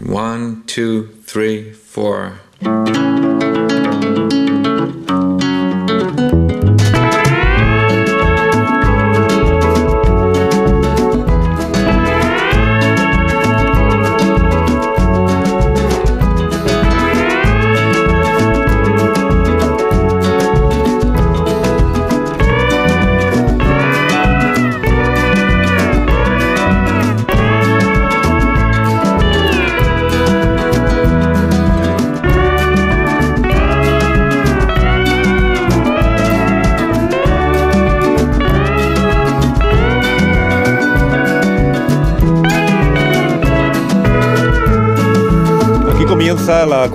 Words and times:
One, 0.00 0.64
two, 0.66 1.06
three, 1.22 1.72
four. 1.72 2.40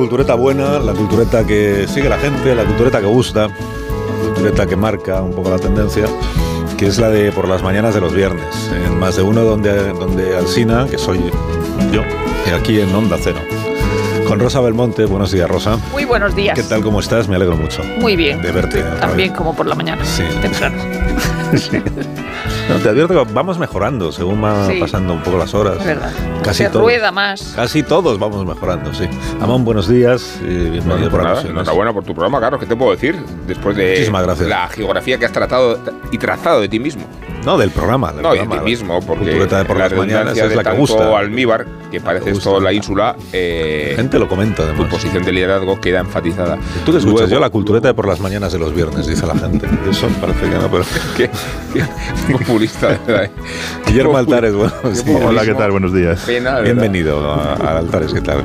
Cultureta 0.04 0.34
buena, 0.36 0.80
la 0.80 0.92
cultureta 0.94 1.46
que 1.46 1.88
sigue 1.88 2.10
la 2.10 2.18
gente, 2.18 2.54
la 2.54 2.66
cultureta 2.66 3.00
que 3.00 3.06
gusta, 3.06 3.48
la 3.48 4.26
cultureta 4.26 4.66
que 4.66 4.76
marca 4.76 5.22
un 5.22 5.32
poco 5.34 5.50
la 5.50 5.58
tendencia, 5.60 6.06
que 6.78 6.88
es 6.88 6.98
la 7.00 7.10
de 7.10 7.32
por 7.32 7.48
las 7.48 7.64
mañanas 7.64 7.96
de 7.96 8.02
los 8.02 8.14
viernes, 8.14 8.46
en 8.86 9.00
más 9.00 9.16
de 9.16 9.22
uno 9.22 9.44
donde, 9.46 9.94
donde 9.94 10.36
Alsina, 10.36 10.88
que 10.90 10.98
soy 10.98 11.20
yo, 11.94 12.02
y 12.46 12.50
aquí 12.54 12.82
en 12.82 12.94
Onda 12.94 13.16
Cero. 13.24 13.40
Con 14.28 14.40
Rosa 14.42 14.60
Belmonte, 14.60 15.06
buenos 15.06 15.32
días 15.32 15.50
Rosa. 15.50 15.78
Muy 15.94 16.04
buenos 16.04 16.36
días. 16.36 16.56
¿Qué 16.58 16.64
tal, 16.64 16.82
cómo 16.82 17.00
estás? 17.00 17.28
Me 17.30 17.36
alegro 17.38 17.56
mucho. 17.56 17.82
Muy 18.00 18.16
bien. 18.17 18.42
De 18.42 18.52
verte 18.52 18.82
También 19.00 19.30
vez. 19.30 19.38
como 19.38 19.56
por 19.56 19.67
la 19.67 19.76
mañana. 19.76 20.04
Sí. 20.04 20.23
Temprano. 20.42 20.78
Sí. 21.56 21.78
No, 22.67 22.78
te 22.82 22.90
advierto 22.90 23.14
que 23.14 23.32
vamos 23.32 23.60
mejorando 23.60 24.12
según 24.12 24.42
van 24.42 24.72
Sí. 24.72 24.80
pasando 24.80 25.14
un 25.14 25.22
poco 25.22 25.38
las 25.38 25.54
horas. 25.54 25.78
Es 25.80 25.86
verdad. 25.86 26.12
Casi 26.44 26.63
Se 26.63 26.69
todos. 26.69 26.81
rueda 26.83 27.11
más. 27.11 27.53
Casi 27.55 27.83
todos 27.83 28.19
vamos 28.19 28.45
mejorando, 28.45 28.94
sí. 28.94 29.05
Amón, 29.39 29.63
buenos 29.63 29.88
días 29.88 30.39
y 30.41 30.45
bienvenido 30.69 31.09
por 31.09 31.11
pues 31.11 31.23
nada, 31.23 31.30
alusiones. 31.31 31.61
enhorabuena 31.61 31.94
por 31.94 32.03
tu 32.03 32.13
programa, 32.13 32.39
Carlos. 32.41 32.59
¿Qué 32.59 32.66
te 32.66 32.75
puedo 32.75 32.91
decir? 32.91 33.16
Después 33.47 33.77
de 33.77 34.05
la 34.47 34.67
geografía 34.67 35.17
que 35.17 35.25
has 35.25 35.31
tratado 35.31 35.80
y 36.11 36.17
trazado 36.17 36.59
de 36.61 36.67
ti 36.67 36.80
mismo. 36.80 37.03
No, 37.45 37.58
del 37.58 37.71
programa. 37.71 38.11
del 38.14 38.21
No, 38.23 38.30
y 38.36 38.39
de 38.39 38.44
programa, 38.45 38.64
ti 38.66 38.71
mismo, 38.71 38.99
porque 39.02 39.23
Cultureta 39.25 39.58
de 39.59 39.66
por 39.66 39.77
la 39.77 39.89
las 39.89 39.97
mañanas 39.97 40.38
es 40.38 40.49
de 40.49 40.55
la 40.55 40.64
que 40.64 40.77
gusta. 40.77 41.17
almíbar, 41.17 41.66
que 41.91 41.99
parece 41.99 42.31
gusta. 42.31 42.49
toda 42.49 42.61
la 42.61 42.71
ínsula, 42.71 43.16
eh, 43.33 43.88
La 43.91 43.95
gente 43.97 44.17
lo 44.19 44.30
comenta 44.30 44.58
tu 44.58 44.64
además. 44.64 44.89
posición 44.89 45.23
de 45.23 45.31
liderazgo 45.33 45.80
queda 45.81 45.99
enfatizada. 45.99 46.58
Tú 46.86 46.91
que 46.94 46.99
escuchas 46.99 47.21
Luego- 47.21 47.27
yo 47.33 47.39
la 47.41 47.49
cultureta 47.49 47.89
de 47.89 47.94
por 47.94 48.08
las 48.08 48.21
mañanas 48.21 48.53
de 48.53 48.59
los 48.59 48.73
viernes, 48.73 49.08
dice 49.08 49.25
la 49.27 49.36
gente. 49.36 49.67
Eso 49.89 50.08
parece 50.21 50.41
que 50.49 50.55
no, 50.55 50.69
pero... 50.71 50.83
Qué, 51.17 51.30
qué 51.73 52.33
populista, 52.33 52.88
de 52.89 52.97
verdad. 53.05 53.23
¿eh? 53.25 53.31
Guillermo 53.88 54.17
Altares, 54.17 54.53
bueno, 54.53 54.71
sí. 54.94 55.03
Hola, 55.25 55.44
¿qué 55.44 55.53
tal? 55.53 55.71
Buenos 55.71 55.94
días. 55.94 56.25
Pena, 56.34 56.56
de 56.56 56.62
verdad. 56.62 56.64
Bienvenido 56.81 57.31
a, 57.31 57.53
a 57.53 57.78
Altares, 57.78 58.12
¿qué 58.14 58.22
tal? 58.22 58.44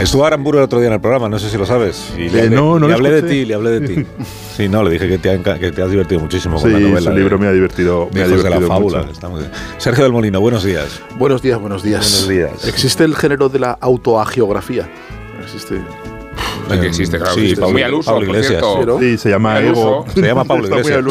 Estuvo 0.00 0.24
Aramburu 0.24 0.58
el 0.58 0.64
otro 0.64 0.78
día 0.78 0.86
en 0.88 0.94
el 0.94 1.00
programa, 1.00 1.28
no 1.28 1.38
sé 1.38 1.50
si 1.50 1.58
lo 1.58 1.66
sabes. 1.66 2.12
Y 2.16 2.28
le 2.28 2.38
Eh, 2.38 2.42
hablé, 2.44 2.56
no, 2.56 2.78
no 2.78 2.86
le 2.88 2.94
hablé 2.94 3.10
de 3.10 3.16
escuché. 3.18 3.34
ti, 3.34 3.44
le 3.44 3.54
hablé 3.54 3.80
de 3.80 3.88
ti. 3.88 4.06
Sí, 4.56 4.68
no, 4.68 4.82
le 4.84 4.90
dije 4.90 5.08
que 5.08 5.16
te, 5.18 5.30
ha 5.30 5.58
que 5.58 5.72
te 5.72 5.82
has 5.82 5.90
divertido 5.90 6.20
muchísimo 6.20 6.60
con 6.60 6.70
Sí, 6.70 6.74
la 6.74 6.78
novela. 6.80 7.10
su 7.10 7.16
libro 7.16 7.38
de- 7.38 7.42
me 7.44 7.48
ha 7.48 7.52
divertido, 7.52 8.08
me 8.12 8.20
de 8.20 8.24
ha 8.24 8.28
Hijos 8.28 8.44
de 8.44 8.50
la 8.50 8.56
divertido 8.58 8.68
fábula. 8.68 9.28
mucho. 9.30 9.46
Sergio 9.78 10.04
del 10.04 10.12
Molino, 10.12 10.40
buenos 10.42 10.62
días. 10.62 11.00
Buenos 11.18 11.40
días, 11.42 11.58
buenos 11.58 11.82
días. 11.82 12.00
Buenos 12.28 12.28
días. 12.52 12.68
Existe 12.68 13.02
el 13.04 13.16
género 13.16 13.48
de 13.48 13.58
la 13.60 13.72
autoagiografía. 13.80 14.88
Existe. 15.42 15.76
Sí 16.70 16.78
que 16.80 16.86
existe, 16.86 17.16
claro. 17.18 17.32
Sí, 17.34 17.40
existe. 17.40 17.60
Pablo- 17.62 17.72
muy 17.72 17.82
al 17.82 17.94
uso, 17.94 18.10
Pablo 18.12 18.26
por 18.26 18.36
Iglesias. 18.36 18.60
cierto. 18.60 18.76
Pero- 18.80 18.98
Sí, 19.00 19.18
se 19.18 19.30
llama 19.30 19.58
Ego. 19.60 20.04
Se 20.14 20.20
llama 20.20 20.44
Pablo 20.44 20.68
Iglesias. 20.68 21.02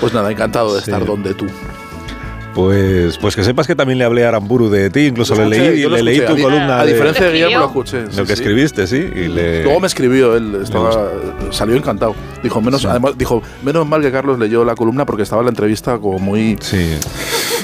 Pues 0.00 0.12
nada, 0.14 0.30
encantado 0.30 0.74
de 0.74 0.82
Sí. 0.82 0.90
estar 0.90 1.04
donde 1.04 1.34
tú. 1.34 1.46
Pues, 2.54 3.18
pues 3.18 3.34
que 3.34 3.42
sepas 3.42 3.66
que 3.66 3.74
también 3.74 3.98
le 3.98 4.04
hablé 4.04 4.24
a 4.24 4.28
Aramburu 4.28 4.68
de 4.70 4.88
ti, 4.88 5.06
incluso 5.06 5.34
le 5.34 5.46
leí, 5.46 5.88
le 5.88 6.02
leí 6.02 6.20
tu 6.20 6.40
columna 6.40 6.80
A 6.80 6.86
de, 6.86 6.92
diferencia 6.92 7.26
de 7.26 7.32
¿Te 7.32 7.36
Guillermo, 7.36 7.58
lo 7.58 7.66
escuché. 7.66 8.04
sí, 8.10 8.16
lo 8.16 8.22
que 8.22 8.36
sí. 8.36 8.42
escribiste, 8.42 8.86
sí. 8.86 8.96
Y 8.96 9.28
le, 9.28 9.64
Luego 9.64 9.80
me 9.80 9.88
escribió, 9.88 10.36
él 10.36 10.60
estaba, 10.62 11.10
salió 11.50 11.74
encantado. 11.76 12.14
Dijo, 12.42 12.60
menos, 12.60 12.82
Sí. 12.82 12.86
además, 12.86 13.18
dijo, 13.18 13.42
menos 13.64 13.86
mal 13.86 14.02
que 14.02 14.12
Carlos 14.12 14.38
leyó 14.38 14.64
la 14.64 14.76
columna 14.76 15.04
porque 15.04 15.24
estaba 15.24 15.40
en 15.42 15.46
la 15.46 15.50
entrevista 15.50 15.98
como 15.98 16.18
muy. 16.20 16.56
Sí. 16.60 16.96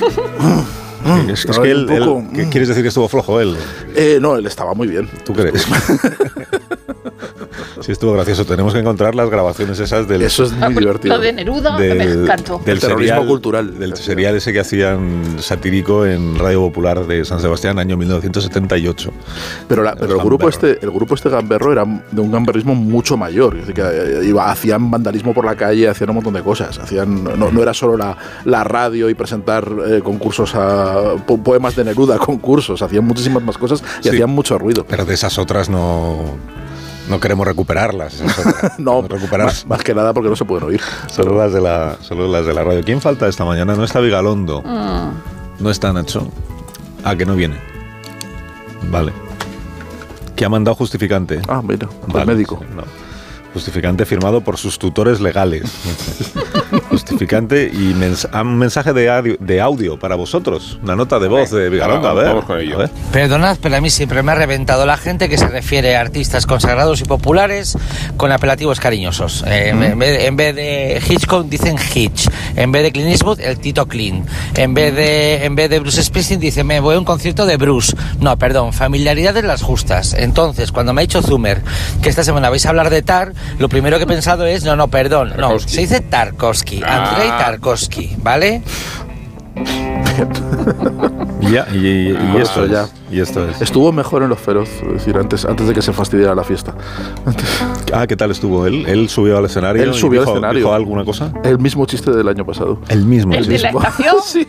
es, 1.33 1.47
que 1.47 1.71
él, 1.71 1.87
un 1.89 1.99
poco, 1.99 2.19
él- 2.19 2.37
¿qué 2.37 2.47
mm. 2.47 2.51
¿quieres 2.51 2.69
decir 2.69 2.83
que 2.83 2.89
estuvo 2.89 3.09
flojo 3.09 3.41
él? 3.41 3.57
Eh, 3.95 4.19
no, 4.21 4.37
él 4.37 4.47
estaba 4.47 4.75
muy 4.75 4.89
bien. 4.89 5.09
¿Tú 5.25 5.33
crees? 5.33 5.67
Sí, 7.91 7.93
estuvo 7.93 8.13
gracioso. 8.13 8.45
Tenemos 8.45 8.73
que 8.73 8.79
encontrar 8.81 9.15
las 9.15 9.29
grabaciones 9.31 9.79
esas 9.81 10.07
del, 10.09 10.23
Eso 10.23 10.45
es 10.45 10.53
muy 10.53 10.75
divertido. 10.75 11.17
Lo 11.17 11.21
de 11.23 11.33
Neruda 11.33 11.77
del, 11.77 11.99
me 11.99 12.05
encantó. 12.05 12.59
del 12.65 12.75
El 12.77 12.81
terrorismo 12.81 13.15
serial, 13.15 13.27
cultural. 13.27 13.79
Del 13.79 13.97
serial 13.97 14.37
ese 14.37 14.53
que 14.53 14.61
hacían 14.61 15.37
satírico 15.41 16.07
en 16.07 16.39
Radio 16.39 16.61
Popular 16.61 17.07
de 17.07 17.25
San 17.25 17.41
Sebastián, 17.41 17.79
año 17.79 17.97
1978. 17.97 19.11
Pero, 19.69 19.83
la- 19.83 19.95
pero 19.95 20.15
el 20.17 20.23
grupo 20.25 20.49
este, 20.49 20.79
el 20.83 20.91
grupo 20.91 21.15
este 21.15 21.29
gamberro 21.29 21.73
era 21.73 21.85
de 22.11 22.21
un 22.21 22.31
gamberrismo 22.31 22.75
mucho 22.75 23.17
mayor. 23.17 23.55
Es 23.57 23.67
decir, 23.67 23.75
que 23.75 23.83
eh, 23.83 24.25
iba, 24.27 24.51
hacían 24.51 24.91
vandalismo 24.91 25.35
por 25.35 25.45
la 25.45 25.57
calle, 25.57 25.89
hacían 25.89 26.11
un 26.11 26.17
montón 26.17 26.35
de 26.35 26.43
cosas. 26.43 26.79
Hacían, 26.79 27.25
no, 27.25 27.51
no 27.51 27.63
era 27.63 27.75
solo 27.75 27.97
la, 27.97 28.17
la 28.45 28.65
radio 28.65 29.09
y 29.11 29.15
presentar 29.15 29.69
eh, 29.89 30.01
concursos 30.03 30.55
a 30.55 31.17
po- 31.27 31.39
poemas 31.43 31.77
de 31.77 31.85
Neruda, 31.85 32.19
concursos. 32.31 32.83
Hacían 32.83 33.05
muchísimas 33.05 33.43
más 33.43 33.59
cosas 33.59 33.83
y 34.01 34.03
Sí. 34.05 34.09
hacían 34.11 34.31
mucho 34.31 34.59
ruido. 34.59 34.85
Pero 34.89 35.05
de 35.05 35.15
esas 35.15 35.39
otras 35.39 35.69
no, 35.69 36.17
no 37.11 37.21
queremos 37.21 37.47
recuperarlas. 37.47 38.23
No, 38.79 39.03
recuperar 39.03 39.47
más, 39.47 39.67
más 39.67 39.83
que 39.83 39.95
nada 39.95 40.15
porque 40.15 40.31
no 40.31 40.37
se 40.37 40.45
pueden 40.47 40.67
oír. 40.69 40.81
solo 41.09 41.37
las, 41.37 41.53
de 41.53 41.61
la, 41.61 41.97
solo 42.01 42.27
las 42.29 42.47
de 42.47 42.55
la 42.55 42.65
radio. 42.65 42.83
¿Quién 42.83 43.01
falta 43.01 43.29
esta 43.29 43.45
mañana? 43.45 43.75
No 43.75 43.85
está 43.85 44.01
Vigalondo. 44.01 44.63
Mm, 44.63 45.63
No 45.63 45.71
está 45.71 45.93
Nacho. 45.93 46.29
Ah, 47.05 47.15
que 47.17 47.27
no 47.27 47.35
viene. 47.35 47.57
Vale. 48.91 49.13
Que 50.37 50.45
ha 50.45 50.49
mandado 50.49 50.75
justificante. 50.75 51.43
Ah, 51.49 51.61
mira, 51.63 51.89
el 52.15 52.27
médico. 52.27 52.59
sí, 52.61 52.67
no. 52.75 52.85
Justificante 53.53 54.07
firmado 54.07 54.41
por 54.43 54.57
sus 54.57 54.79
tutores 54.79 55.21
legales. 55.21 55.65
Justificante 56.91 57.71
y 57.73 57.95
mens- 57.95 58.29
ah, 58.33 58.43
un 58.43 58.59
mensaje 58.59 58.93
de 58.93 59.09
audio, 59.09 59.37
de 59.39 59.61
audio 59.61 59.99
para 59.99 60.17
vosotros. 60.17 60.79
Una 60.83 60.97
nota 60.97 61.19
de 61.19 61.29
voz 61.29 61.51
de 61.51 61.71
Vigalondo. 61.71 62.09
A 62.09 62.15
ver. 62.15 62.27
Vamos 62.27 62.45
con 62.45 62.59
ello. 62.59 62.75
a 62.75 62.79
ver. 62.81 62.91
Perdonad, 63.13 63.59
pero 63.63 63.77
a 63.77 63.81
mí 63.81 63.91
siempre 63.91 64.23
me 64.23 64.33
ha 64.33 64.35
reventado 64.35 64.85
la 64.87 64.97
gente 64.97 65.29
que 65.29 65.39
se 65.39 65.47
refiere 65.49 65.97
a 65.97 66.01
artistas 66.01 66.47
consagrados 66.47 67.01
y 67.01 67.05
populares 67.05 67.79
con 68.17 68.33
apelativos 68.33 68.81
cariñosos. 68.81 69.45
Eh, 69.47 69.69
en, 69.71 69.99
vez, 69.99 70.25
en 70.25 70.37
vez 70.37 70.55
de 70.55 71.01
Hitchcock 71.09 71.47
dicen 71.47 71.77
Hitch, 71.95 72.29
en 72.57 72.73
vez 72.73 72.83
de 72.83 72.93
Clint 72.93 73.09
Eastwood 73.11 73.41
el 73.41 73.59
Tito 73.61 73.87
Clint, 73.87 74.27
en 74.57 74.75
vez 74.75 74.95
de 74.95 75.45
en 75.45 75.55
vez 75.55 75.71
de 75.71 75.79
Bruce 75.79 76.03
Springsteen 76.03 76.41
dicen 76.41 76.67
me 76.67 76.81
voy 76.81 76.97
a 76.97 76.99
un 76.99 77.05
concierto 77.05 77.47
de 77.47 77.57
Bruce. 77.57 77.97
No, 78.19 78.37
perdón, 78.37 78.73
familiaridades 78.73 79.45
las 79.45 79.63
justas. 79.63 80.13
Entonces, 80.15 80.73
cuando 80.73 80.93
me 80.93 81.03
ha 81.03 81.03
dicho 81.03 81.23
Zumer 81.23 81.63
que 82.03 82.09
esta 82.09 82.25
semana 82.25 82.51
vais 82.51 82.67
a 82.67 82.71
hablar 82.71 82.91
de 82.91 83.03
Tar, 83.03 83.33
lo 83.59 83.69
primero 83.69 83.97
que 83.99 84.05
he 84.05 84.07
pensado 84.09 84.45
es 84.47 84.65
no, 84.65 84.75
no, 84.77 84.89
perdón, 84.89 85.31
no, 85.31 85.37
Tarkovsky. 85.37 85.73
se 85.75 85.81
dice 85.83 86.01
Tarkovsky. 86.01 86.80
Andrei 86.85 87.29
Tarkovsky, 87.29 88.17
¿vale? 88.23 88.63
Y 91.41 91.51
ya, 91.53 91.67
y, 91.73 91.79
y- 91.79 92.11
y 92.11 92.17
Ah, 92.17 92.39
esto 92.41 92.67
ya. 92.67 92.89
Y 93.11 93.21
esto 93.21 93.49
es. 93.49 93.61
Estuvo 93.61 93.93
mejor 93.93 94.23
en 94.23 94.29
Los 94.29 94.39
Feroz, 94.39 94.69
es 94.87 94.93
decir, 94.93 95.17
antes, 95.17 95.45
antes 95.45 95.67
de 95.67 95.75
que 95.75 95.83
se 95.83 95.93
fastidiara 95.93 96.35
la 96.35 96.45
fiesta. 96.45 96.75
Ah, 97.93 98.07
¿qué 98.07 98.17
tal 98.17 98.31
estuvo 98.31 98.67
él? 98.67 98.85
Él 98.87 99.09
subió 99.09 99.39
al 99.39 99.47
escenario. 99.47 99.83
Él 99.83 99.91
y 99.91 99.95
subió 99.95 100.21
al 100.21 100.27
dijo- 100.27 100.37
escenario. 100.37 100.59
¿Dijo 100.61 100.73
alguna 100.75 101.05
cosa? 101.05 101.33
El 101.43 101.59
mismo 101.59 101.87
chiste 101.87 102.11
del 102.13 102.29
año 102.29 102.45
pasado. 102.45 102.81
El 102.89 103.05
mismo. 103.05 103.35
¿El 103.35 103.45
sí. 103.45 103.51
de 103.53 103.59
la 103.59 103.71
estación? 103.71 104.17
sí. 104.25 104.47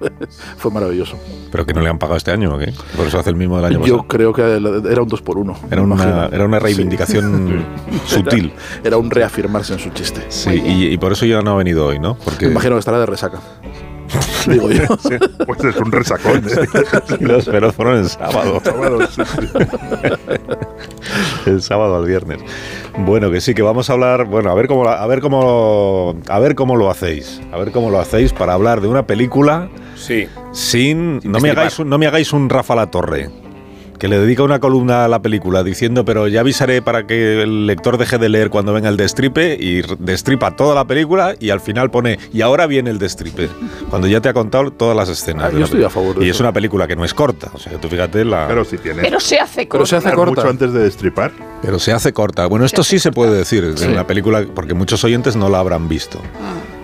Fue 0.56 0.70
maravilloso. 0.70 1.16
Pero 1.50 1.66
que 1.66 1.74
no 1.74 1.80
le 1.80 1.88
han 1.88 1.98
pagado 1.98 2.16
este 2.16 2.30
año, 2.30 2.54
¿o 2.54 2.58
qué? 2.58 2.72
Por 2.96 3.06
eso 3.06 3.18
hace 3.18 3.30
el 3.30 3.36
mismo 3.36 3.56
del 3.56 3.66
año 3.66 3.78
Yo 3.86 3.98
pasado. 3.98 4.08
creo 4.08 4.32
que 4.32 4.42
era 4.90 5.02
un 5.02 5.08
2 5.08 5.22
por 5.22 5.38
1 5.38 5.54
Era 5.70 5.82
una, 5.82 6.26
era 6.32 6.44
una 6.44 6.58
reivindicación 6.58 7.64
sutil. 8.06 8.52
Era 8.84 8.96
un 8.96 9.10
reafirmarse 9.10 9.72
en 9.74 9.78
su 9.78 9.90
chiste. 9.90 10.24
Sí, 10.28 10.50
y, 10.64 10.86
y 10.86 10.98
por 10.98 11.12
eso 11.12 11.26
ya 11.26 11.40
no 11.42 11.52
ha 11.52 11.56
venido 11.56 11.86
hoy, 11.86 11.98
¿no? 11.98 12.14
Porque 12.16 12.46
Me 12.46 12.52
imagino 12.52 12.74
que 12.76 12.80
estará 12.80 12.98
de 13.00 13.06
resaca. 13.06 13.40
Digo 14.48 14.68
yo. 14.70 14.82
Pues 15.46 15.64
es 15.64 15.76
un 15.76 15.92
resacón. 15.92 16.38
¿eh? 16.38 16.66
los 17.20 17.44
pero 17.46 17.72
fueron 17.72 17.98
el 17.98 18.08
sábado. 18.08 18.60
el 21.46 21.62
sábado 21.62 21.96
al 21.96 22.06
viernes. 22.06 22.40
Bueno, 22.98 23.30
que 23.30 23.40
sí, 23.40 23.54
que 23.54 23.62
vamos 23.62 23.88
a 23.90 23.92
hablar, 23.92 24.24
bueno, 24.26 24.50
a 24.50 24.54
ver 24.54 24.66
cómo 24.66 24.84
la- 24.84 25.00
a 25.02 25.06
ver 25.06 25.20
cómo 25.20 26.16
a 26.28 26.38
ver 26.38 26.54
cómo 26.54 26.76
lo 26.76 26.90
hacéis. 26.90 27.40
A 27.52 27.58
ver 27.58 27.70
cómo 27.72 27.90
lo 27.90 28.00
hacéis 28.00 28.32
para 28.32 28.52
hablar 28.54 28.80
de 28.80 28.88
una 28.88 29.06
película 29.06 29.68
Sí. 30.00 30.26
sin 30.52 31.20
no 31.24 31.38
me 31.40 31.50
hagáis 31.50 31.78
un, 31.78 31.88
no 31.88 31.98
me 31.98 32.06
hagáis 32.06 32.32
un 32.32 32.48
Rafa 32.48 32.74
La 32.74 32.90
Torre. 32.90 33.30
que 33.98 34.08
le 34.08 34.18
dedica 34.18 34.42
una 34.42 34.60
columna 34.60 35.04
a 35.04 35.08
la 35.08 35.20
película 35.20 35.62
diciendo, 35.62 36.06
pero 36.06 36.26
ya 36.26 36.40
avisaré 36.40 36.80
para 36.80 37.06
que 37.06 37.42
el 37.42 37.66
lector 37.66 37.98
deje 37.98 38.16
de 38.16 38.30
leer 38.30 38.48
cuando 38.48 38.72
venga 38.72 38.88
el 38.88 38.96
destripe 38.96 39.58
y 39.60 39.82
destripa 39.98 40.56
toda 40.56 40.74
la 40.74 40.86
película 40.86 41.34
y 41.38 41.50
al 41.50 41.60
final 41.60 41.90
pone, 41.90 42.18
y 42.32 42.40
ahora 42.40 42.66
viene 42.66 42.88
el 42.88 42.98
destripe, 42.98 43.50
cuando 43.90 44.08
ya 44.08 44.22
te 44.22 44.30
ha 44.30 44.32
contado 44.32 44.70
todas 44.70 44.96
las 44.96 45.10
escenas. 45.10 45.44
Ah, 45.44 45.48
de 45.48 45.52
yo 45.52 45.58
la 45.58 45.64
estoy 45.66 45.80
a 45.84 45.88
película. 45.88 45.90
favor 45.90 46.18
de 46.18 46.24
Y 46.24 46.28
eso. 46.30 46.36
es 46.36 46.40
una 46.40 46.52
película 46.54 46.88
que 46.88 46.96
no 46.96 47.04
es 47.04 47.12
corta, 47.12 47.50
o 47.52 47.58
sea, 47.58 47.78
tú 47.78 47.88
fíjate 47.90 48.24
la... 48.24 48.48
Pero 48.48 48.64
si 48.64 48.78
tiene. 48.78 49.02
Pero 49.02 49.20
se 49.20 49.38
hace 49.38 49.66
Pero 49.70 49.84
se 49.84 49.96
hace 49.96 50.12
corta. 50.12 50.30
mucho 50.40 50.48
antes 50.48 50.72
de 50.72 50.80
destripar. 50.80 51.32
Pero 51.60 51.78
se 51.78 51.92
hace 51.92 52.14
corta. 52.14 52.46
Bueno, 52.46 52.64
esto 52.64 52.82
sí 52.82 52.98
se 52.98 53.12
puede 53.12 53.36
decir 53.36 53.74
Sí. 53.76 53.84
en 53.84 53.96
la 53.96 54.06
película, 54.06 54.46
porque 54.54 54.72
muchos 54.72 55.04
oyentes 55.04 55.36
no 55.36 55.50
la 55.50 55.58
habrán 55.58 55.90
visto. 55.90 56.22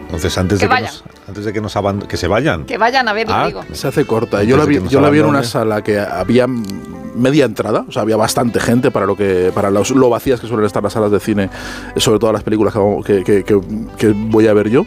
Entonces, 0.07 0.39
antes, 0.39 0.59
Que 0.59 0.65
de 0.65 0.69
que, 0.69 0.75
vayan. 0.75 0.91
nos- 0.93 1.05
antes 1.29 1.45
de 1.45 1.53
que 1.53 1.61
nos 1.61 1.75
que 2.09 2.17
se 2.17 2.27
vayan. 2.29 2.65
Que 2.65 2.79
vayan 2.79 3.09
a 3.09 3.13
verlo, 3.13 3.35
Ah, 3.35 3.47
digo. 3.47 3.63
Se 3.73 3.89
hace 3.89 4.05
corta. 4.05 4.39
Antes 4.39 4.49
Yo 4.51 4.57
la 4.57 4.65
vi, 4.65 4.81
yo 4.89 5.01
la 5.01 5.11
vi 5.11 5.19
en 5.19 5.27
una 5.27 5.43
sala 5.43 5.83
que 5.83 5.99
había 5.99 6.47
media 6.47 7.45
entrada, 7.45 7.85
o 7.89 7.93
sea, 7.93 8.03
había 8.03 8.17
bastante 8.17 8.61
gente 8.61 8.91
para 8.91 9.07
lo 9.07 9.17
que 9.17 9.51
para 9.55 9.71
los- 9.71 9.91
lo 9.91 10.09
vacías 10.11 10.39
que 10.41 10.47
suelen 10.47 10.67
estar 10.67 10.83
las 10.83 10.93
salas 10.93 11.11
de 11.11 11.19
cine, 11.21 11.51
sobre 11.97 12.19
todo 12.19 12.33
las 12.33 12.43
películas 12.43 12.75
que, 12.75 13.03
que, 13.05 13.25
que- 13.25 13.45
que- 13.45 13.61
que 13.99 14.09
voy 14.15 14.47
a 14.49 14.53
ver 14.55 14.69
yo. 14.71 14.85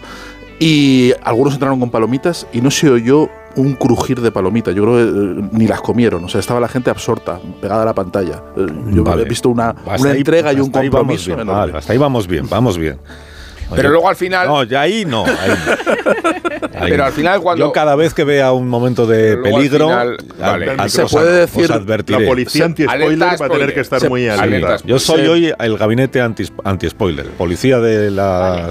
Y 0.59 1.13
algunos 1.23 1.53
entraron 1.53 1.79
con 1.79 1.89
palomitas 1.89 2.45
y 2.51 2.61
no 2.61 2.69
se 2.69 2.89
oyó 2.89 3.29
un 3.55 3.73
crujir 3.75 4.21
de 4.21 4.31
palomitas. 4.31 4.75
Yo 4.75 4.83
creo 4.83 4.95
que 4.97 5.03
eh, 5.41 5.49
ni 5.53 5.67
las 5.67 5.81
comieron. 5.81 6.23
O 6.23 6.29
sea, 6.29 6.39
estaba 6.39 6.59
la 6.59 6.67
gente 6.67 6.89
absorta, 6.89 7.39
pegada 7.61 7.81
a 7.81 7.85
la 7.85 7.93
pantalla. 7.93 8.43
Eh, 8.57 8.67
Yo 8.91 9.03
Vale. 9.03 9.23
he 9.23 9.25
visto 9.25 9.49
una, 9.49 9.73
una 9.97 10.11
ahí- 10.11 10.17
entrega 10.17 10.51
y 10.53 10.57
un 10.57 10.63
hasta 10.67 10.79
ahí 10.81 10.89
vamos 10.89 10.99
compromiso 10.99 11.35
bien, 11.35 11.47
vale, 11.47 11.77
hasta 11.77 11.93
ahí 11.93 11.97
vamos 11.97 12.27
bien, 12.27 12.47
vamos 12.49 12.77
bien. 12.77 12.99
Pero 13.69 13.81
Oye, 13.81 13.89
luego 13.89 14.09
al 14.09 14.15
final. 14.15 14.47
No, 14.47 14.63
ya 14.63 14.81
ahí 14.81 15.05
no. 15.05 15.25
ahí 15.25 15.33
no. 15.65 15.99
Ahí 16.79 16.91
Pero 16.91 16.97
no. 16.97 17.05
al 17.05 17.11
final 17.13 17.41
cuando- 17.41 17.65
Yo 17.65 17.71
cada 17.73 17.95
vez 17.95 18.13
que 18.13 18.23
vea 18.23 18.53
un 18.53 18.69
momento 18.69 19.05
de 19.05 19.35
peligro, 19.37 19.87
final- 19.89 20.17
al- 20.39 20.51
vale. 20.51 20.69
al- 20.77 20.89
Se 20.89 21.05
puede 21.05 21.45
decir-. 21.45 21.69
La 21.69 22.19
policía 22.25 22.65
anti-spoiler 22.65 23.21
va 23.21 23.45
a 23.45 23.49
tener 23.49 23.73
que 23.73 23.79
estar 23.81 23.99
Se- 23.99 24.07
muy 24.09 24.27
alerta. 24.29 24.77
Yo 24.85 24.97
soy 24.97 25.27
hoy 25.27 25.53
el 25.59 25.77
gabinete 25.77 26.21
anti- 26.21 26.49
anti-spoiler, 26.63 27.25
policía 27.31 27.79
de 27.79 28.11
la... 28.11 28.69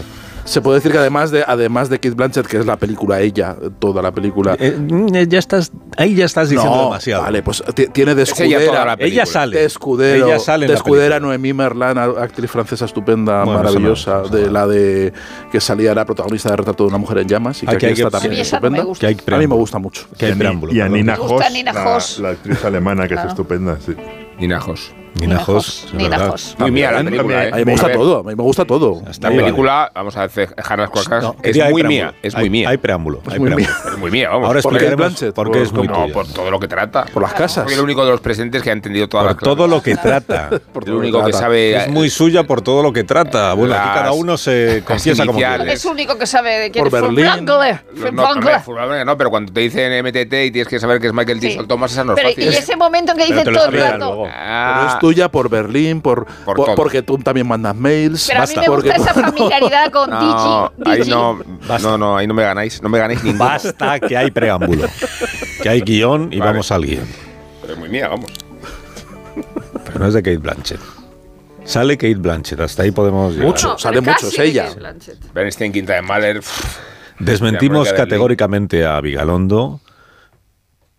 Se 0.49 0.61
puede 0.63 0.77
decir 0.79 0.93
que 0.93 0.99
además 0.99 1.31
de 1.31 1.45
además 1.47 1.89
de 1.91 1.99
Kate 1.99 2.15
Blanchett, 2.15 2.47
que 2.47 2.57
es 2.59 2.67
la 2.67 2.77
película 2.79 3.21
ella, 3.21 3.55
toda 3.79 4.01
la 4.03 4.13
película. 4.13 4.57
Eh, 4.59 4.77
mm, 4.79 5.09
ya 5.29 5.39
estás, 5.39 5.71
ahí 5.97 6.15
ya 6.15 6.25
estás 6.25 6.49
diciendo 6.49 6.75
no, 6.75 6.83
demasiado. 6.85 7.23
Vale, 7.23 7.43
pues 7.43 7.63
ti- 7.75 7.87
tiene 7.89 8.15
de 8.15 8.23
Es 8.23 8.31
ella 8.41 8.57
toda 8.57 8.61
escudera. 8.65 8.85
la 8.87 8.97
película. 8.97 9.23
Ella 9.23 9.27
sale. 9.27 9.59
de 9.59 9.65
escudero, 9.67 10.27
Ella 10.27 10.39
sale 10.39 10.65
en 10.67 10.71
de 10.71 10.75
escudera. 10.77 11.21
Noemí 11.21 11.53
Merlan, 11.53 11.99
a- 11.99 12.05
actriz 12.05 12.51
francesa 12.51 12.87
estupenda, 12.87 13.45
Bueno, 13.45 13.59
maravillosa, 13.63 14.23
no, 14.23 14.29
de 14.29 14.47
no. 14.47 14.53
la 14.53 14.67
de 14.67 15.13
que 15.53 15.61
salía 15.61 15.95
la 15.95 16.05
protagonista 16.05 16.49
de 16.51 16.57
Retrato 16.57 16.85
de 16.85 16.89
una 16.89 16.99
mujer 16.99 17.19
en 17.19 17.29
llamas 17.29 17.63
y 17.63 17.67
que 17.67 17.71
Aquí 17.75 17.77
aquí 17.77 17.87
hay 17.87 17.95
que- 17.95 18.03
está 18.03 18.19
también 18.19 18.41
estupenda. 18.43 18.85
Que 18.99 19.07
hay 19.07 19.17
A 19.33 19.37
mí 19.39 19.47
me 19.47 19.55
gusta 19.55 19.79
mucho. 19.79 20.07
Que 20.17 20.27
hay 20.27 20.33
Y 20.73 20.81
a 20.81 20.87
y. 20.87 20.91
Nina 20.91 21.17
Hoss, 21.21 21.45
Nina 21.53 21.73
la, 21.73 21.97
Hoss. 21.97 22.19
la 22.21 22.31
actriz 22.31 22.65
alemana 22.65 23.03
que 23.03 23.15
Claro. 23.15 23.29
es 23.29 23.33
estupenda. 23.33 23.79
Sí. 23.85 23.95
Nina 24.41 24.61
Nina 25.21 25.43
Hoss. 25.47 25.87
Hoss. 25.93 26.57
Muy 26.59 26.71
mía 26.71 26.93
la 26.93 27.03
película, 27.03 27.45
¿eh? 27.47 27.51
A 27.53 27.57
mí 27.57 27.65
me 27.65 27.73
A 27.73 27.75
gusta 27.75 27.87
ver, 27.89 27.97
todo, 27.97 28.19
a 28.19 28.23
mí 28.23 28.35
me 28.37 28.43
gusta 28.43 28.65
todo. 28.65 29.01
Bien. 29.03 29.37
película, 29.37 29.91
vamos 29.95 30.17
a 30.17 30.29
dejar 30.29 30.79
las 30.79 30.91
cosas, 30.91 31.23
No, 31.23 31.37
es 31.43 31.71
muy 31.71 31.83
mía. 31.83 32.15
Es 32.23 32.35
Hay- 32.35 32.43
muy 32.43 32.51
mía. 32.51 32.69
Hay 32.71 32.77
preámbulo. 32.77 33.21
hay. 33.27 33.35
Es 33.35 33.99
muy 33.99 34.11
mía, 34.11 34.29
vamos. 34.31 34.47
Ahora 34.47 34.61
explicaremos 34.61 35.25
por 35.35 35.51
qué 35.51 35.63
es 35.63 35.73
muy 35.73 35.89
No, 35.89 36.07
por 36.13 36.27
todo 36.29 36.51
lo 36.51 36.61
que 36.61 36.69
trata. 36.69 37.05
Por 37.13 37.23
las 37.23 37.35
casas. 37.35 37.65
Soy 37.65 37.75
el 37.75 37.81
único 37.81 38.05
de 38.05 38.13
los 38.13 38.21
presentes 38.21 38.63
que 38.63 38.71
ha 38.71 38.73
entendido 38.73 39.09
toda 39.09 39.25
Por 39.25 39.33
la 39.33 39.39
todo 39.39 39.67
lo 39.67 39.83
que 39.83 39.97
trata. 39.97 40.51
Por 40.73 40.83
El 40.83 40.87
todo 40.87 40.95
lo 40.95 41.01
único 41.01 41.19
que 41.25 41.31
trata. 41.31 41.39
sabe. 41.39 41.77
Es 41.77 41.89
muy 41.89 42.11
suya 42.11 42.45
por 42.45 42.63
todo 42.63 42.83
lo 42.83 42.93
que 42.93 43.05
trata. 43.05 43.53
Bueno, 43.55 43.75
aquí 43.75 43.89
cada 43.95 44.13
uno 44.13 44.37
se 44.37 44.83
confiesa 44.87 45.27
como 45.27 45.39
quiere. 45.39 45.73
Es 45.73 45.85
el 45.85 45.93
único 45.93 46.17
que 46.19 46.27
sabe 46.27 46.59
de 46.59 46.71
quién 46.71 46.87
es. 46.87 46.93
Wrangler. 46.93 49.07
No, 49.07 49.17
pero 49.17 49.31
cuando 49.31 49.53
te 49.53 49.61
dicen 49.61 49.93
MTT 50.05 50.33
y 50.47 50.51
tienes 50.51 50.69
que 50.69 50.79
saber 50.79 51.01
que 51.01 51.09
es 51.09 51.13
Michael. 51.13 51.41
T. 51.41 51.59
Thomas, 51.69 51.93
esa 51.93 52.05
no 52.05 52.13
es 52.13 52.17
Pero 52.17 52.29
fácil. 52.31 52.45
y 52.45 52.49
ese 52.49 52.77
momento 52.77 53.13
en 53.13 53.19
que 53.19 53.27
dicen 53.27 53.53
todo 53.53 53.67
el 53.67 53.73
rato. 53.81 54.25
Tuya 55.09 55.29
por 55.31 55.49
Berlín, 55.49 56.01
por, 56.03 56.27
Por 56.45 56.57
por- 56.57 56.75
porque 56.75 57.03
tú 57.03 57.17
también 57.19 57.47
mandas 57.47 57.75
mails. 57.75 58.27
Pero 58.29 58.41
a 58.43 58.47
mí 58.47 58.55
Basta. 58.55 58.61
me 58.61 58.67
porque 58.67 58.91
gusta 58.93 59.11
esa 59.11 59.15
familiaridad 59.15 59.91
con 59.93 60.11
No, 60.11 60.73
Digi. 60.77 60.91
ahí 60.91 61.09
no, 61.09 61.39
Basta. 61.67 61.89
no, 61.89 61.99
no, 61.99 62.17
ahí 62.17 62.27
no 62.27 62.35
me 62.35 62.43
ganáis, 62.43 62.83
no 62.83 62.89
me 62.89 62.99
ganáis 62.99 63.23
ninguno. 63.25 63.45
Basta 63.45 63.99
que 64.01 64.17
hay 64.17 64.31
preámbulo. 64.31 64.87
Que 65.63 65.69
hay 65.69 65.81
guion 65.81 66.33
y 66.33 66.39
Vale. 66.39 66.53
vamos 66.53 66.71
al 66.71 66.85
guion. 66.87 67.05
Pero 67.63 67.73
es 67.73 67.79
muy 67.79 67.89
mía, 67.89 68.09
vamos. 68.09 68.31
Pero 69.87 69.99
no 69.99 70.07
es 70.07 70.15
de 70.15 70.23
Kate 70.23 70.37
Blanchett. 70.39 70.81
Sale 71.65 71.97
Kate 71.97 72.15
Blanchett, 72.15 72.61
hasta 72.61 72.83
ahí 72.85 72.91
podemos 72.93 73.33
llegar. 73.33 73.47
Mucho. 73.49 73.69
No, 73.71 73.79
sale 73.79 74.01
mucho, 74.01 74.29
es 74.29 74.39
ella. 74.39 74.69
Bernstein, 75.35 75.73
Quinta 75.73 75.95
de 75.95 76.03
Mahler. 76.03 76.41
Desmentimos 77.19 77.93
categóricamente 77.93 78.87
a 78.87 79.01
Vigalondo, 79.01 79.81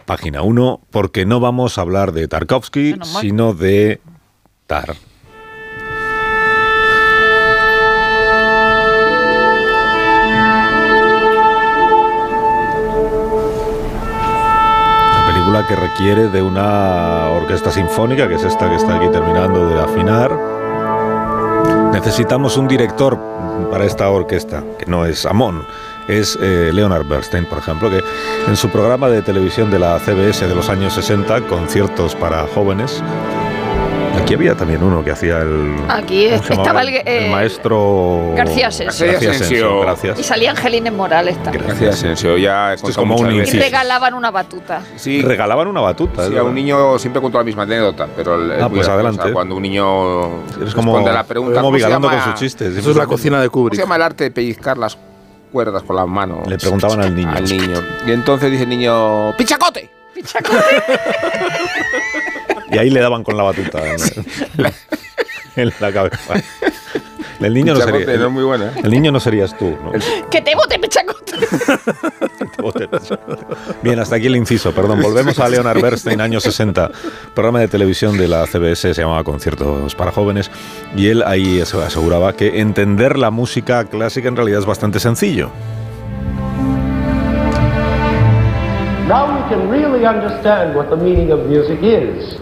página 0.09 0.41
1, 0.41 0.81
porque 0.89 1.23
no 1.27 1.39
vamos 1.39 1.77
a 1.77 1.81
hablar 1.81 2.13
de 2.13 2.27
Tarkovsky, 2.27 2.95
sino 3.03 3.53
de 3.53 4.01
Tar. 4.65 4.95
Una 15.13 15.27
película 15.27 15.67
que 15.67 15.75
requiere 15.75 16.29
de 16.29 16.41
una 16.41 17.27
orquesta 17.29 17.69
sinfónica, 17.69 18.27
que 18.27 18.33
es 18.33 18.43
esta 18.43 18.67
que 18.67 18.77
está 18.77 18.95
aquí 18.95 19.09
terminando 19.11 19.69
de 19.69 19.79
afinar. 19.79 20.35
Necesitamos 21.93 22.57
un 22.57 22.67
director 22.67 23.15
para 23.69 23.85
esta 23.85 24.09
orquesta, 24.09 24.63
que 24.79 24.87
no 24.87 25.05
es 25.05 25.27
Amon, 25.27 25.67
es 26.09 26.37
eh, 26.41 26.71
Leonard 26.73 27.05
Bernstein, 27.05 27.45
por 27.45 27.59
ejemplo, 27.59 27.89
que 27.89 28.03
en 28.47 28.55
su 28.57 28.69
programa 28.69 29.09
de 29.09 29.21
televisión 29.21 29.69
de 29.71 29.79
la 29.79 29.99
CBS 29.99 30.47
de 30.47 30.55
los 30.55 30.69
años 30.69 30.93
60, 30.93 31.41
conciertos 31.41 32.15
para 32.15 32.45
jóvenes, 32.47 33.01
aquí 34.21 34.33
había 34.33 34.55
también 34.55 34.83
uno 34.83 35.03
que 35.03 35.11
hacía 35.11 35.39
el... 35.39 35.75
Aquí 35.87 36.27
¿cómo 36.29 36.43
se 36.43 36.53
estaba 36.53 36.81
el, 36.81 36.89
eh, 37.05 37.29
maestro... 37.31 38.33
García 38.35 38.67
Asensio. 38.67 39.05
García 39.07 39.31
Asensio. 39.31 39.77
Y 39.79 39.81
gracias. 39.83 40.25
salía 40.25 40.51
Angelines 40.51 40.93
Morales 40.93 41.41
también. 41.43 41.65
Gracias, 41.65 41.95
Asensio. 41.95 42.37
Ya 42.37 42.73
es 42.73 42.81
como 42.95 43.15
un 43.15 43.31
Y 43.31 43.43
regalaban 43.43 44.13
una 44.13 44.31
batuta. 44.31 44.81
Sí, 44.97 45.21
Regalaban 45.21 45.67
una 45.67 45.81
batuta. 45.81 46.25
sí, 46.27 46.33
es 46.33 46.39
a 46.39 46.43
un 46.43 46.53
niño 46.55 46.97
siempre 46.99 47.21
cuento 47.21 47.37
la 47.37 47.43
misma 47.43 47.63
anécdota, 47.63 48.07
pero 48.15 48.35
el- 48.35 48.51
es 48.51 48.61
Ah, 48.63 48.69
pues 48.69 48.87
adelante. 48.87 49.31
Cuando 49.31 49.55
un 49.55 49.61
niño 49.61 50.43
Eres 50.59 50.73
como, 50.73 50.91
responde 50.93 51.11
a 51.11 51.13
la 51.13 51.23
pregunta, 51.23 51.55
como 51.55 51.67
¿cómo 51.67 51.77
se, 51.77 51.85
Vigalondo 51.85 52.09
llama, 52.09 52.23
con 52.23 52.31
sus 52.33 52.39
chistes. 52.39 52.75
Eso 52.75 52.91
es 52.91 52.97
la 52.97 53.05
cocina 53.07 53.39
de 53.41 53.49
¿cómo 53.49 53.65
se 53.65 53.69
Kubrick. 53.69 53.79
llama 53.81 53.95
el 53.95 54.01
arte 54.01 54.23
de 54.25 54.31
pellizcar 54.31 54.77
las 54.77 54.97
cuerdas 55.49 55.83
con 55.83 55.95
las 55.95 56.07
manos? 56.07 56.47
Le 56.47 56.57
preguntaban 56.57 57.01
al 57.01 57.15
niño. 57.15 57.31
Al 57.31 57.43
niño. 57.43 57.81
Y 58.07 58.11
entonces 58.11 58.51
dice 58.51 58.63
el 58.63 58.69
niño, 58.69 59.35
¡pichacote! 59.37 59.89
Y 62.71 62.77
ahí 62.77 62.89
le 62.91 62.99
daban 62.99 63.23
con 63.23 63.35
la 63.35 63.41
batuta 63.43 63.79
en, 63.83 63.97
en 65.55 65.73
la 65.79 65.91
cabeza. 65.91 66.35
El 67.39 67.53
niño 67.53 67.73
no 67.73 67.79
sería. 67.81 68.17
no 68.17 68.25
es 68.27 68.31
muy 68.31 68.43
bueno, 68.43 68.65
¿eh? 68.65 68.71
El 68.83 68.91
niño 68.91 69.11
no 69.11 69.19
serías 69.19 69.57
tú, 69.57 69.69
¿no? 69.83 69.91
Que 70.29 70.41
te 70.41 70.53
bote, 70.55 70.77
pechacote. 70.77 71.31
Bien, 73.81 73.99
hasta 73.99 74.17
aquí 74.17 74.27
el 74.27 74.35
inciso, 74.35 74.73
perdón. 74.73 75.01
Volvemos 75.01 75.39
a 75.39 75.47
Leonard 75.47 75.81
Bernstein, 75.81 76.19
años 76.19 76.43
60. 76.43 76.91
Programa 77.33 77.59
de 77.61 77.67
televisión 77.69 78.17
de 78.17 78.27
la 78.27 78.45
CBS 78.45 78.93
se 78.93 79.01
llamaba 79.01 79.23
Conciertos 79.23 79.95
para 79.95 80.11
Jóvenes. 80.11 80.51
Y 80.95 81.07
él 81.07 81.23
ahí 81.25 81.61
ase- 81.61 81.81
aseguraba 81.81 82.33
que 82.33 82.59
entender 82.59 83.17
la 83.17 83.31
música 83.31 83.85
clásica 83.85 84.27
en 84.27 84.35
realidad 84.35 84.59
es 84.59 84.65
bastante 84.65 84.99
sencillo. 84.99 85.49
Now 89.07 89.25
we 89.33 89.41
can 89.49 89.69
really 89.71 90.05
understand 90.05 90.75
what 90.75 90.89
the 90.89 90.95
meaning 90.97 91.31
of 91.31 91.47
music 91.47 91.79
is. 91.81 92.37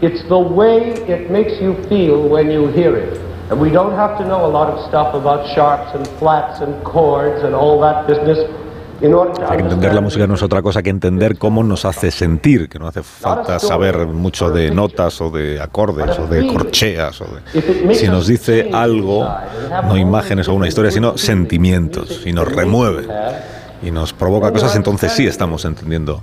It's 0.00 0.22
the 0.28 0.36
way 0.38 0.92
it 1.08 1.30
makes 1.30 1.60
you 1.60 1.74
feel 1.88 2.28
when 2.28 2.50
you 2.50 2.68
hear 2.68 2.94
it. 2.96 3.18
And 3.54 3.62
we 3.62 3.70
don't 3.70 3.94
have 3.94 4.18
to 4.18 4.24
know 4.24 4.44
a 4.44 4.50
lot 4.50 4.68
of 4.68 4.84
stuff 4.88 5.14
about 5.14 5.46
sharps 5.54 5.94
and 5.94 6.04
flats 6.18 6.60
and 6.60 6.74
chords 6.82 7.44
and 7.44 7.54
all 7.54 7.80
that 7.82 8.04
business 8.08 8.38
que 8.98 9.06
entender 9.06 9.94
la 9.94 10.00
música 10.00 10.26
no 10.26 10.34
es 10.34 10.42
otra 10.42 10.60
cosa 10.60 10.82
que 10.82 10.90
entender 10.90 11.38
cómo 11.38 11.62
nos 11.62 11.84
hace 11.84 12.10
sentir, 12.10 12.68
que 12.68 12.80
no 12.80 12.88
hace 12.88 13.04
falta 13.04 13.60
saber 13.60 14.06
mucho 14.06 14.50
de 14.50 14.72
notas 14.72 15.20
o 15.20 15.30
de 15.30 15.60
acordes 15.60 16.18
o 16.18 16.26
de 16.26 16.48
corcheas. 16.48 17.20
O 17.20 17.26
de, 17.26 17.94
si 17.94 18.08
nos 18.08 18.26
dice 18.26 18.70
algo, 18.72 19.28
no 19.84 19.96
imágenes 19.96 20.48
o 20.48 20.54
una 20.54 20.66
historia, 20.66 20.90
sino 20.90 21.16
sentimientos, 21.16 22.22
y 22.26 22.32
nos 22.32 22.50
remueve 22.50 23.06
y 23.82 23.92
nos 23.92 24.12
provoca 24.12 24.50
cosas, 24.50 24.74
entonces 24.74 25.12
sí 25.12 25.26
estamos 25.26 25.64
entendiendo 25.64 26.22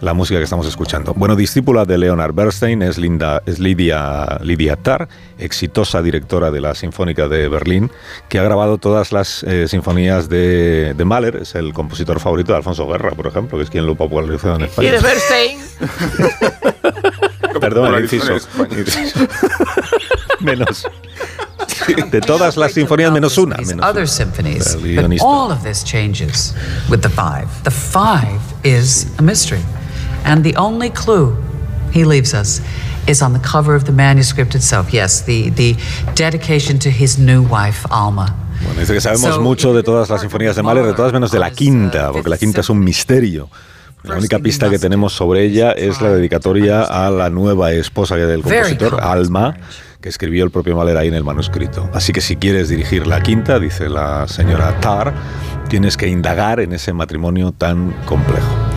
la 0.00 0.14
música 0.14 0.38
que 0.38 0.44
estamos 0.44 0.66
escuchando. 0.66 1.14
Bueno, 1.14 1.36
discípula 1.36 1.84
de 1.84 1.98
Leonard 1.98 2.32
Bernstein 2.32 2.82
es, 2.82 2.98
Linda, 2.98 3.42
es 3.46 3.58
Lidia, 3.58 4.38
Lidia 4.42 4.76
Tarr, 4.76 5.08
exitosa 5.38 6.02
directora 6.02 6.50
de 6.50 6.60
la 6.60 6.74
Sinfónica 6.74 7.28
de 7.28 7.48
Berlín, 7.48 7.90
que 8.28 8.38
ha 8.38 8.42
grabado 8.42 8.78
todas 8.78 9.12
las 9.12 9.42
eh, 9.42 9.68
sinfonías 9.68 10.28
de, 10.28 10.94
de 10.94 11.04
Mahler, 11.04 11.36
es 11.36 11.54
el 11.54 11.72
compositor 11.72 12.20
favorito 12.20 12.52
de 12.52 12.58
Alfonso 12.58 12.86
Guerra, 12.86 13.10
por 13.10 13.26
ejemplo, 13.26 13.58
que 13.58 13.64
es 13.64 13.70
quien 13.70 13.86
lo 13.86 13.94
popularizó 13.94 14.54
en 14.54 14.62
Y 14.62 14.64
España. 14.64 14.92
de 14.92 15.00
Bernstein. 15.00 15.58
Perdón, 17.60 17.94
el 17.94 18.04
inciso. 18.04 18.32
Menos. 20.40 20.86
De 22.10 22.20
todas 22.20 22.56
las 22.56 22.72
sinfonías, 22.72 23.12
menos 23.12 23.36
una. 23.36 23.56
Menos 23.56 23.84
other 23.84 24.02
una. 24.02 24.06
symphonies. 24.06 24.76
All 25.22 25.50
of 25.50 25.62
this 25.62 25.84
changes 25.84 26.54
with 26.88 27.00
the 27.00 27.08
five. 27.08 27.46
The 27.64 27.70
five 27.70 28.38
is 28.62 29.08
a 29.18 29.22
mystery. 29.22 29.60
And 30.24 30.44
the 30.44 30.56
only 30.56 30.90
clue 30.90 31.36
he 31.92 32.04
leaves 32.04 32.34
us 32.34 32.60
is 33.06 33.22
on 33.22 33.32
the 33.32 33.40
cover 33.40 33.74
of 33.74 33.84
the 33.84 33.92
manuscript 33.92 34.54
itself. 34.54 34.92
Yes, 34.92 35.22
the, 35.22 35.50
the 35.50 35.76
dedication 36.14 36.78
to 36.80 36.90
his 36.90 37.18
new 37.18 37.42
wife, 37.42 37.86
Alma. 37.90 38.34
Bueno, 38.62 38.80
dice 38.80 38.92
que 38.92 39.00
sabemos 39.00 39.34
So, 39.34 39.40
mucho 39.40 39.72
de 39.72 39.82
todas 39.82 40.10
las 40.10 40.20
sinfonías 40.20 40.54
de 40.54 40.62
Mahler, 40.62 40.84
de 40.84 40.92
todas 40.92 41.12
menos 41.12 41.30
de 41.30 41.38
la 41.38 41.50
quinta, 41.50 42.12
porque 42.12 42.28
la 42.28 42.36
quinta 42.36 42.60
es 42.60 42.68
un 42.68 42.80
misterio. 42.80 43.48
La 44.02 44.16
única 44.16 44.38
pista 44.38 44.70
que 44.70 44.78
tenemos 44.78 45.12
sobre 45.12 45.44
ella 45.44 45.72
es 45.72 46.00
la 46.00 46.10
dedicatoria 46.10 46.82
a 46.82 47.10
la 47.10 47.28
nueva 47.28 47.72
esposa 47.72 48.16
del 48.16 48.42
compositor, 48.42 48.98
Alma, 49.02 49.56
que 50.00 50.08
escribió 50.08 50.44
el 50.44 50.50
propio 50.50 50.74
Mahler 50.74 50.96
ahí 50.96 51.08
en 51.08 51.14
el 51.14 51.24
manuscrito. 51.24 51.90
Así 51.92 52.12
que 52.12 52.22
si 52.22 52.36
quieres 52.36 52.70
dirigir 52.70 53.06
la 53.06 53.20
quinta, 53.20 53.58
dice 53.58 53.90
la 53.90 54.26
señora 54.26 54.80
Tar, 54.80 55.12
tienes 55.68 55.98
que 55.98 56.08
indagar 56.08 56.60
en 56.60 56.72
ese 56.72 56.94
matrimonio 56.94 57.52
tan 57.52 57.92
complejo. 58.06 58.69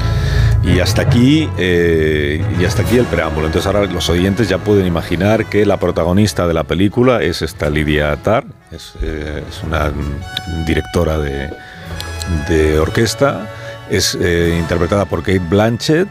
Y 0.63 0.79
hasta 0.79 1.01
aquí, 1.01 1.49
eh, 1.57 2.41
y 2.59 2.63
hasta 2.65 2.83
aquí 2.83 2.97
el 2.97 3.05
preámbulo. 3.05 3.47
Entonces 3.47 3.67
ahora 3.67 3.85
los 3.91 4.09
oyentes 4.09 4.47
ya 4.47 4.57
pueden 4.59 4.87
imaginar 4.87 5.45
que 5.47 5.65
la 5.65 5.77
protagonista 5.77 6.47
de 6.47 6.53
la 6.53 6.63
película 6.63 7.21
es 7.21 7.41
esta 7.41 7.69
Lidia 7.69 8.15
Tar, 8.17 8.45
es, 8.71 8.93
eh, 9.01 9.43
es 9.49 9.61
una 9.63 9.91
directora 10.65 11.17
de, 11.17 11.49
de 12.47 12.79
orquesta, 12.79 13.49
es 13.89 14.17
eh, 14.21 14.55
interpretada 14.57 15.03
por 15.05 15.19
Kate 15.19 15.39
Blanchett 15.39 16.07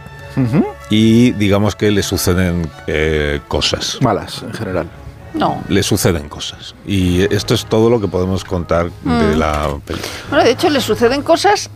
y 0.91 1.33
digamos 1.33 1.75
que 1.75 1.91
le 1.91 2.03
suceden 2.03 2.69
eh, 2.87 3.41
cosas. 3.49 3.99
Malas, 4.03 4.43
en 4.43 4.53
general. 4.53 4.87
No. 5.35 5.63
Le 5.71 5.83
suceden 5.83 6.29
cosas. 6.29 6.75
Y 6.87 7.23
esto 7.35 7.55
es 7.55 7.65
todo 7.65 7.89
lo 7.89 8.01
que 8.03 8.07
podemos 8.09 8.45
contar 8.45 8.87
de 9.03 9.35
Mm. 9.35 9.39
la 9.39 9.69
película. 9.87 10.13
Bueno, 10.29 10.45
de 10.45 10.51
hecho, 10.51 10.69
le 10.69 10.81
suceden 10.83 11.23
cosas, 11.23 11.71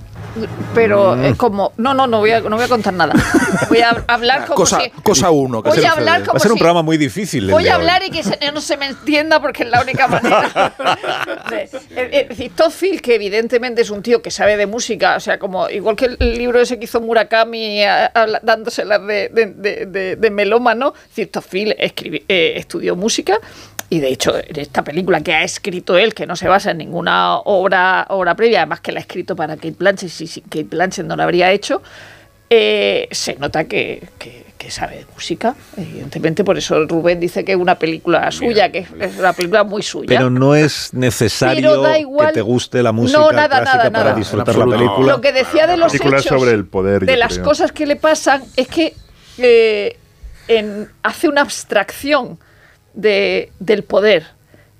pero 0.74 1.16
Mm. 1.16 1.24
eh, 1.24 1.34
como. 1.36 1.72
No, 1.76 1.94
no, 1.94 2.06
no 2.06 2.18
voy, 2.18 2.30
a, 2.32 2.40
no 2.40 2.56
voy 2.56 2.64
a 2.64 2.68
contar 2.68 2.94
nada. 2.94 3.14
Voy 3.68 3.80
a 3.80 3.90
hablar 4.08 4.44
como 4.46 4.56
Cosa, 4.56 4.80
si. 4.80 4.90
cosa 5.02 5.30
uno. 5.30 5.62
que 5.62 5.70
Voy 5.70 5.84
a 5.84 5.92
hablar 5.92 6.20
como 6.20 6.32
Va 6.34 6.36
a 6.38 6.40
ser 6.40 6.52
un 6.52 6.56
si- 6.58 6.60
programa 6.60 6.82
muy 6.82 6.96
difícil. 6.96 7.50
Voy 7.50 7.64
a 7.68 7.76
hoy. 7.76 7.80
hablar 7.80 8.02
y 8.04 8.10
que 8.10 8.22
se- 8.22 8.38
no 8.52 8.60
se 8.60 8.76
me 8.76 8.86
entienda 8.86 9.40
porque 9.40 9.62
es 9.64 9.70
la 9.70 9.80
única 9.82 10.06
manera. 10.08 10.74
eh, 11.52 11.68
eh, 11.90 12.08
Es 12.22 12.28
decir, 12.30 12.52
Todd 12.54 12.70
Field, 12.70 13.00
que 13.00 13.14
evidentemente 13.14 13.82
es 13.82 13.90
un 13.90 14.02
tío 14.02 14.22
que 14.22 14.30
sabe 14.30 14.56
de 14.56 14.66
música, 14.66 15.16
o 15.16 15.20
sea, 15.20 15.38
como 15.38 15.68
igual 15.68 15.96
que 15.96 16.16
el 16.18 16.38
libro 16.38 16.60
ese 16.60 16.78
que 16.78 16.84
hizo 16.84 17.00
Murakami 17.00 17.82
a- 17.84 18.06
habla- 18.06 18.40
dándoselas 18.42 19.06
de, 19.06 19.28
de, 19.30 19.46
de, 19.46 19.86
de- 19.86 20.16
de 20.16 20.30
melómano, 20.30 20.94
es 20.96 21.08
decir, 21.10 21.30
Todd 21.30 21.42
Field 21.42 21.74
escribi- 21.78 22.24
eh, 22.28 22.54
estudió 22.56 22.96
música 22.96 23.38
y 23.88 24.00
de 24.00 24.08
hecho 24.08 24.36
en 24.36 24.58
esta 24.58 24.82
película 24.82 25.20
que 25.22 25.32
ha 25.34 25.42
escrito 25.44 25.96
él, 25.96 26.12
que 26.14 26.26
no 26.26 26.34
se 26.36 26.48
basa 26.48 26.72
en 26.72 26.78
ninguna 26.78 27.36
obra, 27.38 28.06
obra 28.10 28.34
previa, 28.34 28.58
además 28.60 28.80
que 28.80 28.92
la 28.92 28.98
ha 28.98 29.02
escrito 29.02 29.36
para 29.36 29.54
Kate 29.56 29.76
Blanchett, 29.78 30.10
si, 30.10 30.26
si 30.26 30.40
Kate 30.40 30.64
Blanchett 30.64 31.06
no 31.06 31.14
la 31.16 31.24
habría 31.24 31.52
hecho, 31.52 31.82
eh, 32.50 33.08
se 33.10 33.34
nota 33.36 33.64
que, 33.64 34.02
que- 34.18 34.46
que 34.56 34.70
sabe 34.70 34.96
de 34.96 35.06
música. 35.14 35.54
Evidentemente, 35.76 36.42
por 36.42 36.56
eso 36.56 36.86
Rubén 36.86 37.20
dice 37.20 37.44
que 37.44 37.52
es 37.52 37.58
una 37.58 37.78
película 37.78 38.32
suya, 38.32 38.72
que 38.72 38.78
es, 38.78 38.88
es 38.98 39.18
una 39.18 39.34
película 39.34 39.64
muy 39.64 39.82
suya. 39.82 40.06
Pero 40.08 40.30
no 40.30 40.54
es 40.54 40.94
necesario 40.94 41.70
Pero 41.72 41.82
da 41.82 41.98
igual. 41.98 42.28
que 42.28 42.32
te 42.32 42.40
guste 42.40 42.82
la 42.82 42.90
música 42.90 43.18
No, 43.18 43.30
nada, 43.32 43.48
clásica 43.60 43.76
nada, 43.76 43.90
para 43.90 44.04
nada. 44.04 44.16
disfrutar 44.16 44.56
la 44.56 44.64
película. 44.64 45.12
Lo 45.12 45.20
que 45.20 45.32
decía 45.32 45.66
de 45.66 45.76
los 45.76 45.94
hechos, 45.94 46.24
sobre 46.24 46.52
el 46.52 46.64
poder, 46.64 47.04
de 47.04 47.18
las 47.18 47.34
creo. 47.34 47.44
cosas 47.44 47.70
que 47.70 47.84
le 47.84 47.96
pasan, 47.96 48.42
es 48.56 48.66
que 48.66 48.94
eh, 49.36 49.98
en- 50.48 50.88
hace 51.02 51.28
una 51.28 51.42
abstracción 51.42 52.38
de, 52.96 53.52
del 53.60 53.84
poder. 53.84 54.34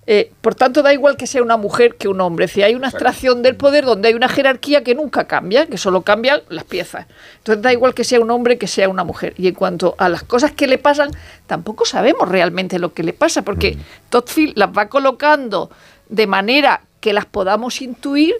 Eh, 0.08 0.30
por 0.40 0.54
tanto, 0.54 0.82
da 0.82 0.92
igual 0.92 1.16
que 1.16 1.26
sea 1.26 1.42
una 1.42 1.56
mujer 1.56 1.96
que 1.96 2.06
un 2.06 2.20
hombre. 2.20 2.46
Si 2.46 2.62
hay 2.62 2.75
una 2.75 2.88
abstracción 2.88 3.42
del 3.42 3.56
poder 3.56 3.85
donde 3.85 4.08
hay 4.08 4.14
una 4.14 4.28
jerarquía 4.28 4.85
que 4.85 4.94
nunca 4.94 5.25
cambia, 5.26 5.66
que 5.66 5.78
solo 5.78 6.02
cambian 6.02 6.42
las 6.49 6.64
piezas. 6.64 7.06
Entonces, 7.38 7.62
da 7.62 7.73
igual 7.73 7.92
que 7.92 8.04
sea 8.04 8.20
un 8.20 8.30
hombre 8.30 8.56
que 8.56 8.68
sea 8.68 8.88
una 8.88 9.02
mujer. 9.02 9.35
Y 9.37 9.49
en 9.49 9.54
cuanto 9.54 9.96
a 9.99 10.08
las 10.08 10.23
cosas 10.23 10.52
que 10.52 10.68
le 10.68 10.78
pasan, 10.78 11.11
tampoco 11.46 11.85
sabemos 11.85 12.28
realmente 12.28 12.78
lo 12.78 12.94
que 12.94 13.02
le 13.02 13.12
pasa, 13.12 13.42
porque 13.42 13.78
Todd 14.08 14.28
Field 14.28 14.56
las 14.56 14.70
va 14.70 14.88
colocando 14.88 15.70
de 16.08 16.26
manera 16.28 16.82
que 17.00 17.12
las 17.12 17.26
podamos 17.26 17.82
intuir, 17.82 18.37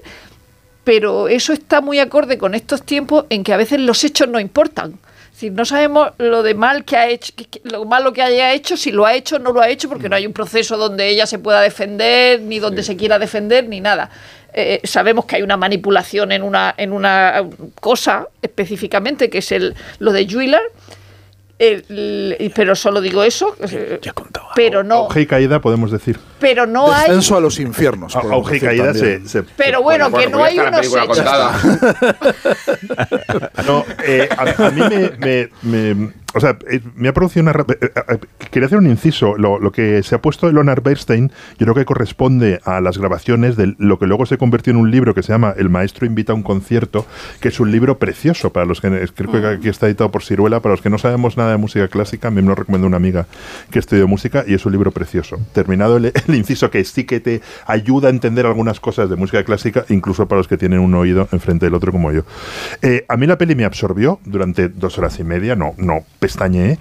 pero 0.85 1.27
eso 1.27 1.53
está 1.53 1.81
muy 1.81 1.99
acorde 1.99 2.39
con 2.39 2.55
estos 2.55 2.85
tiempos 2.85 3.27
en 3.29 3.43
que 3.43 3.53
a 3.53 3.57
veces 3.57 3.81
los 3.81 4.05
hechos 4.05 4.29
no 4.29 4.39
importan. 4.39 5.01
Decir, 5.37 5.53
no 5.53 5.67
sabemos 5.67 6.13
lo 6.17 6.43
de 6.43 6.55
mal 6.55 6.87
que 6.87 6.97
ha 6.97 7.11
hecho, 7.11 7.35
lo 7.65 7.85
malo 7.85 8.15
que 8.15 8.23
haya 8.23 8.55
hecho, 8.55 8.75
si 8.75 8.91
lo 8.91 9.05
ha 9.05 9.13
hecho 9.13 9.37
o 9.37 9.39
no 9.39 9.53
lo 9.53 9.61
ha 9.61 9.69
hecho, 9.69 9.87
porque 9.87 10.09
no 10.09 10.17
hay 10.17 10.27
un 10.27 10.33
proceso 10.33 10.79
donde 10.79 11.11
ella 11.11 11.27
se 11.27 11.39
pueda 11.39 11.61
defender, 11.61 12.41
ni 12.41 12.59
donde 12.59 12.83
se 12.83 12.97
quiera 12.97 13.19
defender, 13.19 13.69
ni 13.69 13.83
nada. 13.83 14.09
Eh, 14.55 14.81
sabemos 14.85 15.27
que 15.27 15.37
hay 15.37 15.43
una 15.43 15.59
manipulación 15.59 16.33
en 16.33 16.43
una, 16.43 16.75
en 16.79 16.91
una 16.91 17.45
cosa 17.83 18.29
específicamente, 18.41 19.29
que 19.29 19.39
es 19.39 19.53
el, 19.53 19.75
lo 19.99 20.11
de 20.13 20.27
Juiler, 20.27 20.63
el- 21.59 22.37
el- 22.39 22.53
pero 22.55 22.75
solo 22.77 23.01
digo 23.01 23.23
eso. 23.23 23.57
eh, 23.61 24.01
pero 24.55 24.83
no, 24.85 24.95
Auge 24.97 25.23
y 25.23 25.27
caída, 25.27 25.61
podemos 25.61 25.91
decir. 25.91 26.19
pero 26.39 26.67
no 26.67 26.93
hay. 26.93 27.09
Descenso 27.09 27.37
a 27.37 27.41
los 27.41 27.59
infiernos. 27.59 28.15
Auge 28.17 28.57
y 28.57 28.61
caída 28.61 28.93
se, 28.95 29.27
se- 29.29 29.43
Pero 29.43 29.83
bueno, 29.83 30.11
Bueno, 30.11 30.25
que 30.27 30.31
no 30.33 30.39
pues 30.39 30.51
hay 30.51 30.57
ya 30.57 30.69
unos 30.69 30.87
hechos. 30.87 31.07
contada. 31.07 31.53
No, 33.67 33.85
eh, 34.05 34.29
a, 34.37 34.67
a 34.67 34.71
mí 34.71 34.81
me, 34.83 35.11
me- 35.19 35.49
me- 35.95 36.13
o 36.37 36.41
sea, 36.41 36.59
eh, 36.71 36.81
me 36.95 37.09
ha 37.09 37.15
producido 37.15 37.43
una... 37.43 37.53
eh, 37.53 37.65
eh, 37.81 38.19
quería 38.51 38.67
hacer 38.67 38.79
un 38.79 38.87
inciso. 38.87 39.37
Lo, 39.37 39.59
lo 39.59 39.73
que 39.73 40.03
se 40.03 40.15
ha 40.15 40.21
puesto 40.21 40.47
de 40.47 40.53
Leonard 40.53 40.83
Bernstein, 40.83 41.33
yo 41.59 41.65
creo 41.65 41.75
que 41.75 41.85
corresponde 41.85 42.61
a 42.65 42.81
las 42.81 42.99
grabaciones 42.99 43.57
de 43.57 43.75
lo 43.79 43.99
que 43.99 44.07
luego 44.07 44.27
se 44.27 44.37
convirtió 44.39 44.73
en 44.73 44.77
un 44.77 44.91
libro 44.91 45.15
que 45.15 45.23
se 45.23 45.33
llama 45.33 45.55
El 45.57 45.71
maestro 45.71 46.07
invita 46.07 46.33
a 46.33 46.35
un 46.35 46.43
concierto, 46.43 47.07
que 47.41 47.49
es 47.49 47.59
un 47.59 47.73
libro 47.73 47.99
precioso 47.99 48.53
para 48.53 48.67
los 48.67 48.81
que... 48.81 49.09
Creo 49.15 49.33
que 49.33 49.47
aquí 49.47 49.69
está 49.69 49.87
editado 49.87 50.11
por 50.11 50.23
Ciruela. 50.23 50.61
Para 50.61 50.75
los 50.75 50.83
que 50.83 50.91
no 50.91 50.99
sabemos 50.99 51.37
nada 51.37 51.53
de 51.53 51.57
música 51.57 51.89
clásica, 51.89 52.29
a 52.29 52.31
mí 52.31 52.43
me 52.43 52.49
lo 52.49 52.55
recomendó 52.55 52.87
una 52.87 52.99
amiga 52.99 53.27
que 53.71 53.79
estudió 53.79 54.07
música 54.07 54.45
y 54.47 54.55
es 54.55 54.67
un 54.67 54.73
libro 54.73 54.91
precioso. 54.91 55.39
Terminado 55.55 55.97
el, 55.97 56.07
el 56.07 56.35
inciso 56.35 56.71
que 56.71 56.85
sí 56.85 57.05
que 57.05 57.21
te 57.21 57.41
ayuda 57.67 58.09
a 58.09 58.11
entender 58.11 58.45
algunas 58.47 58.79
cosas 58.79 59.09
de 59.09 59.17
música 59.17 59.43
clásica, 59.45 59.85
incluso 59.89 60.29
para 60.29 60.39
los 60.39 60.49
que 60.49 60.59
tienen 60.59 60.81
un 60.81 60.95
oído 60.95 61.29
enfrente 61.33 61.67
del 61.67 61.75
otro 61.75 61.93
como 61.93 62.13
yo. 62.13 62.23
Eh, 62.83 63.05
a 63.09 63.17
mí 63.17 63.27
la 63.27 63.39
peli 63.39 63.55
me 63.55 63.65
absorbió 63.65 64.21
durante 64.25 64.69
dos 64.69 64.99
horas 64.99 65.19
y 65.19 65.25
media, 65.25 65.57
no, 65.57 65.75
no 65.79 66.05
pestañeé. 66.27 66.79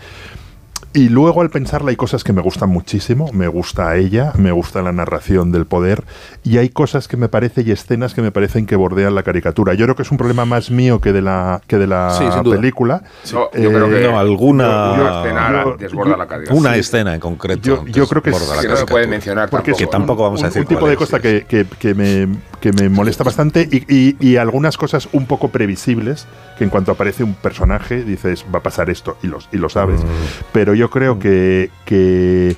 Y 0.95 1.09
luego 1.09 1.41
al 1.41 1.49
pensarla 1.49 1.89
hay 1.89 1.97
cosas 1.97 2.23
que 2.23 2.31
me 2.33 2.41
gustan 2.41 2.69
muchísimo, 2.69 3.29
me 3.33 3.47
gusta 3.49 3.89
a 3.89 3.97
ella, 3.97 4.31
me 4.37 4.51
gusta 4.51 4.81
la 4.81 4.93
narración 4.93 5.51
del 5.51 5.65
poder 5.65 6.03
y 6.43 6.57
hay 6.57 6.69
cosas 6.69 7.07
que 7.09 7.17
me 7.17 7.27
parecen 7.27 7.67
y 7.67 7.71
escenas 7.71 8.13
que 8.13 8.21
me 8.21 8.31
parecen 8.31 8.65
que 8.65 8.77
bordean 8.77 9.13
la 9.13 9.23
caricatura. 9.23 9.73
Yo 9.73 9.85
creo 9.85 9.95
que 9.97 10.03
es 10.03 10.11
un 10.11 10.17
problema 10.17 10.45
más 10.45 10.71
mío 10.71 11.01
que 11.01 11.11
de 11.11 11.21
la 11.21 11.61
que 11.67 11.77
de 11.77 11.87
la 11.87 12.11
Sí, 12.11 12.23
película. 12.49 13.03
No, 13.33 13.51
yo 13.51 13.69
creo 13.69 13.89
que 13.89 14.07
no, 14.07 14.17
alguna- 14.17 14.93
una 14.93 15.19
escena 15.21 15.63
yo- 15.65 15.75
desborda 15.77 16.11
yo- 16.13 16.17
la 16.17 16.27
caricatura. 16.27 16.59
Una 16.61 16.75
escena 16.77 17.13
en 17.13 17.19
concreto. 17.19 17.61
Yo- 17.61 17.85
yo 17.87 18.07
creo 18.07 18.23
que 18.23 18.29
es- 18.29 18.49
la 18.55 18.61
que 18.61 18.67
no 18.69 18.75
se 18.77 18.85
puede 18.85 19.05
mencionar 19.07 19.49
Porque 19.49 19.71
es 19.71 19.77
Que 19.77 19.87
tampoco. 19.87 19.97
tampoco 19.99 20.23
vamos 20.23 20.39
a 20.41 20.45
un, 20.45 20.49
decir 20.49 20.61
un 20.61 20.67
tipo 20.67 20.79
cuál 20.79 20.89
de 20.91 20.93
es, 20.93 20.99
cosa 20.99 21.17
sí. 21.17 21.21
que, 21.23 21.45
que- 21.45 21.65
que 21.77 21.93
me, 21.93 22.27
que 22.61 22.71
me 22.71 22.87
molesta 22.89 23.23
bastante 23.25 23.67
y, 23.69 23.83
y- 23.93 24.15
y 24.19 24.37
algunas 24.37 24.77
cosas 24.77 25.09
un 25.11 25.25
poco 25.25 25.49
previsibles 25.49 26.25
que 26.57 26.63
en 26.63 26.69
cuanto 26.69 26.93
aparece 26.93 27.23
un 27.23 27.33
personaje 27.33 28.03
dices 28.03 28.45
va 28.53 28.59
a 28.59 28.63
pasar 28.63 28.89
esto 28.89 29.17
y, 29.21 29.27
los, 29.27 29.49
y 29.51 29.57
lo 29.57 29.67
sabes. 29.67 30.01
Mm. 30.01 30.07
Pero 30.53 30.73
yo 30.73 30.84
creo 30.89 31.19
que, 31.19 31.69
que, 31.85 32.55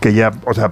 que 0.00 0.14
ya, 0.14 0.30
o 0.44 0.54
sea, 0.54 0.70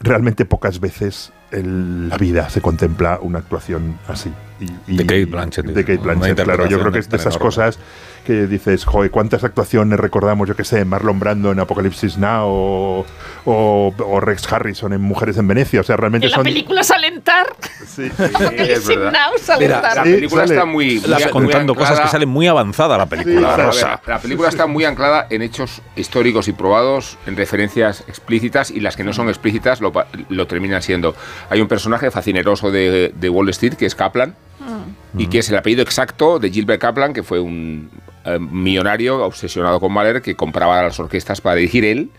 realmente 0.00 0.44
pocas 0.44 0.80
veces 0.80 1.32
en 1.50 2.08
la 2.08 2.16
vida 2.16 2.48
se 2.48 2.60
contempla 2.60 3.18
una 3.20 3.38
actuación 3.40 3.98
así. 4.08 4.32
Y- 4.60 4.92
y- 4.92 4.96
De 4.96 5.04
Kate 5.04 5.24
Blanchett, 5.26 5.66
De 5.66 5.84
Kate 5.84 5.98
Blanchett, 5.98 6.40
claro. 6.42 6.66
Yo 6.66 6.78
creo 6.80 6.92
que 6.92 6.98
es 7.00 7.08
de 7.10 7.16
esas 7.16 7.36
cosas 7.38 7.78
que 8.24 8.46
dices, 8.46 8.84
joder, 8.84 9.10
¿cuántas 9.10 9.44
actuaciones 9.44 9.98
recordamos, 9.98 10.48
yo 10.48 10.54
que 10.56 10.64
sé, 10.64 10.84
Marlon 10.84 11.18
Brando 11.18 11.50
en 11.52 11.58
Apocalipsis 11.60 12.18
Now 12.18 12.46
o, 12.48 13.06
o- 13.44 13.94
o 13.98 14.20
Rex 14.20 14.50
Harrison 14.52 14.92
en 14.92 15.00
Mujeres 15.00 15.36
en 15.38 15.48
Venecia? 15.48 15.80
O 15.80 15.82
sea, 15.82 15.96
realmente 15.96 16.26
En 16.26 16.30
la 16.30 16.36
son... 16.36 16.44
película 16.44 16.82
Salentar. 16.84 17.46
Sí, 17.92 18.10
es 18.58 18.86
verdad. 18.88 19.12
Now, 19.12 19.38
Salentar. 19.38 19.96
La 19.96 20.04
Sí, 20.04 20.12
película 20.14 20.44
está 20.44 20.64
muy, 20.64 21.00
muy- 21.00 21.30
contando 21.30 21.74
cosas 21.74 22.00
que 22.00 22.08
salen 22.08 22.28
muy 22.28 22.46
avanzada 22.46 22.96
la 22.96 23.06
película. 23.06 23.72
Sí, 23.72 23.84
ver, 23.84 23.98
la 24.06 24.18
película 24.18 24.48
está 24.48 24.66
muy 24.66 24.84
anclada 24.84 25.26
en 25.28 25.42
hechos 25.42 25.82
históricos 25.96 26.48
y 26.48 26.52
probados, 26.52 27.18
en 27.26 27.36
referencias 27.36 28.04
explícitas 28.08 28.70
y 28.70 28.80
las 28.80 28.96
que 28.96 29.04
no 29.04 29.12
son 29.12 29.28
explícitas 29.28 29.80
lo, 29.80 29.92
pa- 29.92 30.06
lo 30.30 30.46
terminan 30.46 30.80
siendo. 30.80 31.14
Hay 31.50 31.60
un 31.60 31.68
personaje 31.68 32.10
fascineroso 32.10 32.70
de, 32.70 33.12
de 33.14 33.28
Wall 33.28 33.48
Street 33.50 33.74
que 33.74 33.86
es 33.86 33.94
Kaplan 33.94 34.34
y 35.18 35.26
que 35.26 35.40
es 35.40 35.48
el 35.50 35.56
apellido 35.56 35.82
exacto 35.82 36.38
de 36.38 36.50
Gilbert 36.50 36.80
Kaplan, 36.80 37.12
que 37.12 37.22
fue 37.22 37.40
un 37.40 37.90
eh, 38.24 38.38
millonario 38.38 39.24
obsesionado 39.24 39.80
con 39.80 39.92
Mahler 39.92 40.22
que 40.22 40.34
compraba 40.34 40.82
las 40.82 40.98
orquestas 41.00 41.40
para 41.40 41.56
dirigir 41.56 41.84
él 41.84 42.10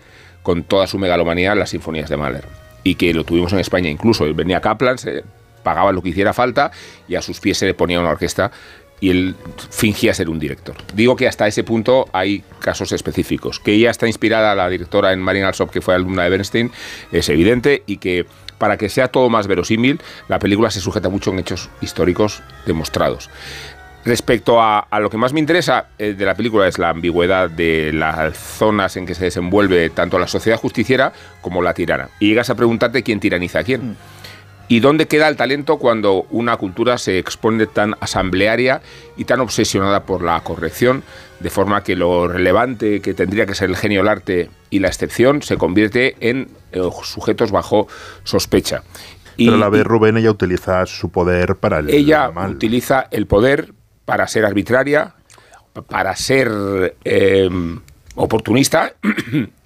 con 0.42 0.64
toda 0.64 0.88
su 0.88 1.00
megalomanía 1.00 1.56
las 1.56 1.70
sinfonías 1.72 2.10
de 2.10 2.18
Mahler. 2.18 2.46
Y 2.84 2.96
que 2.96 3.14
lo 3.14 3.24
tuvimos 3.24 3.54
en 3.54 3.60
España 3.60 3.90
incluso. 3.90 4.26
Él 4.26 4.34
venía 4.34 4.60
Kaplan, 4.60 4.98
se 4.98 5.24
pagaba 5.64 5.92
lo 5.92 6.02
que 6.02 6.10
hiciera 6.10 6.34
falta 6.34 6.72
y 7.08 7.16
a 7.16 7.22
sus 7.22 7.40
pies 7.40 7.58
se 7.58 7.66
le 7.66 7.74
ponía 7.74 8.00
una 8.00 8.10
orquesta 8.10 8.52
y 9.00 9.10
él 9.10 9.36
fingía 9.70 10.14
ser 10.14 10.30
un 10.30 10.40
director. 10.40 10.76
Digo 10.94 11.16
que 11.16 11.28
hasta 11.28 11.48
ese 11.48 11.64
punto 11.64 12.08
hay 12.14 12.44
casos 12.60 12.92
específicos. 12.94 13.60
Que 13.60 13.74
ella 13.74 13.92
está 13.92 14.08
inspirada, 14.08 14.56
la 14.56 14.70
directora 14.70 15.12
en 15.12 15.20
Marina 15.20 15.50
Alsop, 15.50 15.72
que 15.72 15.82
fue 15.82 15.94
alumna 15.94 16.24
de 16.24 16.30
Bernstein, 16.30 16.72
es 17.12 17.28
evidente 17.28 17.84
y 17.86 17.98
que 17.98 18.26
para 18.58 18.78
que 18.78 18.88
sea 18.88 19.10
todo 19.10 19.30
más 19.30 19.48
verosímil, 19.48 20.00
la 20.30 20.40
película 20.40 20.72
se 20.72 20.80
sujeta 20.80 21.10
mucho 21.10 21.32
en 21.32 21.40
hechos 21.40 21.70
históricos 21.82 22.44
demostrados. 22.66 23.30
Respecto 24.06 24.62
a, 24.62 24.80
a 24.80 25.00
lo 25.00 25.10
que 25.10 25.18
más 25.18 25.32
me 25.32 25.40
interesa 25.40 25.88
eh, 25.98 26.14
de 26.14 26.26
la 26.26 26.36
película 26.36 26.68
es 26.68 26.78
la 26.78 26.90
ambigüedad 26.90 27.50
de 27.50 27.92
las 27.94 28.38
zonas 28.38 28.98
en 28.98 29.06
que 29.06 29.16
se 29.16 29.26
desenvuelve 29.26 29.90
tanto 29.90 30.20
la 30.20 30.28
sociedad 30.28 30.58
justiciera 30.60 31.14
como 31.42 31.62
la 31.62 31.74
tirana. 31.74 32.10
Y 32.20 32.28
llegas 32.30 32.50
a 32.50 32.56
preguntarte 32.56 33.02
quién 33.04 33.22
tiraniza 33.22 33.60
a 33.60 33.64
quién. 33.64 33.96
¿Y 34.68 34.80
dónde 34.80 35.08
queda 35.08 35.28
el 35.28 35.36
talento 35.38 35.78
cuando 35.78 36.26
una 36.32 36.58
cultura 36.58 36.98
se 36.98 37.18
expone 37.20 37.66
tan 37.66 37.96
asamblearia 38.00 38.82
y 39.18 39.26
tan 39.26 39.40
obsesionada 39.40 40.04
por 40.04 40.22
la 40.24 40.40
corrección, 40.42 41.04
de 41.40 41.50
forma 41.50 41.84
que 41.84 41.96
lo 41.96 42.28
relevante 42.28 43.02
que 43.02 43.14
tendría 43.14 43.46
que 43.46 43.56
ser 43.56 43.70
el 43.70 43.76
genio, 43.78 44.02
el 44.02 44.08
arte 44.08 44.50
y 44.70 44.80
la 44.80 44.88
excepción 44.88 45.42
se 45.44 45.58
convierte 45.58 46.16
en 46.22 46.50
eh, 46.72 46.82
sujetos 47.04 47.52
bajo 47.52 47.88
sospecha? 48.24 48.84
Y- 49.38 49.46
Pero 49.46 49.58
a 49.58 49.60
la 49.60 49.70
vez 49.70 49.84
Rubén 49.86 50.18
ella 50.18 50.32
utiliza 50.32 50.86
su 50.86 51.10
poder 51.10 51.56
para 51.58 51.80
el 51.80 51.90
ella 51.90 52.32
mal. 52.32 52.52
utiliza 52.52 53.08
el 53.12 53.28
poder 53.28 53.74
para 54.06 54.28
ser 54.28 54.46
arbitraria, 54.46 55.14
para 55.88 56.16
ser 56.16 56.96
eh, 57.04 57.50
oportunista 58.16 58.94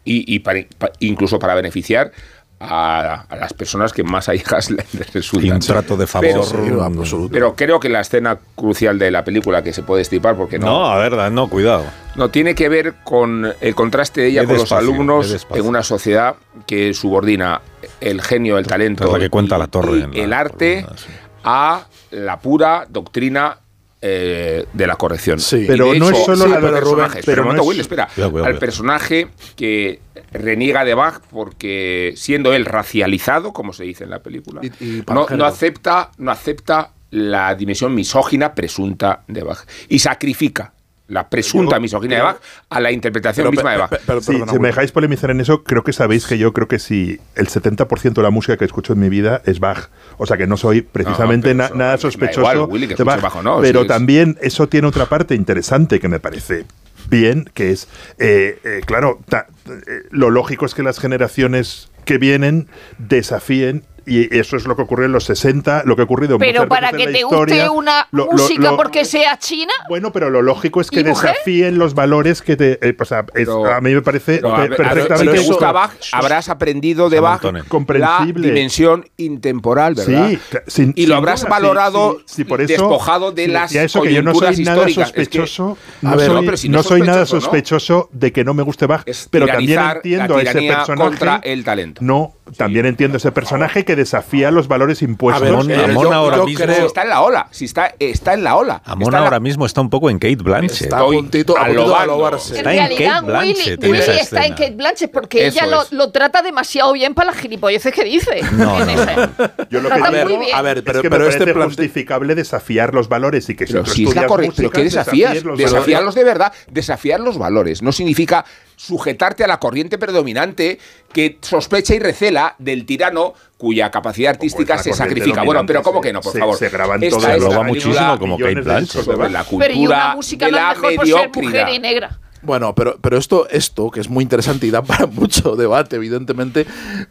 y, 0.06 0.36
y 0.36 0.39
para- 0.39 0.62
pa- 0.77 0.91
incluso 1.00 1.38
para 1.39 1.56
beneficiar 1.56 2.12
a, 2.60 3.25
a 3.29 3.36
las 3.36 3.53
personas 3.53 3.94
que 3.94 4.03
más 4.03 4.29
allegas 4.29 4.72
le 4.72 4.77
le 4.94 5.03
resultan. 5.13 5.51
Un 5.53 5.60
trato 5.60 5.96
de 5.98 6.08
favor. 6.08 6.27
Pero, 6.63 6.84
absoluto. 6.84 7.29
pero 7.32 7.56
creo 7.56 7.79
que 7.79 7.88
la 7.89 8.00
escena 8.00 8.39
crucial 8.56 8.98
de 8.98 9.12
la 9.12 9.24
película 9.24 9.62
que 9.62 9.74
se 9.74 9.84
puede 9.84 10.01
estipar, 10.01 10.36
porque 10.36 10.58
No, 10.58 10.65
no, 10.65 10.86
a 10.88 10.98
ver, 10.98 11.32
no, 11.32 11.50
cuidado. 11.50 11.84
no, 12.15 12.29
tiene 12.29 12.56
que 12.56 12.67
ver 12.70 12.96
con 13.03 13.53
el 13.62 13.75
contraste 13.75 14.22
de 14.22 14.27
ella 14.29 14.46
con 14.46 14.53
despacio, 14.56 14.77
los 14.77 14.84
alumnos 14.96 15.46
en 15.53 15.65
una 15.67 15.84
sociedad 15.84 16.36
que 16.65 16.94
subordina 16.96 17.62
el 18.01 18.22
genio, 18.22 18.58
el 18.58 18.65
talento 18.65 19.06
Es 19.06 19.12
la 19.13 19.20
que 19.20 19.29
cuenta 19.29 19.58
y- 19.58 19.60
la 19.60 19.67
torre 19.67 19.98
y 20.00 20.01
en 20.03 20.12
la 20.13 20.24
el 20.24 20.34
arte 20.34 20.86
sí. 20.96 21.06
a 21.44 21.86
la 22.12 22.39
pura 22.39 22.88
doctrina 22.89 23.60
eh, 24.01 24.66
de 24.74 24.88
la 24.88 24.96
corrección. 24.96 25.39
Sí. 25.39 25.66
Pero 25.68 25.94
no 25.96 26.10
es 26.10 26.18
solo 26.24 26.44
al 26.46 26.51
la- 26.51 26.60
pero, 26.62 26.80
Rubén, 26.82 26.96
personaje, 27.06 27.22
pero 27.25 27.44
no 27.46 27.62
es- 27.62 27.68
Will, 27.68 27.80
espera, 27.80 28.08
Cuidado, 28.13 28.32
cuidado, 28.32 28.54
al 28.54 28.60
personaje 28.60 29.27
que 29.56 30.00
reniega 30.32 30.86
de 30.86 30.94
Bach 30.94 31.22
porque 31.32 32.13
siendo 32.16 32.54
él 32.54 32.66
racializado, 32.66 33.54
como 33.54 33.74
se 33.74 33.84
dice 33.86 34.04
en 34.04 34.12
la 34.12 34.20
película, 34.20 34.62
Y- 34.63 34.98
y 35.00 35.01
para 35.01 35.22
no, 35.22 35.27
no 35.36 35.46
acepta, 35.46 36.12
no 36.18 36.32
acepta 36.32 36.92
la 37.10 37.56
dimensión 37.56 37.96
misógina 37.96 38.54
presunta 38.54 39.24
de 39.27 39.42
Bach 39.44 39.66
y 39.89 40.00
sacrifica 40.00 40.74
la 41.08 41.30
presunta 41.30 41.78
Yo 41.78 41.82
misoginia 41.82 42.18
de 42.18 42.24
Bach 42.24 42.38
a 42.70 42.80
la 42.82 42.92
interpretación 42.92 43.46
Pero, 43.46 43.52
misma 43.52 43.72
de 43.72 43.78
Bach. 43.78 43.90
pe- 43.90 44.00
pero, 44.06 44.22
Sí, 44.22 44.32
perdona, 44.34 44.52
si 44.52 44.60
me 44.60 44.68
dejáis 44.68 44.92
polemizar 44.92 45.32
en 45.32 45.40
eso, 45.42 45.64
creo 45.64 45.84
que 45.84 45.94
sabéis 45.94 46.26
que 46.26 46.38
yo 46.38 46.52
creo 46.54 46.68
que 46.68 46.80
si 46.80 47.20
el 47.36 47.48
70% 47.48 48.14
de 48.14 48.24
la 48.24 48.30
música 48.30 48.58
que 48.58 48.66
escucho 48.66 48.94
en 48.94 49.00
mi 49.00 49.10
vida 49.10 49.42
es 49.46 49.60
Bach. 49.60 49.90
O 50.18 50.26
sea 50.26 50.36
que 50.38 50.48
no 50.48 50.58
soy 50.58 50.82
precisamente 50.82 51.54
na- 51.54 51.66
eso 51.68 51.76
nada 51.76 51.92
da 51.92 51.96
igual, 51.98 52.12
sospechoso 52.12 52.66
Willy, 52.66 52.88
que 52.90 52.96
de 52.96 53.04
Bach. 53.04 53.22
Bach 53.22 53.36
no, 53.44 53.62
pero 53.62 53.80
si 53.82 53.86
es- 53.86 53.88
también 53.88 54.38
eso 54.42 54.68
tiene 54.68 54.88
otra 54.88 55.06
parte 55.06 55.34
interesante 55.36 56.00
que 56.00 56.10
me 56.10 56.20
parece 56.20 56.66
bien, 57.10 57.50
que 57.54 57.72
es, 57.72 57.88
eh, 58.20 58.60
eh, 58.66 58.82
claro, 58.86 59.20
ta- 59.30 59.48
eh, 59.66 60.04
lo 60.12 60.30
lógico 60.30 60.66
es 60.66 60.74
que 60.74 60.84
las 60.84 61.00
generaciones 61.00 61.90
que 62.04 62.18
vienen 62.18 62.68
desafíen 62.98 63.84
y 64.08 64.36
eso 64.38 64.56
es 64.58 64.66
lo 64.66 64.76
que 64.76 64.82
ocurrió 64.84 65.06
en 65.06 65.12
los 65.12 65.26
60, 65.26 65.84
lo 65.86 65.96
que 65.96 66.02
ha 66.04 66.06
ocurrido 66.06 66.38
Pero 66.40 66.62
muchas 66.62 66.70
para 66.70 66.92
veces 66.92 66.94
en 66.94 66.98
que 67.00 67.12
la 67.12 67.18
te 67.18 67.24
historia. 67.36 67.68
guste 67.68 67.70
una 67.78 68.08
Lo- 68.12 68.26
lo- 68.26 68.32
música 68.32 68.72
lo- 68.72 68.78
porque 68.78 69.06
sea 69.06 69.38
china, 69.38 69.74
bueno, 69.90 70.12
pero 70.12 70.30
lo 70.30 70.42
lógico 70.42 70.82
es 70.82 70.90
que 70.90 71.02
¿Y 71.02 71.04
desafíen 71.04 71.78
los 71.78 71.94
valores 71.94 72.42
que 72.42 72.56
te. 72.56 72.80
eh, 72.88 72.96
o 73.00 73.06
sea, 73.06 73.20
es- 73.20 73.26
Pero- 73.34 73.66
a 73.66 73.82
mí 73.82 73.94
me 73.94 74.02
parece 74.02 74.36
Pero, 74.38 74.56
a 74.56 74.66
perfectamente. 74.68 75.38
si 75.38 75.44
te 75.44 75.48
gusta 75.48 75.72
Bach, 75.72 75.92
habrás 76.14 76.50
aprendido 76.50 77.10
de 77.10 77.20
Bach 77.20 77.36
Antonio. 77.36 77.64
la 77.64 77.70
Comprensible. 77.70 78.48
dimensión 78.48 79.06
intemporal, 79.18 79.96
¿verdad? 79.96 80.30
Sí, 80.30 80.40
sin- 80.68 80.94
y 80.96 81.06
lo 81.06 81.16
habrás 81.16 81.42
duda, 81.42 81.50
valorado 81.50 82.14
sí, 82.20 82.24
sí, 82.28 82.34
sí, 82.38 82.44
por 82.46 82.62
eso, 82.62 82.68
despojado 82.74 83.32
de 83.32 83.46
sí, 83.46 83.52
las 83.52 83.70
decía 83.70 83.84
eso 83.84 84.02
que 84.02 84.14
yo 84.14 84.22
no 84.24 84.34
soy 84.34 84.64
nada. 84.64 84.88
Es 84.88 84.96
que- 84.96 85.04
sospechoso, 85.04 85.78
A 86.04 86.12
no, 86.12 86.18
ver, 86.18 86.28
soy, 86.28 86.46
no, 86.46 86.58
si 86.58 86.70
no 86.70 86.84
soy 86.84 87.02
nada 87.02 87.26
sospechoso, 87.26 88.10
de 88.14 88.32
que 88.32 88.44
no 88.44 88.54
me 88.54 88.64
guste 88.64 88.86
Bach, 88.86 89.02
Es 89.06 89.28
pero 89.30 89.48
también 89.48 89.80
entiendo 89.80 90.38
a 90.38 90.42
ese 90.42 90.62
personaje. 90.62 90.96
contra 91.10 91.42
el 91.44 91.64
talento. 91.64 92.02
No, 92.04 92.34
también 92.56 92.86
entiendo 92.86 93.18
ese 93.18 93.32
personaje 93.32 93.84
que 93.86 93.96
desafía 93.96 94.51
los 94.51 94.68
valores 94.68 95.01
impuestos. 95.01 95.42
A 95.42 95.46
ver, 95.46 95.54
Amon, 95.54 95.72
eh, 95.72 95.75
Amon 95.84 96.04
yo- 96.06 96.13
ahora 96.13 96.38
yo 96.38 96.46
mismo. 96.46 96.63
creo- 96.66 96.75
Si 96.77 96.86
está 96.86 97.01
en 97.04 97.10
la 97.10 97.22
ola, 97.22 97.48
si 97.51 97.66
está, 97.66 97.94
está 98.00 98.34
en 98.34 98.44
la 98.44 98.56
ola. 98.56 98.82
Amon 98.86 99.04
Está 99.04 99.18
en 99.18 99.22
la- 99.22 99.27
ahora 99.27 99.39
mismo 99.39 99.66
está 99.66 99.82
un 99.82 99.89
poco 99.89 100.10
en 100.10 100.20
Kate 100.20 100.36
Blanchett. 100.38 100.82
Está 100.84 100.98
Estoy 101.00 101.18
puntito, 101.18 101.58
a 101.58 101.66
puntito 101.66 101.96
alobarse. 101.96 102.51
en 102.54 102.58
Está 102.58 102.72
en 102.74 102.77
realidad 102.80 103.13
Kate 103.16 103.25
Blanchett 103.25 103.58
Willy, 103.58 103.74
en 103.74 103.92
Willy 103.92 104.20
está 104.20 104.46
en. 104.46 104.51
Kate 104.54 104.72
Blanchett 104.75 105.12
porque 105.12 105.48
Eso 105.48 105.60
ella 105.60 105.68
lo, 105.68 105.82
es. 105.84 105.92
lo 105.92 106.12
trata 106.12 106.42
demasiado 106.42 106.94
bien 106.94 107.14
para 107.14 107.31
las 107.31 107.40
gilipolleces 107.40 107.94
que 107.94 108.03
dice. 108.03 108.42
No, 108.53 108.79
no, 108.79 108.90
esa. 108.92 109.31
Yo 109.70 109.81
lo 109.81 109.90
que 109.90 109.96
A 110.01 110.10
ver, 110.10 110.27
a 110.53 110.62
ver, 110.62 110.77
es 110.79 110.83
pero, 110.83 111.01
que 111.01 111.10
pero 111.10 111.24
me 111.25 111.29
este 111.29 111.40
parece 111.40 111.53
plan 111.53 111.68
justificable 111.68 112.36
desafiar 112.36 112.94
los 112.94 113.07
valores 113.10 113.50
y 113.50 113.55
que 113.55 113.68
si 113.68 113.74
Pero 113.74 113.86
si 113.86 114.05
es 114.05 114.16
la 114.16 114.25
correcta, 114.27 114.53
pero 114.57 114.72
¿qué 114.72 114.83
desafías? 114.83 115.44
Desafiarlos 115.57 116.16
de 116.16 116.24
verdad, 116.24 116.53
desafiar 116.72 117.20
los 117.20 117.38
valores. 117.38 117.81
No 117.81 117.92
significa 117.92 118.46
sujetarte 118.77 119.44
a 119.44 119.48
la 119.48 119.59
corriente 119.59 119.98
predominante 119.98 120.77
que 121.11 121.40
sospecha 121.42 121.96
y 121.96 122.00
recela 122.00 122.55
del 122.59 122.85
tirano 122.85 123.33
cuya 123.57 123.90
capacidad 123.90 124.29
artística 124.29 124.77
se 124.77 124.94
sacrifica. 124.94 125.42
Bueno, 125.44 125.66
pero 125.66 125.81
¿cómo 125.81 126.00
se- 126.00 126.07
que 126.07 126.13
no, 126.13 126.22
por 126.22 126.31
se- 126.31 126.40
favor? 126.40 126.55
se 126.57 126.70
graban 126.70 127.01
todo 127.01 127.20
película 127.20 127.63
muchísimo 127.63 128.20
como 128.20 128.37
Kate 128.37 128.61
Blanchett. 128.61 129.03
sobre 129.03 129.29
la 129.31 129.44
Pero 129.44 129.74
y 129.74 129.77
una 129.85 130.13
cultura 130.13 130.16
música 130.16 130.46
de 130.46 130.51
la 130.51 130.70
mejor 130.70 130.96
por 130.96 131.05
ser 131.07 131.16
mujer 131.16 131.29
mediocridad. 131.35 131.72
y 131.74 131.79
negra. 131.79 132.20
Bueno, 132.44 132.76
pero, 132.76 132.98
pero 133.02 133.18
esto, 133.18 133.48
esto, 133.50 133.90
que 133.90 134.00
es 134.00 134.10
muy 134.10 134.22
interesante 134.24 134.68
y 134.68 134.72
da 134.72 134.84
para 134.84 135.06
mucho 135.08 135.56
debate, 135.56 135.96
evidentemente, 135.96 136.66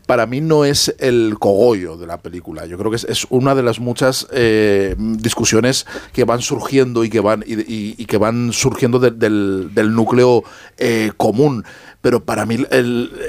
para 0.07 0.25
mí 0.27 0.41
no 0.41 0.65
es 0.65 0.95
el 0.99 1.37
cogollo 1.39 1.97
de 1.97 2.07
la 2.07 2.19
película. 2.21 2.65
Yo 2.67 2.79
creo 2.79 2.91
que 2.91 2.97
es, 2.97 3.05
es 3.05 3.27
una 3.31 3.55
de 3.55 3.62
las 3.62 3.81
muchas 3.81 4.27
eh, 4.33 4.95
discusiones 4.99 5.87
que 6.12 6.25
van 6.25 6.43
surgiendo 6.43 7.05
y 7.05 7.11
que 7.11 7.21
van, 7.21 7.45
y, 7.47 8.05
que 8.07 8.19
van 8.19 8.53
surgiendo 8.53 8.99
de- 8.99 9.11
del, 9.11 9.71
del 9.75 9.93
núcleo 9.95 10.45
eh, 10.79 11.11
común. 11.17 11.65
Pero 12.03 12.25
para 12.25 12.47
mí 12.47 12.59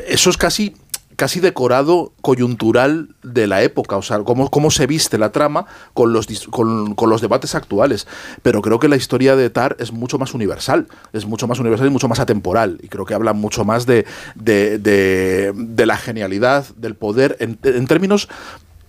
eso 0.08 0.30
es 0.30 0.38
casi 0.38 0.76
casi 1.18 1.42
decorado 1.42 2.14
coyuntural 2.22 3.10
de 3.24 3.48
la 3.48 3.64
época, 3.64 3.98
o 3.98 4.02
sea, 4.02 4.20
cómo, 4.20 4.50
cómo 4.50 4.72
se 4.72 4.88
viste 4.88 5.18
la 5.18 5.32
trama 5.34 5.66
con 5.94 6.14
los, 6.14 6.28
con, 6.50 6.96
con 6.96 7.10
los 7.10 7.20
debates 7.22 7.56
actuales. 7.56 8.08
Pero 8.44 8.62
creo 8.62 8.80
que 8.80 8.88
la 8.88 8.96
historia 8.96 9.36
de 9.36 9.50
Tar 9.50 9.76
es 9.80 9.92
mucho 9.92 10.18
más 10.18 10.34
universal, 10.34 10.88
es 11.14 11.26
mucho 11.26 11.48
más 11.48 11.60
universal 11.60 11.88
y 11.88 11.92
mucho 11.92 12.08
más 12.08 12.20
atemporal. 12.20 12.78
Y 12.82 12.88
creo 12.88 13.04
que 13.04 13.16
habla 13.16 13.34
mucho 13.34 13.66
más 13.66 13.86
de, 13.86 14.06
de, 14.36 14.78
de- 14.78 15.52
de 15.54 15.86
la 15.86 15.98
genialidad, 15.98 16.66
del 16.78 16.96
poder, 16.96 17.36
en 17.40 17.88
términos 17.88 18.30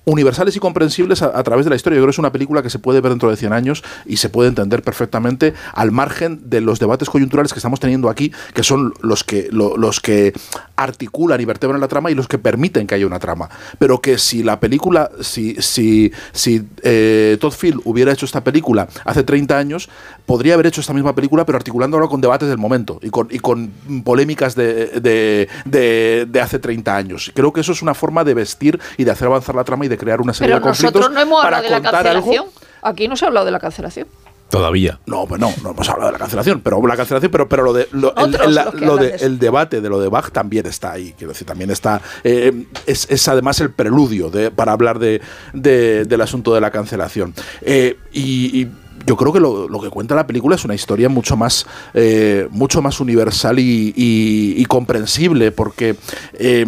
universales 0.09 0.57
y 0.57 0.59
comprensibles 0.59 1.23
a, 1.23 1.43
través 1.43 1.67
de 1.67 1.71
la 1.71 1.77
historia. 1.77 1.97
Yo 1.97 2.03
creo 2.03 2.09
que 2.09 2.13
es 2.15 2.19
una 2.19 2.33
película 2.33 2.63
que 2.63 2.71
se 2.71 2.79
puede 2.79 3.01
ver 3.01 3.11
dentro 3.11 3.31
de 3.31 3.37
100 3.37 3.53
años 3.53 3.85
y 4.07 4.17
se 4.17 4.29
puede 4.31 4.49
entender 4.49 4.83
perfectamente 4.83 5.53
al 5.75 5.93
margen 5.93 6.41
de 6.49 6.61
los 6.61 6.79
debates 6.79 7.11
coyunturales 7.11 7.53
que 7.53 7.59
estamos 7.59 7.79
teniendo 7.79 8.09
aquí, 8.09 8.33
que 8.55 8.63
son 8.63 8.95
los 9.03 9.23
que, 9.23 9.49
lo- 9.53 9.77
los 9.77 10.01
que 10.01 10.33
articulan 10.77 11.41
y 11.41 11.45
vertebran 11.45 11.81
la 11.81 11.89
trama 11.89 12.11
y 12.11 12.15
los 12.15 12.27
que 12.29 12.39
permiten 12.39 12.87
que 12.87 12.95
haya 12.95 13.07
una 13.07 13.19
trama. 13.19 13.49
Pero 13.79 14.01
que 14.01 14.17
si 14.19 14.43
la 14.43 14.61
película, 14.61 15.11
si, 15.21 15.57
si, 15.61 16.13
si 16.33 16.67
eh, 16.83 17.37
Todd 17.41 17.53
Field 17.53 17.81
hubiera 17.85 18.13
hecho 18.13 18.25
esta 18.25 18.43
película 18.43 18.89
hace 19.05 19.23
30 19.25 19.59
años, 19.59 19.89
podría 20.25 20.55
haber 20.55 20.67
hecho 20.69 20.81
esta 20.81 20.93
misma 20.95 21.15
película, 21.15 21.45
pero 21.45 21.57
articulándola 21.59 22.07
con 22.09 22.21
debates 22.21 22.49
del 22.49 22.59
momento 22.59 22.99
y 23.03 23.11
con, 23.11 23.29
y 23.31 23.39
con 23.41 23.69
polémicas 24.05 24.55
de, 24.55 24.87
de, 25.01 25.49
de- 25.65 26.27
de 26.31 26.41
hace 26.41 26.59
30 26.59 26.97
años. 26.97 27.31
Creo 27.35 27.53
que 27.53 27.61
eso 27.61 27.73
es 27.73 27.83
una 27.83 27.95
forma 27.95 28.25
de 28.25 28.35
vestir 28.35 28.79
y 28.97 29.05
de 29.05 29.11
hacer 29.11 29.27
avanzar 29.27 29.55
la 29.55 29.65
trama 29.65 29.85
y 29.85 29.89
de 29.89 29.98
crear 29.99 30.21
una 30.21 30.33
serie 30.33 30.49
Pero 30.55 30.61
de 30.61 30.63
conflictos 30.63 30.95
nosotros 31.01 31.15
no 31.15 31.21
hemos 31.21 31.43
para 31.43 31.59
hablado 31.59 31.75
de 31.75 31.83
la 31.83 31.91
contar 31.91 32.07
algo. 32.07 32.23
cancelación. 32.27 32.47
Aquí 32.83 33.09
no 33.09 33.17
se 33.17 33.25
ha 33.25 33.29
hablado 33.29 33.47
de 33.47 33.53
la 33.53 33.59
cancelación. 33.61 34.07
Todavía. 34.51 34.99
No, 35.05 35.27
pues 35.27 35.39
no, 35.39 35.53
no 35.63 35.71
hemos 35.73 35.87
hablado 35.91 36.07
de 36.09 36.13
la 36.13 36.19
cancelación, 36.19 36.61
pero 36.63 36.81
la 36.87 36.97
cancelación, 36.97 37.31
pero, 37.31 37.47
pero 37.51 37.65
lo 37.65 37.75
de 37.75 37.87
lo- 37.93 38.15
el, 38.17 38.55
la- 38.55 38.71
lo 38.73 38.97
de- 38.97 39.17
el 39.17 39.39
debate 39.39 39.83
de 39.83 39.89
lo 39.91 40.01
de 40.01 40.09
Bach 40.09 40.31
también 40.31 40.65
está 40.65 40.93
ahí, 40.93 41.13
quiero 41.19 41.35
decir, 41.35 41.47
también 41.47 41.71
está 41.71 42.01
eh, 42.25 42.65
es, 42.87 43.07
es 43.11 43.29
además 43.29 43.61
el 43.61 43.71
preludio 43.73 44.31
de, 44.31 44.51
para 44.51 44.73
hablar 44.73 44.99
de, 45.01 45.21
de- 45.53 46.07
del 46.07 46.21
asunto 46.23 46.55
de 46.55 46.63
la 46.63 46.71
cancelación. 46.71 47.35
Eh, 47.61 47.99
y, 48.11 48.63
y 48.63 48.69
yo 49.05 49.17
creo 49.19 49.35
que 49.35 49.41
lo, 49.41 49.69
lo 49.69 49.81
que 49.83 49.91
cuenta 49.91 50.15
la 50.15 50.27
película 50.27 50.57
es 50.57 50.65
una 50.65 50.75
historia 50.75 51.11
mucho 51.11 51.37
más, 51.37 51.67
eh, 51.93 52.49
mucho 52.51 52.81
más 52.81 53.01
universal 53.01 53.59
y, 53.59 53.93
y- 53.95 54.55
y 54.57 54.65
comprensible, 54.65 55.53
porque 55.53 55.95
eh, 56.33 56.65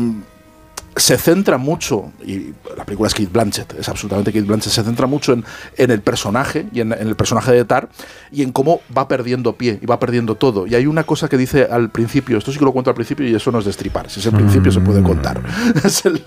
se 0.96 1.16
centra 1.16 1.57
mucho, 1.57 2.11
y 2.26 2.53
la 2.76 2.85
película 2.85 3.07
es 3.07 3.14
Kate 3.14 3.29
Blanchett, 3.33 3.74
es 3.79 3.88
absolutamente 3.88 4.33
Kate 4.33 4.44
Blanchett, 4.44 4.72
se 4.72 4.83
centra 4.83 5.07
mucho 5.07 5.33
en, 5.33 5.44
en 5.76 5.90
el 5.90 6.03
personaje 6.03 6.66
y 6.72 6.81
en, 6.81 6.92
en 6.92 7.07
el 7.07 7.14
personaje 7.16 7.53
de 7.53 7.64
Tar 7.64 7.88
y 8.33 8.42
en 8.42 8.50
cómo 8.53 8.81
va 8.96 9.07
perdiendo 9.09 9.55
pie 9.55 9.79
y 9.81 9.87
va 9.87 9.98
perdiendo 10.00 10.35
todo. 10.35 10.66
Y 10.66 10.74
hay 10.74 10.87
una 10.87 11.05
cosa 11.05 11.29
que 11.29 11.37
dice 11.37 11.68
al 11.70 11.90
principio, 11.90 12.38
esto 12.38 12.53
sí 12.53 12.59
que 12.59 12.64
lo 12.64 12.72
cuento 12.72 12.90
al 12.90 12.96
principio 12.96 13.26
y 13.26 13.35
eso 13.35 13.53
no 13.53 13.61
es 13.61 13.64
destripar, 13.64 14.11
si 14.11 14.20
es 14.20 14.26
el 14.26 14.33
principio 14.33 14.72
se 14.72 14.81
puede 14.81 15.03
contar. 15.03 15.40
Es 15.85 16.05
el- 16.05 16.22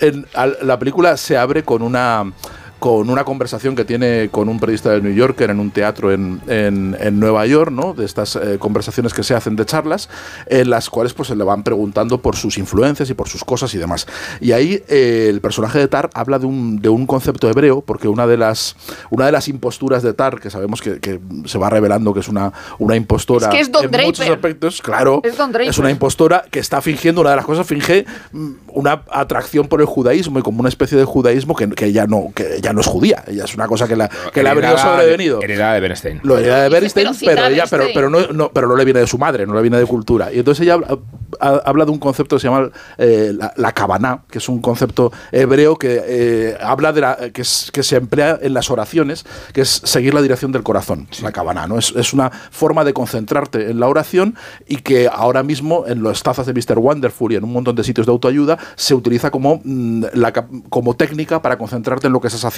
en- 0.00 0.26
al- 0.34 0.56
la 0.62 0.78
película 0.78 1.16
se 1.16 1.36
abre 1.36 1.64
con 1.64 1.82
una 1.82 2.32
con 2.78 3.10
una 3.10 3.24
conversación 3.24 3.74
que 3.74 3.84
tiene 3.84 4.28
con 4.30 4.48
un 4.48 4.60
periodista 4.60 4.90
del 4.90 5.02
New 5.02 5.12
Yorker 5.12 5.50
en 5.50 5.58
un 5.60 5.70
teatro 5.70 6.12
en, 6.12 6.40
en- 6.46 6.96
en 7.00 7.18
Nueva 7.20 7.44
York, 7.46 7.70
¿no? 7.72 7.92
De 7.94 8.04
estas 8.04 8.36
eh, 8.36 8.56
conversaciones 8.58 9.12
que 9.14 9.22
se 9.22 9.34
hacen 9.34 9.56
de 9.56 9.64
charlas, 9.66 10.08
en 10.46 10.70
las 10.70 10.88
cuales 10.90 11.12
pues 11.14 11.28
se 11.28 11.36
le 11.36 11.44
van 11.44 11.62
preguntando 11.64 12.22
por 12.22 12.36
sus 12.36 12.56
influencias 12.58 13.10
y 13.10 13.14
por 13.14 13.28
sus 13.28 13.42
cosas 13.44 13.74
y 13.74 13.78
demás. 13.78 14.06
Y 14.40 14.52
ahí 14.52 14.82
eh, 14.88 15.26
el 15.28 15.40
personaje 15.40 15.78
de 15.78 15.88
Tar 15.88 16.10
habla 16.14 16.38
de 16.38 16.46
un, 16.46 16.80
de 16.80 16.88
un 16.88 17.06
concepto 17.06 17.48
hebreo, 17.50 17.80
porque 17.80 18.08
una 18.08 18.26
de 18.26 18.36
las, 18.36 18.76
una 19.10 19.26
de 19.26 19.32
las 19.32 19.48
imposturas 19.48 20.02
de 20.02 20.14
Tar, 20.14 20.38
que 20.40 20.50
sabemos 20.50 20.80
que, 20.80 21.00
que 21.00 21.18
se 21.46 21.58
va 21.58 21.70
revelando 21.70 22.14
que 22.14 22.20
es 22.20 22.28
una, 22.28 22.52
una 22.78 22.94
impostora 22.96 23.48
Es 23.48 23.54
que 23.54 23.60
es 23.60 23.72
Don 23.72 23.84
en 23.84 23.90
muchos 24.06 24.28
aspectos, 24.28 24.80
claro, 24.82 25.20
Es 25.24 25.36
Don 25.36 25.50
Draper. 25.52 25.80
una 25.80 25.90
impostora 25.90 26.44
que 26.50 26.60
está 26.60 26.80
fingiendo, 26.80 27.20
una 27.22 27.30
de 27.30 27.36
las 27.36 27.44
cosas, 27.44 27.66
finge 27.66 28.06
mm, 28.32 28.50
una 28.68 29.02
atracción 29.10 29.66
por 29.66 29.80
el 29.80 29.86
judaísmo 29.86 30.38
y 30.38 30.42
como 30.42 30.60
una 30.60 30.68
especie 30.68 30.96
de 30.96 31.04
judaísmo 31.04 31.56
que, 31.56 31.68
que 31.70 31.92
ya 31.92 32.06
no 32.06 32.26
que 32.34 32.60
ya 32.62 32.67
no 32.72 32.80
es 32.80 32.86
judía, 32.86 33.24
ella 33.26 33.44
es 33.44 33.54
una 33.54 33.66
cosa 33.66 33.86
que, 33.88 33.96
la, 33.96 34.08
que 34.32 34.42
le 34.42 34.48
ha 34.48 34.54
venido 34.54 34.76
sobrevenido. 34.78 35.42
Heredada 35.42 35.74
de 35.74 35.80
Bernstein. 35.80 36.20
Lo 36.22 36.38
hereda 36.38 36.62
de 36.62 36.68
Bernstein, 36.68 37.06
pero 37.20 37.28
pero, 37.36 37.42
a 37.46 37.50
ella, 37.50 37.64
pero, 37.70 37.84
pero, 37.94 38.10
no, 38.10 38.32
no- 38.32 38.50
pero 38.52 38.68
no 38.68 38.76
le 38.76 38.84
viene 38.84 39.00
de 39.00 39.06
su 39.06 39.18
madre, 39.18 39.46
no 39.46 39.54
le 39.54 39.62
viene 39.62 39.78
de 39.78 39.86
cultura. 39.86 40.32
Y 40.32 40.38
entonces 40.38 40.62
ella 40.62 40.74
habla, 40.74 40.98
ha- 41.40 41.62
habla 41.64 41.84
de 41.84 41.90
un 41.90 41.98
concepto 41.98 42.36
que 42.36 42.40
se 42.40 42.48
llama 42.48 42.70
eh, 42.98 43.32
la, 43.36 43.52
la 43.56 43.72
kabaná, 43.72 44.22
que 44.30 44.38
es 44.38 44.48
un 44.48 44.60
concepto 44.60 45.12
hebreo 45.32 45.76
que 45.76 46.02
eh, 46.04 46.58
habla 46.60 46.92
de 46.92 47.00
la, 47.00 47.16
que, 47.32 47.42
es- 47.42 47.70
que 47.72 47.82
se 47.82 47.96
emplea 47.96 48.38
en 48.40 48.54
las 48.54 48.70
oraciones, 48.70 49.24
que 49.52 49.60
es 49.62 49.68
seguir 49.84 50.14
la 50.14 50.22
dirección 50.22 50.52
del 50.52 50.62
corazón, 50.62 51.08
la 51.22 51.32
kabaná, 51.32 51.66
¿no? 51.66 51.78
Es, 51.78 51.92
es 51.96 52.12
una 52.12 52.30
forma 52.30 52.84
de 52.84 52.92
concentrarte 52.92 53.70
en 53.70 53.80
la 53.80 53.86
oración 53.88 54.34
y 54.66 54.76
que 54.76 55.08
ahora 55.10 55.42
mismo 55.42 55.84
en 55.86 56.02
las 56.02 56.22
tazas 56.22 56.46
de 56.46 56.52
Mr. 56.52 56.78
Wonderful 56.78 57.32
y 57.32 57.36
en 57.36 57.44
un 57.44 57.52
montón 57.52 57.76
de 57.76 57.84
sitios 57.84 58.06
de 58.06 58.12
autoayuda 58.12 58.58
se 58.76 58.94
utiliza 58.94 59.30
como, 59.30 59.60
mm, 59.64 60.04
la, 60.14 60.32
como 60.68 60.94
técnica 60.94 61.40
para 61.42 61.56
concentrarte 61.58 62.06
en 62.08 62.12
lo 62.12 62.20
que 62.20 62.28
estás 62.28 62.44
haciendo 62.44 62.57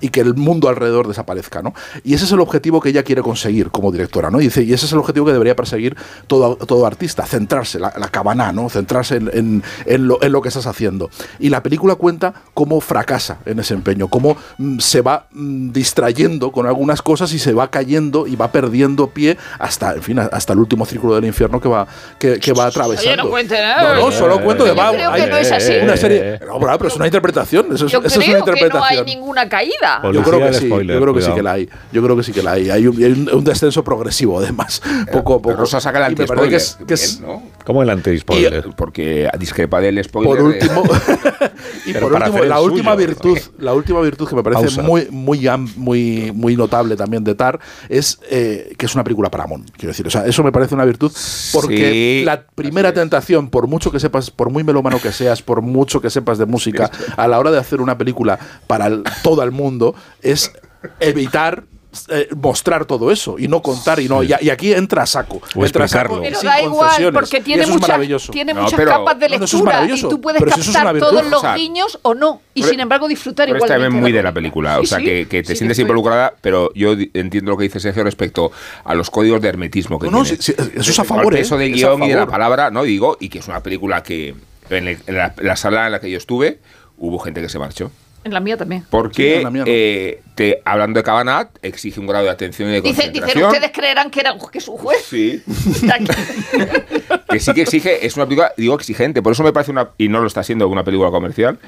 y 0.00 0.08
que 0.08 0.20
el 0.20 0.34
mundo 0.34 0.68
alrededor 0.68 1.08
desaparezca, 1.08 1.62
¿no? 1.62 1.74
Y 2.04 2.14
ese 2.14 2.24
es 2.24 2.32
el 2.32 2.40
objetivo 2.40 2.80
que 2.80 2.88
ella 2.90 3.02
quiere 3.02 3.22
conseguir 3.22 3.70
como 3.70 3.92
directora, 3.92 4.30
¿no? 4.30 4.40
Y 4.40 4.44
dice, 4.44 4.62
y 4.62 4.72
ese 4.72 4.86
es 4.86 4.92
el 4.92 4.98
objetivo 4.98 5.26
que 5.26 5.32
debería 5.32 5.54
perseguir 5.56 5.96
todo, 6.26 6.56
todo 6.56 6.86
artista, 6.86 7.24
centrarse, 7.26 7.78
la, 7.78 7.92
la 7.96 8.08
cabana, 8.08 8.52
¿no? 8.52 8.68
Centrarse 8.68 9.16
en, 9.16 9.30
en- 9.32 9.62
en 9.86 10.08
lo, 10.08 10.22
en 10.22 10.32
lo 10.32 10.40
que 10.42 10.48
estás 10.48 10.66
haciendo. 10.66 11.10
Y 11.38 11.48
la 11.50 11.62
película 11.62 11.94
cuenta 11.94 12.34
cómo 12.54 12.80
fracasa 12.80 13.38
en 13.46 13.58
ese 13.60 13.74
empeño, 13.74 14.08
cómo 14.08 14.36
mm, 14.58 14.78
se 14.78 15.00
va 15.00 15.26
mm, 15.32 15.70
distrayendo 15.72 16.50
con 16.52 16.66
algunas 16.66 17.02
cosas 17.02 17.32
y 17.32 17.38
se 17.38 17.52
va 17.52 17.70
cayendo 17.70 18.26
y 18.26 18.36
va 18.36 18.50
perdiendo 18.52 19.08
pie 19.08 19.36
hasta, 19.58 19.94
en 19.94 20.02
fin, 20.02 20.18
hasta 20.18 20.52
el 20.52 20.58
último 20.58 20.84
círculo 20.86 21.14
del 21.14 21.24
infierno 21.24 21.60
que 21.60 21.68
va, 21.68 21.86
que, 22.18 22.38
que 22.40 22.52
va 22.52 22.66
atravesando. 22.66 23.10
Oye, 23.10 23.16
no 23.22 23.30
cuente 23.30 23.60
nada. 23.60 23.94
No, 23.94 24.06
no, 24.06 24.12
solo 24.12 24.42
cuento 24.42 24.64
que 24.64 24.70
Yo 24.70 24.76
va. 24.76 24.90
creo 24.92 25.12
que 25.12 25.26
no 25.26 25.36
es 25.36 25.52
así. 25.52 25.72
Una 25.82 25.96
serie. 25.96 26.38
No, 26.46 26.58
pero, 26.58 26.78
pero 26.78 26.88
es 26.88 26.96
una 26.96 27.06
interpretación. 27.06 27.66
Eso 27.74 27.86
es, 27.86 27.92
Yo 27.92 28.00
eso 28.02 28.06
es 28.06 28.16
una 28.16 28.24
que 28.24 28.30
no 28.30 28.34
hay 28.34 28.38
interpretación. 28.40 29.04
Ninguna 29.36 29.48
caída. 29.48 30.00
Yo 30.12 30.22
creo 30.22 30.40
que 30.40 30.54
sí, 30.54 30.66
spoiler, 30.66 30.96
yo 30.96 31.02
creo 31.02 31.14
que 31.14 31.22
sí 31.22 31.32
que 31.34 31.42
la 31.42 31.52
hay. 31.52 31.68
Yo 31.92 32.02
creo 32.02 32.16
que 32.16 32.22
sí 32.22 32.32
que 32.32 32.42
la 32.42 32.52
hay. 32.52 32.70
Hay 32.70 32.86
un, 32.86 32.96
hay 32.96 33.12
un- 33.12 33.30
un 33.34 33.44
descenso 33.44 33.84
progresivo, 33.84 34.38
además, 34.38 34.82
poco 35.12 35.34
a 35.34 35.42
poco. 35.42 35.56
Rosa 35.56 35.80
saca 35.80 36.04
el 36.06 36.12
Y 36.12 36.16
me 36.16 36.26
parece 36.26 36.48
que 36.48 36.56
es, 36.56 36.76
anti-spoiler, 36.80 36.86
que 36.86 36.94
es- 36.94 37.20
bien, 37.20 37.30
¿no? 37.32 37.42
¿Cómo 37.64 37.82
el 37.82 37.90
anti-spoiler? 37.90 38.64
Porque 38.76 39.28
discrepa 39.38 39.80
del 39.80 40.02
spoiler. 40.04 40.36
por 40.36 40.42
último, 40.42 40.82
y 41.86 41.92
por 41.94 42.12
para 42.12 42.26
último, 42.26 42.44
la 42.44 42.60
última 42.60 42.94
suyo, 42.94 43.06
virtud, 43.06 43.38
la 43.58 43.74
última 43.74 44.00
virtud 44.00 44.28
que 44.28 44.36
me 44.36 44.42
parece 44.42 44.62
Pausa. 44.62 44.82
muy, 44.82 45.08
muy, 45.10 45.48
muy, 45.76 46.32
muy 46.34 46.56
notable 46.56 46.96
también 46.96 47.24
de 47.24 47.34
Tar 47.34 47.58
es 47.88 48.18
eh, 48.30 48.72
que 48.78 48.86
es 48.86 48.94
una 48.94 49.02
película 49.04 49.30
Paramount. 49.30 49.70
Quiero 49.72 49.88
decir, 49.88 50.06
o 50.06 50.10
sea, 50.10 50.26
eso 50.26 50.42
me 50.44 50.52
parece 50.52 50.74
una 50.74 50.84
virtud 50.84 51.12
porque 51.52 51.76
Sí, 52.20 52.24
la 52.24 52.42
primera 52.46 52.92
tentación, 52.92 53.48
por 53.50 53.66
mucho 53.66 53.90
que 53.90 53.98
sepas, 54.00 54.30
por 54.30 54.50
muy 54.50 54.62
melómano 54.64 55.00
que 55.00 55.12
seas, 55.12 55.42
por 55.42 55.60
mucho 55.62 56.00
que 56.00 56.10
sepas 56.10 56.38
de 56.38 56.46
música, 56.46 56.90
a 57.16 57.26
la 57.28 57.38
hora 57.38 57.50
de 57.50 57.58
hacer 57.58 57.80
una 57.80 57.98
película 57.98 58.38
para 58.66 58.86
el- 58.86 59.02
todo 59.26 59.42
el 59.42 59.50
mundo, 59.50 59.94
es 60.22 60.52
evitar 61.00 61.64
eh, 62.10 62.28
mostrar 62.36 62.84
todo 62.84 63.10
eso 63.10 63.36
y 63.38 63.48
no 63.48 63.62
contar 63.62 63.98
y 64.00 64.06
no 64.06 64.22
y, 64.22 64.30
y 64.42 64.50
aquí 64.50 64.74
entra 64.74 65.02
a 65.04 65.06
saco 65.06 65.40
O 65.54 65.64
entra 65.64 65.86
a 65.86 65.88
saco. 65.88 66.20
Pero 66.20 66.38
sin 66.38 66.46
da 66.48 66.60
igual, 66.60 67.10
porque 67.14 67.40
tiene 67.40 67.62
eso 67.62 67.78
maravilloso. 67.78 68.32
tiene 68.32 68.52
No, 68.52 68.64
muchas 68.64 68.76
pero- 68.76 68.90
capas 68.90 69.18
de 69.18 69.28
No, 69.30 69.38
no, 69.38 69.44
eso 69.46 69.56
es 69.56 69.64
lectura 69.64 69.96
y 69.96 70.00
tú 70.02 70.20
puedes 70.20 70.42
Pero 70.42 70.54
eso 70.56 70.72
captar 70.74 70.98
todos 70.98 71.24
los 71.24 71.38
O 71.38 71.40
sea, 71.40 71.54
guiños 71.54 71.98
o 72.02 72.14
no. 72.14 72.42
Y 72.52 72.60
pero- 72.60 72.70
sin 72.70 72.80
embargo 72.80 73.08
disfrutar 73.08 73.46
Pero 73.48 73.56
igual. 73.64 73.82
es 73.82 73.90
muy 73.90 74.12
de 74.12 74.22
la 74.22 74.30
película, 74.32 74.78
o 74.78 74.84
sea, 74.84 74.98
que, 74.98 75.26
que 75.26 75.42
te 75.42 75.52
sí, 75.54 75.56
sientes 75.56 75.78
involucrada, 75.78 76.34
pero 76.42 76.70
yo 76.74 76.92
entiendo 77.14 77.52
lo 77.52 77.56
que 77.56 77.62
dice 77.64 77.80
Sergio 77.80 78.04
respecto 78.04 78.52
a 78.84 78.94
los 78.94 79.08
códigos 79.10 79.40
de 79.40 79.48
hermetismo 79.48 79.98
que 79.98 80.10
No, 80.10 80.22
tiene. 80.22 80.42
sí, 80.42 80.52
sí, 80.54 80.62
eso 80.74 80.90
es 80.90 80.98
a 80.98 81.04
favor, 81.04 81.32
¿eh? 81.34 81.38
peso 81.38 81.56
del 81.56 81.72
Es 81.74 81.82
a 81.82 81.88
guion 81.88 82.02
y 82.02 82.08
de 82.10 82.14
la 82.16 82.26
palabra, 82.26 82.70
no 82.70 82.82
digo, 82.82 83.16
y 83.20 83.30
que 83.30 83.38
es 83.38 83.48
una 83.48 83.62
película 83.62 84.02
que 84.02 84.34
en, 84.68 84.88
el- 84.88 84.98
en 85.06 85.16
la, 85.16 85.34
en 85.34 85.46
la 85.46 85.56
sala 85.56 85.86
en 85.86 85.92
la 85.92 86.00
que 86.00 86.10
yo 86.10 86.18
estuve 86.18 86.58
hubo 86.98 87.18
gente 87.20 87.40
que 87.40 87.48
se 87.48 87.58
marchó. 87.58 87.90
En 88.26 88.34
la 88.34 88.40
mía 88.40 88.56
también. 88.56 88.84
Porque 88.90 89.46
mía 89.50 89.60
no. 89.60 89.64
eh, 89.68 90.20
te, 90.34 90.60
hablando 90.64 90.98
de 90.98 91.04
Cabanat, 91.04 91.48
exige 91.62 92.00
un 92.00 92.08
grado 92.08 92.24
de 92.24 92.30
atención 92.30 92.68
y 92.68 92.72
de 92.72 92.80
Dicen, 92.80 93.12
dicen, 93.12 93.20
concentración. 93.20 93.52
ustedes 93.52 93.70
creerán 93.72 94.10
que 94.10 94.20
era 94.20 94.36
que 94.50 94.58
es 94.58 94.66
un 94.66 94.76
juez. 94.76 94.98
Sí. 95.08 95.42
que 97.30 97.38
sí 97.38 97.52
que 97.54 97.62
exige, 97.62 98.04
es 98.04 98.16
una 98.16 98.26
película, 98.26 98.52
digo, 98.56 98.74
exigente. 98.74 99.22
Por 99.22 99.32
eso 99.32 99.44
me 99.44 99.52
parece 99.52 99.70
una, 99.70 99.90
y 99.96 100.08
no 100.08 100.20
lo 100.20 100.26
está 100.26 100.42
siendo, 100.42 100.66
una 100.68 100.82
película 100.82 101.10
comercial. 101.10 101.58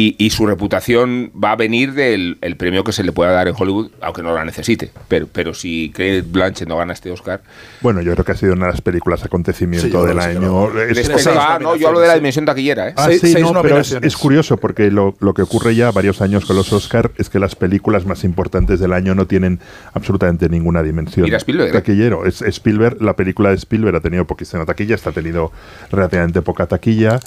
Y, 0.00 0.14
y 0.16 0.30
su 0.30 0.46
reputación 0.46 1.32
va 1.42 1.50
a 1.50 1.56
venir 1.56 1.92
del 1.92 2.38
el 2.40 2.56
premio 2.56 2.84
que 2.84 2.92
se 2.92 3.02
le 3.02 3.10
pueda 3.10 3.32
dar 3.32 3.48
en 3.48 3.54
Hollywood, 3.58 3.90
aunque 4.00 4.22
no 4.22 4.32
la 4.32 4.44
necesite. 4.44 4.92
Pero, 5.08 5.26
pero 5.26 5.54
si 5.54 5.90
Kate 5.90 6.22
Blanchett 6.22 6.68
no 6.68 6.76
gana 6.76 6.92
este 6.92 7.10
Oscar, 7.10 7.40
Bueno, 7.80 8.00
yo 8.00 8.12
creo 8.12 8.24
que 8.24 8.30
ha 8.30 8.36
sido 8.36 8.52
una 8.52 8.66
de 8.66 8.72
las 8.72 8.80
películas 8.80 9.24
acontecimiento 9.24 10.00
Sí, 10.02 10.06
del 10.06 10.20
año. 10.20 10.68
Es- 10.68 10.74
Les 10.74 11.08
respecto 11.08 11.18
seis 11.18 11.36
a- 11.36 11.58
no, 11.58 11.74
yo 11.74 11.88
hablo 11.88 11.98
de 11.98 12.06
la 12.06 12.14
dimensión 12.14 12.44
taquillera, 12.44 12.90
¿eh? 12.90 12.94
Ah, 12.96 13.06
Seis- 13.06 13.20
sí, 13.22 13.32
seis 13.32 13.42
no, 13.52 13.60
pero 13.60 13.78
es, 13.80 14.16
curioso 14.16 14.56
porque 14.58 14.90
lo, 14.92 15.16
lo 15.18 15.34
que 15.34 15.42
ocurre 15.42 15.74
ya 15.74 15.90
varios 15.90 16.20
años 16.22 16.44
con 16.44 16.54
los 16.54 16.72
Oscar 16.72 17.10
es 17.18 17.28
que 17.28 17.40
las 17.40 17.56
películas 17.56 18.06
más 18.06 18.22
importantes 18.22 18.78
del 18.78 18.92
año 18.92 19.16
no 19.16 19.26
tienen 19.26 19.58
absolutamente 19.94 20.48
ninguna 20.48 20.82
dimensión. 20.84 21.24
Mira 21.24 21.38
Spielberg, 21.38 21.70
¿eh? 21.70 21.72
Taquillero. 21.72 22.24
Es, 22.24 22.42
Spielberg, 22.42 23.02
la 23.02 23.16
película 23.16 23.48
de 23.50 23.56
Spielberg 23.56 23.96
ha 23.96 24.00
tenido 24.00 24.26
poquísima 24.26 24.64
taquilla, 24.64 24.94
está 24.94 25.10
ha 25.10 25.12
tenido 25.12 25.50
relativamente 25.90 26.40
poca 26.42 26.66
taquilla. 26.66 27.18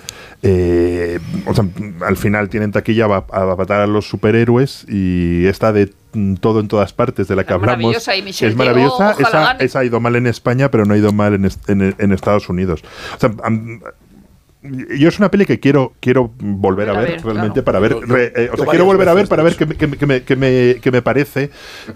Eh, 0.44 1.20
o 1.46 1.54
sea, 1.54 1.66
al 2.06 2.18
final 2.18 2.50
tienen 2.62 2.72
taquilla 2.72 3.06
a, 3.06 3.52
a 3.52 3.56
matar 3.56 3.82
a 3.82 3.88
los 3.88 4.08
superhéroes 4.08 4.86
y 4.88 5.48
esta 5.48 5.74
de 5.74 5.92
todo 6.40 6.60
en 6.60 6.68
todas 6.68 6.94
partes 6.94 7.28
de 7.28 7.36
la 7.36 7.44
que 7.44 7.54
Es 7.54 7.56
hablamos 7.56 7.78
maravillosa 7.80 8.16
y 8.16 8.22
Michelle 8.22 8.52
es 8.52 8.58
maravillosa. 8.58 9.16
Ojalá 9.20 9.52
Esa, 9.54 9.64
esa 9.66 9.80
ha 9.80 9.86
ido 9.86 10.00
mal 10.00 10.16
en 10.16 10.28
España, 10.28 10.70
pero 10.70 10.86
no 10.86 10.94
ha 10.94 10.98
ido 10.98 11.12
mal 11.12 11.34
en, 11.34 11.46
en- 11.68 11.96
en 11.98 12.12
Estados 12.12 12.50
Unidos. 12.50 12.84
O 13.16 13.20
sea, 13.20 13.32
yo 14.64 15.10
es 15.10 15.18
una 15.18 15.32
peli 15.32 15.46
que 15.46 15.60
quiero 15.60 15.94
quiero 16.00 16.32
volver 16.40 16.90
a 16.90 16.94
ver, 16.94 17.22
realmente 17.24 17.64
claro. 17.64 17.66
para 17.66 17.80
ver 17.80 17.92
Yo- 17.94 18.02
yo- 18.02 18.14
re- 18.14 18.34
eh, 18.36 18.50
o 18.54 18.58
sea 18.58 18.66
quiero 18.68 18.86
volver 18.86 19.10
a 19.10 19.14
ver 19.16 19.28
para 19.28 19.42
ver 19.42 19.56
qué, 19.56 19.66
me- 19.66 19.76
qué 19.76 19.88
me- 19.88 19.98
qué 19.98 20.06
me, 20.06 20.22
qué 20.24 20.36
me- 20.36 20.76
qué 20.80 20.92
me 20.92 21.02
parece 21.02 21.50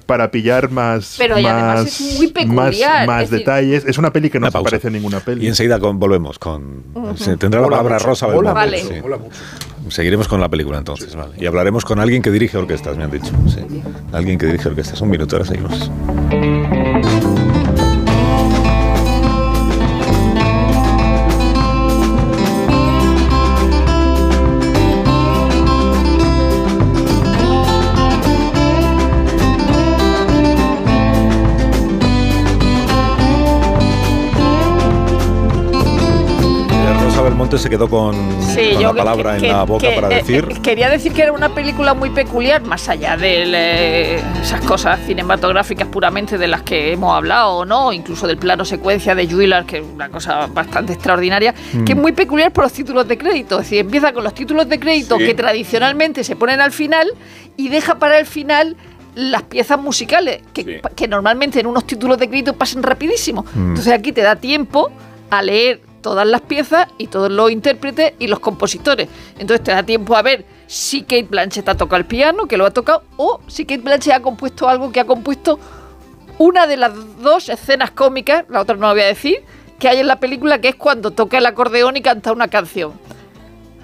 para 0.08 0.32
pillar 0.32 0.72
más 0.72 1.16
Pero 1.18 1.38
y 1.38 1.44
más, 1.44 1.54
además 1.54 1.86
es 2.02 2.18
muy 2.18 2.28
peculiar, 2.28 3.06
más, 3.06 3.08
más 3.08 3.24
es 3.26 3.30
decir- 3.30 3.46
detalles 3.46 3.86
es 3.86 3.98
una 4.00 4.12
peli 4.12 4.32
que 4.32 4.40
no 4.40 4.50
se 4.50 4.60
parece 4.62 4.88
a 4.88 4.92
ninguna 4.92 5.20
peli 5.20 5.46
Y 5.46 5.48
enseguida 5.48 5.80
con- 5.80 6.00
volvemos 6.00 6.40
con. 6.40 6.84
se- 7.18 7.38
Tendrá 7.38 7.62
la 7.62 7.68
palabra 7.70 7.96
mucho, 7.96 8.08
Rosa 8.08 8.28
Belmonte, 8.28 8.84
mucho, 9.02 9.30
sí. 9.30 9.92
Seguiremos 9.92 10.28
con 10.28 10.42
la 10.42 10.50
película 10.50 10.80
entonces, 10.80 11.16
vale. 11.16 11.34
Y 11.38 11.46
hablaremos 11.46 11.86
con 11.86 12.00
alguien 12.00 12.24
que 12.24 12.32
dirige 12.32 12.58
orquestas, 12.58 12.98
me 12.98 13.04
han 13.04 13.12
dicho. 13.12 13.32
sí. 13.48 13.60
Alguien 14.12 14.40
que 14.40 14.48
dirige 14.48 14.70
orquestas. 14.70 15.00
Un 15.02 15.10
minuto, 15.12 15.36
ahora 15.36 15.48
seguimos. 15.48 15.92
Belmonte 37.46 37.58
se 37.60 37.70
quedó 37.70 37.88
con, 37.88 38.16
Sí, 38.56 38.72
con 38.74 38.82
la 38.82 38.94
palabra 38.94 39.38
que- 39.38 39.46
en 39.48 39.54
la 39.54 39.64
boca 39.66 39.88
que- 39.88 39.94
para 39.96 40.10
eh, 40.12 40.16
decir. 40.16 40.48
eh, 40.50 40.56
quería 40.64 40.90
decir 40.90 41.14
que 41.14 41.22
era 41.22 41.32
una 41.32 41.54
película 41.54 41.94
muy 41.94 42.10
peculiar, 42.10 42.64
más 42.64 42.90
allá 42.90 43.16
de 43.18 43.44
eh, 43.46 44.22
esas 44.42 44.62
cosas 44.62 45.00
cinematográficas 45.06 45.88
puramente 45.88 46.40
de 46.40 46.48
las 46.48 46.64
que 46.64 46.94
hemos 46.94 47.16
hablado, 47.16 47.64
¿no? 47.64 47.94
Incluso 47.94 48.26
del 48.26 48.38
plano 48.38 48.66
secuencia 48.66 49.14
de 49.14 49.28
Juilliard, 49.30 49.66
que 49.68 49.78
es 49.78 49.84
una 49.84 50.10
cosa 50.10 50.48
bastante 50.48 50.94
extraordinaria, 50.94 51.54
que 51.86 51.92
es 51.92 51.98
muy 51.98 52.14
peculiar 52.14 52.52
por 52.52 52.64
los 52.64 52.74
títulos 52.74 53.08
de 53.08 53.16
crédito. 53.18 53.60
Es 53.60 53.66
decir, 53.66 53.80
empieza 53.80 54.12
con 54.12 54.24
los 54.24 54.34
títulos 54.34 54.68
de 54.68 54.80
crédito 54.80 55.18
Sí. 55.20 55.26
que 55.26 55.34
tradicionalmente 55.36 56.24
se 56.24 56.36
ponen 56.36 56.62
al 56.62 56.72
final 56.72 57.08
y 57.58 57.70
deja 57.70 58.00
para 58.00 58.18
el 58.18 58.26
final 58.26 58.76
las 59.14 59.44
piezas 59.44 59.80
musicales, 59.80 60.42
que, 60.52 60.64
Sí. 60.64 60.72
que 60.96 61.08
normalmente 61.08 61.60
en 61.60 61.68
unos 61.68 61.86
títulos 61.86 62.18
de 62.18 62.28
crédito 62.28 62.54
pasan 62.54 62.82
rapidísimo. 62.82 63.46
Entonces 63.56 63.94
aquí 63.94 64.12
te 64.12 64.22
da 64.22 64.36
tiempo 64.36 64.90
a 65.30 65.42
leer 65.44 65.82
todas 66.06 66.28
las 66.28 66.42
piezas 66.42 66.88
y 67.00 67.08
todos 67.08 67.32
los 67.32 67.50
intérpretes 67.50 68.14
y 68.20 68.28
los 68.28 68.38
compositores. 68.40 69.08
Entonces 69.40 69.64
te 69.64 69.72
da 69.72 69.82
tiempo 69.82 70.16
a 70.16 70.22
ver 70.22 70.46
si 70.68 71.02
Kate 71.02 71.24
Blanchett 71.28 71.68
ha 71.68 71.74
tocado 71.74 71.98
el 71.98 72.06
piano, 72.06 72.46
que 72.46 72.58
lo 72.58 72.66
ha 72.68 72.70
tocado, 72.70 73.02
o 73.18 73.40
si 73.48 73.66
Kate 73.66 73.82
Blanchett 73.82 74.14
ha 74.14 74.22
compuesto 74.22 74.70
algo 74.70 74.92
que 74.92 75.00
ha 75.00 75.06
compuesto 75.06 75.60
una 76.38 76.68
de 76.68 76.78
las 76.78 76.94
dos 77.24 77.50
escenas 77.50 77.90
cómicas, 77.90 78.46
la 78.50 78.62
otra 78.62 78.76
no 78.76 78.82
la 78.86 78.94
voy 78.94 79.02
a 79.02 79.06
decir, 79.08 79.38
que 79.80 79.88
hay 79.90 79.98
en 79.98 80.06
la 80.06 80.20
película, 80.20 80.62
que 80.62 80.68
es 80.70 80.76
cuando 80.76 81.10
toca 81.10 81.40
el 81.40 81.46
acordeón 81.48 81.98
y 81.98 82.02
canta 82.02 82.32
una 82.32 82.50
canción. 82.50 82.94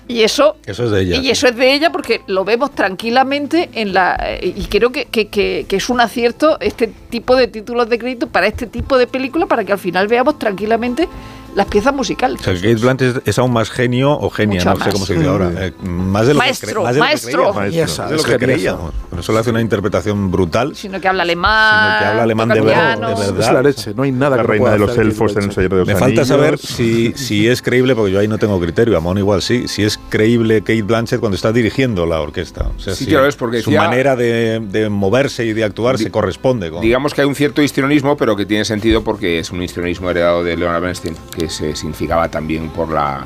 Y 0.08 0.22
eso, 0.24 0.58
Eso 0.66 0.84
es 0.86 0.92
de 0.92 1.02
ella, 1.02 1.16
Y 1.18 1.22
sí. 1.22 1.32
eso 1.32 1.48
es 1.48 1.56
de 1.56 1.74
ella 1.74 1.92
porque 1.92 2.22
lo 2.28 2.44
vemos 2.44 2.72
tranquilamente 2.76 3.70
en 3.74 3.94
la. 3.94 4.18
eh, 4.20 4.54
Y 4.58 4.66
creo 4.66 4.92
que, 4.92 5.06
que- 5.06 5.30
que- 5.30 5.66
que 5.70 5.76
es 5.78 5.90
un 5.90 6.02
acierto 6.02 6.58
este 6.60 6.88
tipo 7.10 7.36
de 7.38 7.48
títulos 7.48 7.88
de 7.90 7.98
crédito 7.98 8.28
para 8.28 8.46
este 8.48 8.68
tipo 8.68 8.98
de 8.98 9.08
película, 9.08 9.46
para 9.46 9.64
que 9.64 9.72
al 9.72 9.80
final 9.80 10.08
veamos 10.10 10.38
tranquilamente 10.38 11.08
las 11.56 11.66
piezas 11.68 11.94
musicales. 11.94 12.40
O 12.42 12.44
sea, 12.44 12.54
que 12.54 12.62
Kate 12.62 12.76
Blanchett 12.76 13.28
es 13.28 13.38
aún 13.40 13.52
más 13.54 13.70
genio 13.70 14.12
o 14.12 14.30
genia, 14.30 14.60
Mucho 14.60 14.70
no 14.70 14.76
sé 14.76 14.84
más. 14.86 14.94
cómo 14.94 15.06
se 15.06 15.14
dice 15.16 15.28
ahora. 15.28 15.52
eh, 15.58 15.74
más 15.84 16.28
de 16.28 16.34
lo 16.34 16.40
Maestro, 16.40 16.68
que, 16.68 16.76
cre- 16.76 16.84
más 16.84 16.94
de 16.94 17.00
lo 17.00 17.06
que 17.06 17.10
maestro. 17.10 17.32
creíamos. 17.32 17.56
Maestro. 17.56 17.84
Esa, 17.84 18.08
de 18.10 18.16
lo 18.18 18.24
que 18.24 18.38
creíamos. 18.38 18.94
Por 19.10 19.20
eso 19.20 19.34
le 19.34 19.40
hace 19.40 19.50
una 19.50 19.62
interpretación 19.62 20.32
brutal. 20.32 20.76
Sino 20.76 21.00
que 21.02 21.08
habla 21.08 21.24
alemán. 21.24 21.88
Sino 21.90 22.00
que 22.00 22.06
habla 22.06 22.24
alemán 22.24 22.50
de 22.50 22.62
verdad, 22.62 22.98
de 22.98 23.06
verdad. 23.16 23.40
Es 23.40 23.52
la 23.54 23.62
leche, 23.62 23.94
no 23.96 24.04
hay 24.04 24.12
nada 24.12 24.38
La 24.38 24.44
que 24.44 24.48
no 24.48 24.52
reina 24.54 24.72
de 24.72 24.80
los 24.80 24.98
elfos 24.98 25.36
en 25.36 25.44
el. 25.44 25.52
Señor 25.52 25.70
de 25.72 25.78
los 25.78 25.88
Me 25.88 25.94
falta 25.94 26.06
Anillos. 26.22 26.28
saber 26.28 26.58
si, 26.58 27.14
si 27.16 27.48
es 27.48 27.62
creíble, 27.62 27.96
porque 27.96 28.12
yo 28.14 28.20
ahí 28.20 28.28
no 28.28 28.38
tengo 28.38 28.60
criterio, 28.60 28.98
Amon 28.98 29.18
igual 29.18 29.42
sí, 29.42 29.68
si 29.68 29.84
es 29.84 30.00
creíble 30.10 30.62
Kate 30.62 30.82
Blanchett 30.84 31.20
cuando 31.20 31.36
está 31.36 31.52
dirigiendo 31.52 32.06
la 32.06 32.22
orquesta. 32.22 32.68
O 32.76 32.80
sea, 32.80 32.96
Sí, 32.96 33.06
si 33.06 33.10
claro, 33.12 33.28
es 33.28 33.36
porque 33.36 33.62
su 33.62 33.72
manera 33.72 34.16
de, 34.16 34.62
de 34.62 34.90
moverse 34.90 35.46
y 35.46 35.54
de 35.54 35.64
actuar 35.64 35.98
se 35.98 36.10
corresponde 36.12 36.70
con... 36.72 36.82
Digamos 36.82 37.14
que 37.14 37.22
hay 37.22 37.28
un 37.28 37.36
cierto 37.36 37.62
histrionismo, 37.62 38.16
pero 38.18 38.36
que 38.36 38.46
tiene 38.46 38.64
sentido 38.66 39.04
porque 39.04 39.40
es 39.40 39.52
un 39.52 39.62
histrionismo 39.62 40.10
heredado 40.10 40.44
de 40.44 40.56
Leonard 40.56 40.82
Bernstein, 40.82 41.16
que 41.36 41.41
se 41.50 41.76
significaba 41.76 42.30
también 42.30 42.70
por 42.70 42.90
la, 42.90 43.26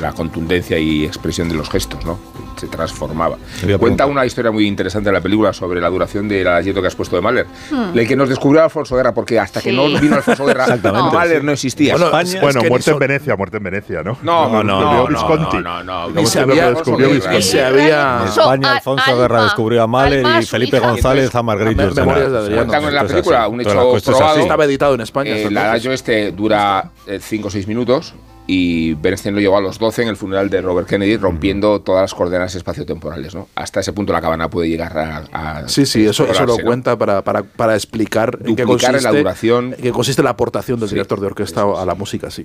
la 0.00 0.12
contundencia 0.12 0.78
y 0.78 1.04
expresión 1.04 1.48
de 1.48 1.54
los 1.54 1.68
gestos, 1.70 2.04
¿no? 2.04 2.18
Se 2.56 2.66
transformaba. 2.68 3.36
Cuenta 3.78 4.06
una 4.06 4.24
historia 4.24 4.50
muy 4.50 4.66
interesante 4.66 5.10
de 5.10 5.12
la 5.12 5.20
película 5.20 5.52
sobre 5.52 5.80
la 5.80 5.88
duración 5.90 6.26
del 6.28 6.46
asiento 6.48 6.80
que 6.80 6.88
has 6.88 6.94
puesto 6.94 7.16
de 7.16 7.22
Mahler, 7.22 7.46
el 7.94 8.06
que 8.08 8.16
nos 8.16 8.28
descubrió 8.28 8.62
Alfonso 8.64 8.96
Guerra, 8.96 9.12
porque 9.12 9.38
hasta 9.38 9.60
que 9.60 9.70
Sí. 9.70 9.76
no 9.76 9.88
vino 10.00 10.16
Alfonso 10.16 10.44
Guerra, 10.46 10.66
Mahler 11.12 11.40
sí. 11.40 11.46
no 11.46 11.52
existía. 11.52 11.92
Bueno, 11.92 12.06
España- 12.06 12.40
Bueno, 12.40 12.58
Es 12.60 12.64
que 12.64 12.70
muerte 12.70 12.90
en 12.92 12.98
Venecia, 12.98 13.36
muerte 13.36 13.56
en 13.58 13.62
Venecia, 13.62 14.02
¿no? 14.02 14.18
no, 14.22 14.48
no, 14.48 14.62
No, 14.62 14.62
no, 14.62 14.80
no, 14.80 14.80
no, 14.80 14.96
no, 15.02 15.06
Visconti. 15.08 15.56
no, 15.58 15.62
no, 15.62 15.84
no, 15.84 16.08
Ni 16.08 16.22
no, 16.22 16.26
se 16.28 16.40
había- 16.40 16.70
descubrió 16.70 17.10
Visconti. 17.10 17.42
se 17.42 17.64
había- 17.64 18.18
En 18.22 18.28
España, 18.28 18.68
Al- 18.70 18.76
Alfonso 18.76 19.16
Guerra 19.16 19.36
Alma, 19.36 19.44
descubrió 19.44 19.82
a 19.82 19.86
Mahler 19.86 20.24
Alma, 20.24 20.40
y 20.40 20.46
Felipe. 20.46 20.78
González 20.80 21.34
a 21.34 21.38
Adriano. 21.40 21.76
Cuentan 21.92 22.84
en 22.84 22.94
la 22.94 23.04
película 23.04 23.48
un 23.48 23.60
hecho 23.60 23.70
la 23.74 24.00
probado. 24.02 24.38
Estaba 24.40 24.64
editado 24.64 24.94
en 24.94 25.00
España. 25.02 25.30
Eh, 25.30 25.36
entonces. 25.42 25.58
adagio 25.62 25.92
este 25.92 26.32
dura 26.32 26.90
5 27.20 27.48
o 27.48 27.50
6 27.50 27.66
minutos 27.66 28.14
y 28.46 28.94
Bernstein 28.94 29.34
lo 29.34 29.40
llevó 29.40 29.56
a 29.58 29.60
los 29.60 29.78
12 29.78 30.02
en 30.02 30.08
el 30.08 30.16
funeral 30.16 30.48
de 30.50 30.60
Robert 30.60 30.88
Kennedy, 30.88 31.16
rompiendo 31.16 31.80
todas 31.80 32.02
las 32.02 32.14
coordenadas 32.14 32.54
espaciotemporales. 32.54 33.34
¿no? 33.34 33.48
Hasta 33.54 33.80
ese 33.80 33.92
punto 33.92 34.12
la 34.12 34.20
cabana 34.20 34.48
puede 34.48 34.68
llegar 34.68 34.96
a... 34.96 35.24
a 35.32 35.68
Sí, 35.68 35.84
sí, 35.86 36.06
eso, 36.06 36.26
eso 36.26 36.46
lo 36.46 36.56
cuenta 36.58 36.96
para, 36.96 37.22
para, 37.22 37.42
para 37.42 37.74
explicar 37.74 38.38
en 38.44 38.54
qué 38.56 38.64
consiste, 38.64 39.00
la 39.00 39.12
duración. 39.12 39.74
en 39.76 39.82
qué 39.82 39.90
consiste 39.90 40.22
la 40.22 40.30
aportación 40.30 40.78
del 40.78 40.88
Sí. 40.88 40.94
director 40.94 41.20
de 41.20 41.26
orquesta 41.26 41.62
a 41.62 41.84
la 41.84 41.94
música, 41.94 42.30
sí. 42.30 42.44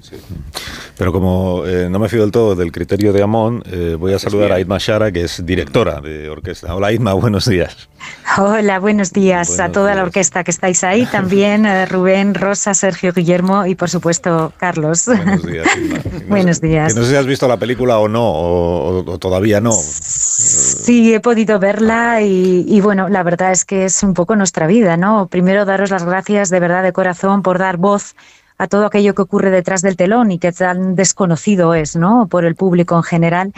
Pero 0.97 1.11
como 1.13 1.63
eh, 1.65 1.87
no 1.89 1.99
me 1.99 2.09
fío 2.09 2.21
del 2.21 2.31
todo 2.31 2.55
del 2.55 2.71
criterio 2.71 3.13
de 3.13 3.21
Amón, 3.21 3.63
eh, 3.71 3.95
voy 3.99 4.13
a 4.13 4.19
saludar 4.19 4.51
a 4.51 4.59
Idma 4.59 4.77
Shara, 4.79 5.11
que 5.11 5.23
es 5.23 5.45
directora 5.45 6.01
de 6.01 6.29
orquesta. 6.29 6.73
Hola 6.75 6.91
Idma, 6.91 7.13
buenos 7.13 7.47
días. 7.47 7.89
Hola, 8.37 8.79
buenos 8.79 9.11
días 9.13 9.59
a 9.59 9.71
toda 9.71 9.93
la 9.93 10.03
orquesta 10.03 10.43
que 10.43 10.51
estáis 10.51 10.83
ahí, 10.83 11.05
también 11.11 11.65
eh, 11.65 11.85
Rubén, 11.85 12.33
Rosa, 12.33 12.73
Sergio, 12.73 13.13
Guillermo 13.13 13.65
y 13.67 13.75
por 13.75 13.89
supuesto 13.89 14.51
Carlos. 14.57 15.05
Buenos 15.05 15.45
días. 15.45 15.67
No 16.21 16.27
Buenos 16.27 16.57
sé- 16.57 16.67
días. 16.67 16.93
Que 16.93 16.99
no 16.99 17.05
sé 17.05 17.11
si 17.11 17.15
has 17.17 17.25
visto 17.25 17.47
la 17.47 17.57
película 17.57 17.99
o 17.99 18.07
no, 18.07 18.23
o, 18.29 18.99
o- 18.99 19.11
o 19.11 19.17
todavía 19.17 19.59
no. 19.61 19.71
Sí, 19.73 21.13
he 21.13 21.19
podido 21.19 21.59
verla 21.59 22.21
y, 22.21 22.65
y 22.67 22.81
bueno, 22.81 23.09
la 23.09 23.23
verdad 23.23 23.51
es 23.51 23.65
que 23.65 23.85
es 23.85 24.01
un 24.03 24.13
poco 24.13 24.35
nuestra 24.35 24.67
vida, 24.67 24.97
¿no? 24.97 25.27
Primero 25.27 25.65
daros 25.65 25.89
las 25.91 26.03
gracias 26.03 26.49
de 26.49 26.59
verdad 26.59 26.83
de 26.83 26.93
corazón 26.93 27.41
por 27.41 27.57
dar 27.59 27.77
voz 27.77 28.15
a 28.57 28.67
todo 28.67 28.85
aquello 28.85 29.15
que 29.15 29.21
ocurre 29.23 29.49
detrás 29.49 29.81
del 29.81 29.95
telón 29.97 30.31
y 30.31 30.39
que 30.39 30.51
tan 30.51 30.95
desconocido 30.95 31.73
es, 31.73 31.95
¿no? 31.95 32.27
Por 32.27 32.45
el 32.45 32.55
público 32.55 32.95
en 32.95 33.03
general. 33.03 33.53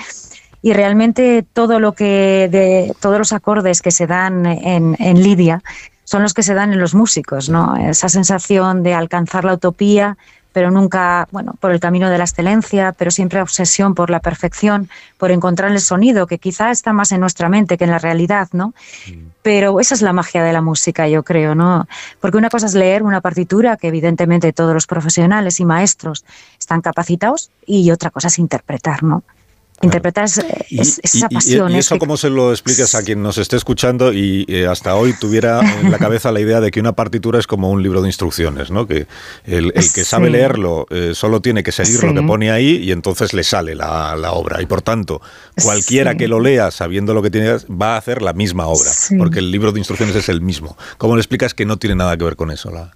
Y 0.62 0.72
realmente 0.74 1.46
todo 1.54 1.80
lo 1.80 1.91
que 1.91 2.48
de 2.50 2.93
todos 3.02 3.17
los 3.19 3.34
acordes 3.34 3.82
que 3.82 3.91
se 3.91 4.08
dan 4.08 4.46
en, 4.46 4.96
en 5.00 5.22
Lidia 5.22 5.62
son 6.06 6.22
los 6.22 6.34
que 6.34 6.43
se 6.43 6.54
dan 6.54 6.72
en 6.72 6.80
los 6.80 6.96
músicos, 6.96 7.50
¿no? 7.50 7.76
Esa 7.76 8.08
sensación 8.10 8.82
de 8.84 8.93
alcanzar 8.93 9.43
la 9.43 9.54
utopía, 9.56 10.17
pero 10.53 10.71
nunca, 10.71 11.27
bueno, 11.31 11.55
por 11.59 11.71
el 11.71 11.79
camino 11.79 12.09
de 12.09 12.17
la 12.17 12.23
excelencia, 12.23 12.93
pero 12.97 13.11
siempre 13.11 13.41
obsesión 13.41 13.95
por 13.95 14.09
la 14.09 14.19
perfección, 14.19 14.89
por 15.17 15.31
encontrar 15.31 15.71
el 15.71 15.81
sonido, 15.81 16.27
que 16.27 16.37
quizá 16.37 16.71
está 16.71 16.93
más 16.93 17.11
en 17.11 17.19
nuestra 17.19 17.49
mente 17.49 17.77
que 17.77 17.83
en 17.83 17.91
la 17.91 17.99
realidad, 17.99 18.47
¿no? 18.53 18.73
Pero 19.41 19.79
esa 19.79 19.95
es 19.95 20.01
la 20.01 20.13
magia 20.13 20.43
de 20.43 20.53
la 20.53 20.61
música, 20.61 21.07
yo 21.07 21.23
creo, 21.23 21.55
¿no? 21.55 21.87
Porque 22.21 22.37
una 22.37 22.49
cosa 22.49 22.67
es 22.67 22.75
leer 22.75 23.03
una 23.03 23.19
partitura, 23.19 23.75
que 23.75 23.87
evidentemente 23.87 24.53
todos 24.53 24.73
los 24.73 24.87
profesionales 24.87 25.59
y 25.59 25.65
maestros 25.65 26.23
están 26.57 26.81
capacitados, 26.81 27.49
y 27.65 27.91
otra 27.91 28.11
cosa 28.11 28.27
es 28.27 28.39
interpretar, 28.39 29.03
¿no? 29.03 29.23
Interpretar 29.81 30.25
es, 30.25 30.39
Y, 30.69 30.79
es- 30.79 30.99
es 31.03 31.15
y- 31.15 31.17
esa 31.17 31.27
y- 31.29 31.33
pasión. 31.36 31.71
y 31.71 31.73
es 31.77 31.86
eso 31.88 31.95
que- 31.95 31.99
cómo 31.99 32.15
se 32.15 32.29
lo 32.29 32.51
explicas 32.51 32.95
a 32.95 33.03
quien 33.03 33.21
nos 33.21 33.38
esté 33.38 33.57
escuchando 33.57 34.13
y 34.13 34.45
eh, 34.47 34.65
hasta 34.67 34.95
hoy 34.95 35.13
tuviera 35.19 35.59
en 35.81 35.91
la 35.91 35.97
cabeza 35.97 36.31
la 36.31 36.39
idea 36.39 36.62
de 36.62 36.71
que 36.71 36.79
una 36.79 36.93
partitura 36.93 37.39
es 37.39 37.47
como 37.47 37.69
un 37.69 37.83
libro 37.83 38.01
de 38.01 38.07
instrucciones, 38.07 38.71
¿no? 38.71 38.88
Que 38.88 39.07
el, 39.45 39.73
el 39.75 39.91
que 39.91 40.05
sabe 40.05 40.29
leerlo 40.29 40.86
eh, 40.89 41.12
solo 41.15 41.41
tiene 41.41 41.63
que 41.63 41.71
seguir 41.73 42.01
lo 42.03 42.13
que 42.13 42.21
pone 42.25 42.51
ahí 42.51 42.77
y 42.77 42.91
entonces 42.91 43.33
le 43.33 43.43
sale 43.43 43.75
la, 43.75 44.15
la 44.15 44.31
obra. 44.33 44.62
Y 44.62 44.65
por 44.67 44.81
tanto, 44.81 45.21
cualquiera 45.62 46.12
Sí. 46.12 46.17
que 46.17 46.27
lo 46.27 46.39
lea 46.39 46.71
sabiendo 46.71 47.13
lo 47.13 47.21
que 47.21 47.29
tiene 47.31 47.57
va 47.69 47.95
a 47.95 47.97
hacer 47.97 48.21
la 48.21 48.33
misma 48.33 48.67
obra, 48.67 48.91
porque 49.17 49.39
el 49.39 49.51
libro 49.51 49.71
de 49.71 49.79
instrucciones 49.79 50.15
es 50.15 50.29
el 50.29 50.39
mismo. 50.41 50.77
¿Cómo 50.97 51.15
le 51.15 51.21
explicas 51.21 51.53
que 51.53 51.65
no 51.65 51.77
tiene 51.77 51.95
nada 51.95 52.15
que 52.15 52.23
ver 52.23 52.36
con 52.36 52.51
eso? 52.51 52.69
La, 52.71 52.93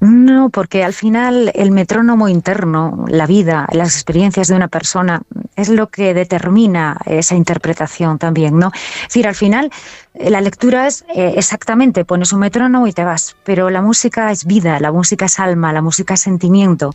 No, 0.00 0.48
porque 0.48 0.82
al 0.82 0.94
final 0.94 1.52
el 1.54 1.72
metrónomo 1.72 2.26
interno, 2.26 3.04
la 3.06 3.26
vida, 3.26 3.68
las 3.72 3.94
experiencias 3.94 4.48
de 4.48 4.54
una 4.54 4.68
persona 4.68 5.20
es 5.56 5.68
lo 5.68 5.90
que 5.90 6.14
determina 6.14 6.96
esa 7.04 7.34
interpretación 7.34 8.18
también, 8.18 8.58
¿no? 8.58 8.70
Es 8.74 9.08
decir, 9.08 9.28
al 9.28 9.34
final 9.34 9.70
eh, 10.14 10.30
la 10.30 10.40
lectura 10.40 10.86
es 10.86 11.04
eh, 11.14 11.34
exactamente, 11.36 12.06
pones 12.06 12.32
un 12.32 12.40
metrónomo 12.40 12.86
y 12.86 12.94
te 12.94 13.04
vas, 13.04 13.36
pero 13.44 13.68
la 13.68 13.82
música 13.82 14.30
es 14.30 14.46
vida, 14.46 14.80
la 14.80 14.90
música 14.90 15.26
es 15.26 15.38
alma, 15.38 15.70
la 15.74 15.82
música 15.82 16.14
es 16.14 16.20
sentimiento. 16.20 16.92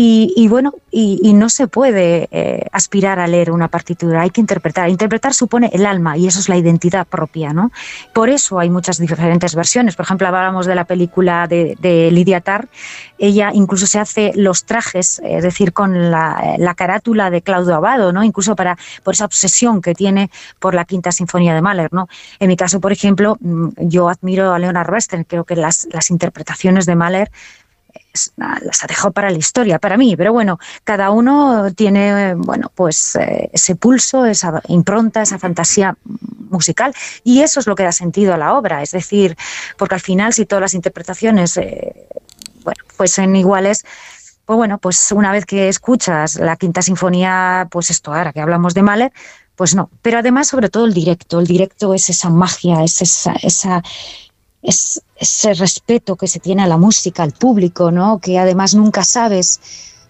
Y, 0.00 0.46
bueno, 0.46 0.74
y, 0.92 1.32
no 1.32 1.48
se 1.48 1.66
puede 1.66 2.28
eh, 2.30 2.66
aspirar 2.70 3.18
a 3.18 3.26
leer 3.26 3.50
una 3.50 3.66
partitura, 3.66 4.20
hay 4.20 4.30
que 4.30 4.40
interpretar. 4.40 4.88
Interpretar 4.88 5.34
supone 5.34 5.70
el 5.72 5.84
alma 5.84 6.16
y 6.16 6.28
eso 6.28 6.38
es 6.38 6.48
la 6.48 6.56
identidad 6.56 7.04
propia, 7.04 7.52
¿no? 7.52 7.72
Por 8.14 8.28
eso 8.28 8.60
hay 8.60 8.70
muchas 8.70 8.98
diferentes 8.98 9.56
versiones. 9.56 9.96
Por 9.96 10.04
ejemplo, 10.04 10.28
hablábamos 10.28 10.66
de 10.66 10.76
la 10.76 10.84
película 10.84 11.48
de, 11.48 11.76
de 11.80 12.12
Lidia 12.12 12.40
Tarr. 12.40 12.68
Ella 13.18 13.50
incluso 13.52 13.88
se 13.88 13.98
hace 13.98 14.30
los 14.36 14.66
trajes, 14.66 15.20
es 15.24 15.42
decir, 15.42 15.72
con 15.72 16.12
la, 16.12 16.54
la 16.58 16.74
carátula 16.76 17.30
de 17.30 17.42
Claudio 17.42 17.74
Abado, 17.74 18.12
¿no? 18.12 18.22
Incluso 18.22 18.54
para, 18.54 18.78
por 19.02 19.14
esa 19.14 19.24
obsesión 19.24 19.82
que 19.82 19.96
tiene 19.96 20.30
por 20.60 20.76
la 20.76 20.84
Quinta 20.84 21.10
Sinfonía 21.10 21.54
de 21.54 21.60
Mahler, 21.60 21.92
¿no? 21.92 22.08
En 22.38 22.46
mi 22.46 22.56
caso, 22.56 22.80
por 22.80 22.92
ejemplo, 22.92 23.36
mm, 23.40 23.70
yo 23.78 24.08
admiro 24.08 24.52
a 24.52 24.60
Leonard 24.60 24.92
Bernstein. 24.92 25.24
Creo 25.24 25.42
que 25.42 25.56
las, 25.56 25.88
las 25.90 26.10
interpretaciones 26.12 26.86
de 26.86 26.94
Mahler 26.94 27.32
las 28.36 28.84
ha 28.84 28.86
dejado 28.86 29.12
para 29.12 29.30
la 29.30 29.38
historia, 29.38 29.78
para 29.78 29.96
mí, 29.96 30.16
pero 30.16 30.32
bueno, 30.32 30.58
cada 30.84 31.10
uno 31.10 31.72
tiene, 31.74 32.34
bueno, 32.34 32.70
pues 32.74 33.16
eh, 33.16 33.50
ese 33.52 33.76
pulso, 33.76 34.26
esa 34.26 34.62
impronta, 34.68 35.22
esa 35.22 35.38
fantasía 35.38 35.96
musical 36.50 36.94
y 37.24 37.42
eso 37.42 37.60
es 37.60 37.66
lo 37.66 37.74
que 37.74 37.84
da 37.84 37.92
sentido 37.92 38.34
a 38.34 38.36
la 38.36 38.54
obra, 38.54 38.82
es 38.82 38.92
decir, 38.92 39.36
porque 39.76 39.94
al 39.94 40.00
final 40.00 40.32
si 40.32 40.46
todas 40.46 40.62
las 40.62 40.74
interpretaciones, 40.74 41.56
eh, 41.56 42.08
bueno, 42.64 42.82
fuesen 42.88 43.36
iguales, 43.36 43.84
pues 44.44 44.56
bueno, 44.56 44.78
pues 44.78 45.12
una 45.12 45.30
vez 45.30 45.44
que 45.44 45.68
escuchas 45.68 46.36
la 46.36 46.56
quinta 46.56 46.80
sinfonía, 46.80 47.68
pues 47.70 47.90
esto 47.90 48.14
ahora 48.14 48.32
que 48.32 48.40
hablamos 48.40 48.74
de 48.74 48.82
Mahler, 48.82 49.12
pues 49.56 49.74
no, 49.74 49.90
pero 50.02 50.20
además 50.20 50.48
sobre 50.48 50.70
todo 50.70 50.86
el 50.86 50.94
directo, 50.94 51.40
el 51.40 51.46
directo 51.46 51.92
es 51.92 52.08
esa 52.08 52.30
magia, 52.30 52.82
es 52.82 53.02
esa, 53.02 53.32
esa 53.42 53.82
es 54.62 55.02
ese 55.16 55.54
respeto 55.54 56.16
que 56.16 56.26
se 56.26 56.40
tiene 56.40 56.62
a 56.62 56.66
la 56.66 56.76
música, 56.76 57.22
al 57.22 57.32
público, 57.32 57.90
¿no? 57.90 58.18
Que 58.18 58.38
además 58.38 58.74
nunca 58.74 59.04
sabes 59.04 59.60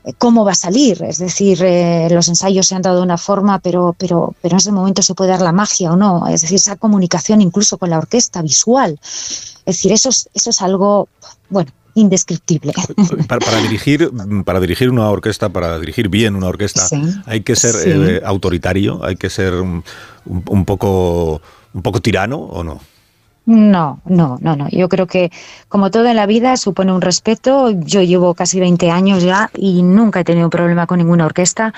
eh, 0.04 0.12
cómo 0.16 0.44
va 0.44 0.52
a 0.52 0.56
salir. 0.56 1.02
Es 1.02 1.18
decir, 1.18 1.62
eh, 1.62 2.08
los 2.10 2.28
ensayos 2.28 2.66
se 2.66 2.74
han 2.74 2.82
dado 2.82 2.96
de 2.96 3.02
una 3.02 3.18
forma, 3.18 3.58
pero, 3.58 3.94
pero, 3.98 4.34
pero 4.40 4.54
en 4.54 4.58
ese 4.58 4.72
momento 4.72 5.02
se 5.02 5.14
puede 5.14 5.30
dar 5.30 5.42
la 5.42 5.52
magia 5.52 5.92
o 5.92 5.96
no. 5.96 6.26
Es 6.28 6.42
decir, 6.42 6.56
esa 6.56 6.76
comunicación 6.76 7.40
incluso 7.40 7.78
con 7.78 7.90
la 7.90 7.98
orquesta 7.98 8.42
visual. 8.42 8.98
Es 9.02 9.76
decir, 9.76 9.92
eso 9.92 10.08
es, 10.08 10.28
eso 10.32 10.50
es 10.50 10.62
algo, 10.62 11.08
bueno, 11.50 11.70
indescriptible. 11.94 12.72
para, 13.28 13.44
para 13.44 13.60
dirigir, 13.60 14.10
para 14.44 14.60
dirigir 14.60 14.90
una 14.90 15.10
orquesta, 15.10 15.50
para 15.50 15.78
dirigir 15.78 16.08
bien 16.08 16.36
una 16.36 16.46
orquesta, 16.48 16.86
Sí, 16.86 17.02
hay 17.26 17.42
que 17.42 17.54
ser 17.54 17.74
sí. 17.74 17.90
eh, 17.90 18.22
autoritario, 18.24 19.04
hay 19.04 19.16
que 19.16 19.28
ser 19.28 19.54
un 19.54 20.64
poco 20.64 21.42
un 21.74 21.82
poco 21.82 22.00
tirano 22.00 22.38
o 22.38 22.64
no. 22.64 22.80
No, 23.50 24.02
no, 24.04 24.36
no, 24.42 24.56
no. 24.56 24.68
Yo 24.68 24.90
creo 24.90 25.06
que 25.06 25.32
como 25.68 25.90
todo 25.90 26.04
en 26.06 26.16
la 26.16 26.26
vida 26.26 26.58
supone 26.58 26.92
un 26.92 27.00
respeto. 27.00 27.70
Yo 27.70 28.02
llevo 28.02 28.34
casi 28.34 28.60
20 28.60 28.90
años 28.90 29.22
ya 29.22 29.50
y 29.56 29.82
nunca 29.82 30.20
he 30.20 30.24
tenido 30.24 30.50
problema 30.50 30.86
con 30.86 30.98
ninguna 30.98 31.24
orquesta 31.24 31.72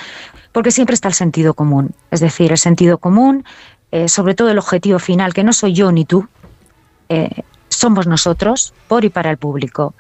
porque 0.50 0.72
siempre 0.72 0.94
está 0.94 1.06
el 1.06 1.14
sentido 1.14 1.54
común. 1.54 1.92
Es 2.10 2.18
decir, 2.18 2.50
el 2.50 2.58
sentido 2.58 2.98
común, 2.98 3.44
eh, 3.92 4.08
sobre 4.08 4.34
todo 4.34 4.50
el 4.50 4.58
objetivo 4.58 4.98
final, 4.98 5.32
que 5.32 5.44
no 5.44 5.52
soy 5.52 5.72
yo 5.72 5.92
ni 5.92 6.04
tú. 6.04 6.26
eh, 7.08 7.42
somos 7.70 8.06
nosotros, 8.06 8.74
por 8.88 9.04
y 9.04 9.08
para 9.08 9.30
el 9.30 9.38
público. 9.38 9.94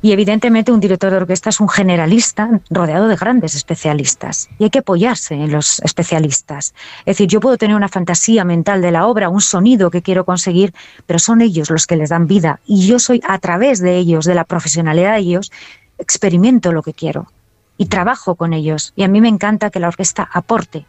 Y 0.00 0.12
evidentemente 0.12 0.72
un 0.72 0.80
director 0.80 1.10
de 1.10 1.18
orquesta 1.18 1.50
es 1.50 1.60
un 1.60 1.68
generalista 1.68 2.60
rodeado 2.70 3.08
de 3.08 3.16
grandes 3.16 3.54
especialistas 3.54 4.48
y 4.58 4.64
hay 4.64 4.70
que 4.70 4.78
apoyarse 4.78 5.34
en 5.34 5.52
los 5.52 5.80
especialistas. 5.80 6.74
Es 7.00 7.16
decir, 7.16 7.28
yo 7.28 7.40
puedo 7.40 7.58
tener 7.58 7.76
una 7.76 7.88
fantasía 7.88 8.44
mental 8.44 8.80
de 8.80 8.92
la 8.92 9.06
obra, 9.06 9.28
un 9.28 9.40
sonido 9.40 9.90
que 9.90 10.02
quiero 10.02 10.24
conseguir, 10.24 10.72
pero 11.06 11.18
son 11.18 11.40
ellos 11.40 11.70
los 11.70 11.86
que 11.86 11.96
les 11.96 12.10
dan 12.10 12.26
vida 12.26 12.60
y 12.66 12.86
yo 12.86 12.98
soy 12.98 13.20
a 13.26 13.38
través 13.38 13.80
de 13.80 13.96
ellos, 13.96 14.24
de 14.24 14.34
la 14.34 14.44
profesionalidad 14.44 15.14
de 15.14 15.20
ellos, 15.20 15.52
experimento 15.98 16.72
lo 16.72 16.82
que 16.82 16.94
quiero 16.94 17.26
y 17.76 17.86
trabajo 17.86 18.36
con 18.36 18.52
ellos. 18.52 18.92
Y 18.96 19.02
a 19.02 19.08
mí 19.08 19.20
me 19.20 19.28
encanta 19.28 19.70
que 19.70 19.80
la 19.80 19.88
orquesta 19.88 20.28
aporte 20.32 20.86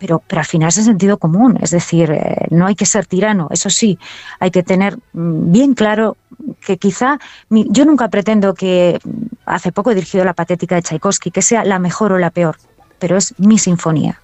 pero, 0.00 0.22
pero 0.26 0.40
al 0.40 0.46
final 0.46 0.70
es 0.70 0.78
el 0.78 0.84
sentido 0.84 1.18
común, 1.18 1.58
es 1.60 1.70
decir, 1.70 2.10
eh, 2.10 2.46
no 2.50 2.66
hay 2.66 2.74
que 2.74 2.86
ser 2.86 3.04
tirano, 3.04 3.48
eso 3.50 3.68
sí, 3.68 3.98
hay 4.40 4.50
que 4.50 4.62
tener 4.62 4.96
mm, 5.12 5.52
bien 5.52 5.74
claro 5.74 6.16
que 6.64 6.78
quizá, 6.78 7.18
yo 7.50 7.84
nunca 7.84 8.08
pretendo 8.08 8.54
que, 8.54 8.98
mm, 9.04 9.10
hace 9.44 9.72
poco 9.72 9.90
he 9.90 9.94
dirigido 9.94 10.24
la 10.24 10.32
patética 10.32 10.74
de 10.74 10.82
Tchaikovsky, 10.82 11.30
que 11.30 11.42
sea 11.42 11.64
la 11.64 11.78
mejor 11.78 12.12
o 12.12 12.18
la 12.18 12.30
peor, 12.30 12.56
pero 12.98 13.18
es 13.18 13.38
mi 13.38 13.58
sinfonía. 13.58 14.20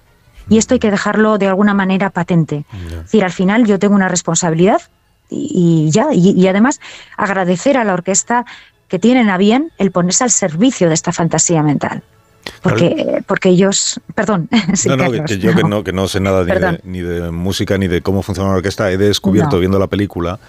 Y 0.49 0.57
esto 0.57 0.73
hay 0.73 0.79
que 0.79 0.89
dejarlo 0.89 1.37
de 1.37 1.47
alguna 1.47 1.73
manera 1.73 2.09
patente. 2.09 2.65
Es 2.71 3.03
decir, 3.03 3.25
al 3.25 3.33
final 3.33 3.65
yo 3.65 3.79
tengo 3.79 3.93
una 3.93 4.07
responsabilidad 4.07 4.81
y, 5.29 5.89
ya, 5.91 6.13
y 6.13 6.47
además 6.47 6.79
agradecer 7.17 7.77
a 7.77 7.83
la 7.83 7.93
orquesta 7.93 8.45
que 8.87 8.97
tienen 8.97 9.29
a 9.29 9.37
bien 9.37 9.73
el 9.77 9.91
ponerse 9.91 10.23
al 10.23 10.31
servicio 10.31 10.87
de 10.87 10.93
esta 10.93 11.11
fantasía 11.11 11.63
mental. 11.63 12.01
Porque, 12.61 13.23
porque 13.25 13.49
ellos, 13.49 13.99
perdón. 14.15 14.49
no, 14.85 14.97
no, 14.97 15.11
que, 15.25 15.37
yo 15.37 15.55
Que, 15.55 15.63
no, 15.63 15.83
que 15.83 15.93
no 15.93 16.07
sé 16.07 16.19
nada 16.19 16.45
ni 16.83 17.01
de, 17.01 17.31
música 17.31 17.77
ni 17.77 17.87
de 17.87 18.01
cómo 18.01 18.21
funciona 18.21 18.49
una 18.49 18.57
orquesta, 18.57 18.91
he 18.91 18.97
descubierto 18.97 19.59
viendo 19.59 19.79
la 19.79 19.87
película. 19.87 20.39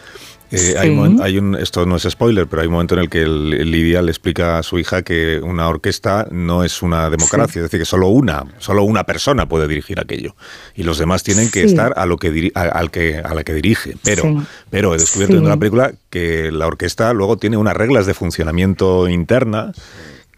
Eh, 0.51 0.77
hay, 0.79 1.39
un, 1.39 1.57
esto 1.57 1.85
no 1.85 1.97
es 1.97 2.05
spoiler, 2.05 2.47
pero 2.47 2.63
hay 2.63 2.69
un 2.69 2.73
momento 2.73 2.95
en 2.95 3.01
el 3.01 3.11
que 3.11 3.27
Lidia 3.27 4.01
le 4.01 4.11
explica 4.11 4.59
a 4.59 4.63
su 4.63 4.79
hija 4.79 5.03
que 5.03 5.41
una 5.43 5.69
orquesta 5.69 6.27
no 6.31 6.65
es 6.65 6.81
una 6.81 7.11
democracia, 7.11 7.61
es 7.61 7.65
decir, 7.65 7.81
que 7.81 7.85
solo 7.85 8.09
una, 8.09 8.45
solo 8.57 8.83
una 8.85 9.05
persona 9.05 9.47
puede 9.47 9.69
dirigir 9.69 10.01
aquello. 10.01 10.35
Y 10.75 10.85
los 10.85 10.97
demás 10.97 11.23
tienen 11.23 11.51
que 11.51 11.65
estar 11.65 11.93
a 11.97 12.07
lo 12.07 12.17
que, 12.17 12.51
al 12.55 12.91
que 12.91 13.19
a 13.19 13.35
la 13.35 13.45
que 13.45 13.53
dirige. 13.53 13.97
Pero, 14.03 14.43
pero 14.71 14.95
he 14.95 14.99
descubierto 14.99 15.35
viendo 15.35 15.51
la 15.51 15.59
película 15.59 15.93
que 16.09 16.51
la 16.51 16.67
orquesta 16.67 17.13
luego 17.13 17.37
tiene 17.37 17.59
unas 17.59 17.77
reglas 17.77 18.07
de 18.07 18.15
funcionamiento 18.15 19.07
interna 19.07 19.73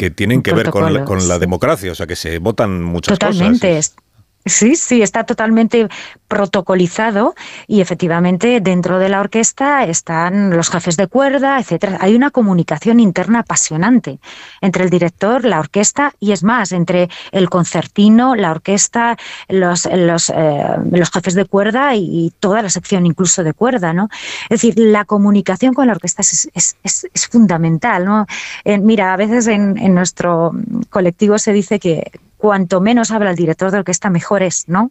que 0.01 0.11
tienen 0.11 0.41
que 0.41 0.55
ver 0.55 0.71
con 0.71 0.95
la, 0.95 1.05
con 1.05 1.29
la, 1.29 1.39
democracia, 1.39 1.93
o 1.93 1.95
sea, 1.95 2.07
que 2.07 2.17
se 2.17 2.39
votan 2.39 2.83
muchas 2.83 3.19
Totalmente. 3.19 3.69
cosas. 3.77 3.97
Sí, 4.47 4.75
sí, 4.75 5.03
está 5.03 5.25
totalmente 5.25 5.87
protocolizado 6.27 7.35
y 7.67 7.83
efectivamente 7.83 8.61
dentro 8.63 8.99
de 8.99 9.11
la 9.11 9.21
orquesta 9.21 9.85
están 9.85 10.57
los 10.57 10.71
jefes 10.71 10.97
de 10.97 11.09
cuerda, 11.09 11.59
etcétera. 11.59 11.99
Hay 12.01 12.15
una 12.15 12.31
comunicación 12.31 13.01
interna 13.01 13.41
apasionante 13.41 14.19
entre 14.63 14.85
el 14.85 14.91
director, 14.91 15.45
la 15.45 15.61
orquesta 15.61 16.15
y 16.21 16.33
es 16.33 16.43
más, 16.43 16.73
entre 16.73 17.11
el 17.33 17.51
concertino, 17.51 18.35
la 18.35 18.53
orquesta, 18.53 19.19
los, 19.49 19.87
los, 19.93 20.31
eh, 20.31 21.05
jefes 21.13 21.35
de 21.35 21.45
cuerda 21.45 21.95
y 21.95 22.33
toda 22.41 22.63
la 22.63 22.71
sección 22.71 23.05
incluso 23.05 23.45
de 23.45 23.53
cuerda, 23.53 23.93
¿no? 23.93 24.09
Es 24.45 24.63
decir, 24.63 24.75
la 24.79 25.05
comunicación 25.05 25.75
con 25.75 25.87
la 25.89 25.93
orquesta 25.93 26.23
es, 26.23 26.49
es, 26.55 26.77
es, 26.83 27.29
fundamental, 27.29 28.07
¿no? 28.07 28.27
Mira, 28.65 29.13
a 29.13 29.17
veces 29.17 29.47
en, 29.49 29.77
en 29.77 29.95
nuestro 29.95 30.53
colectivo 30.89 31.39
se 31.39 31.53
dice 31.53 31.79
que 31.79 32.11
cuanto 32.41 32.81
menos 32.81 33.11
habla 33.11 33.31
el 33.31 33.37
director 33.37 33.71
de 33.71 33.79
orquesta, 33.79 34.11
mejor 34.11 34.43
es, 34.43 34.69
¿no? 34.69 34.91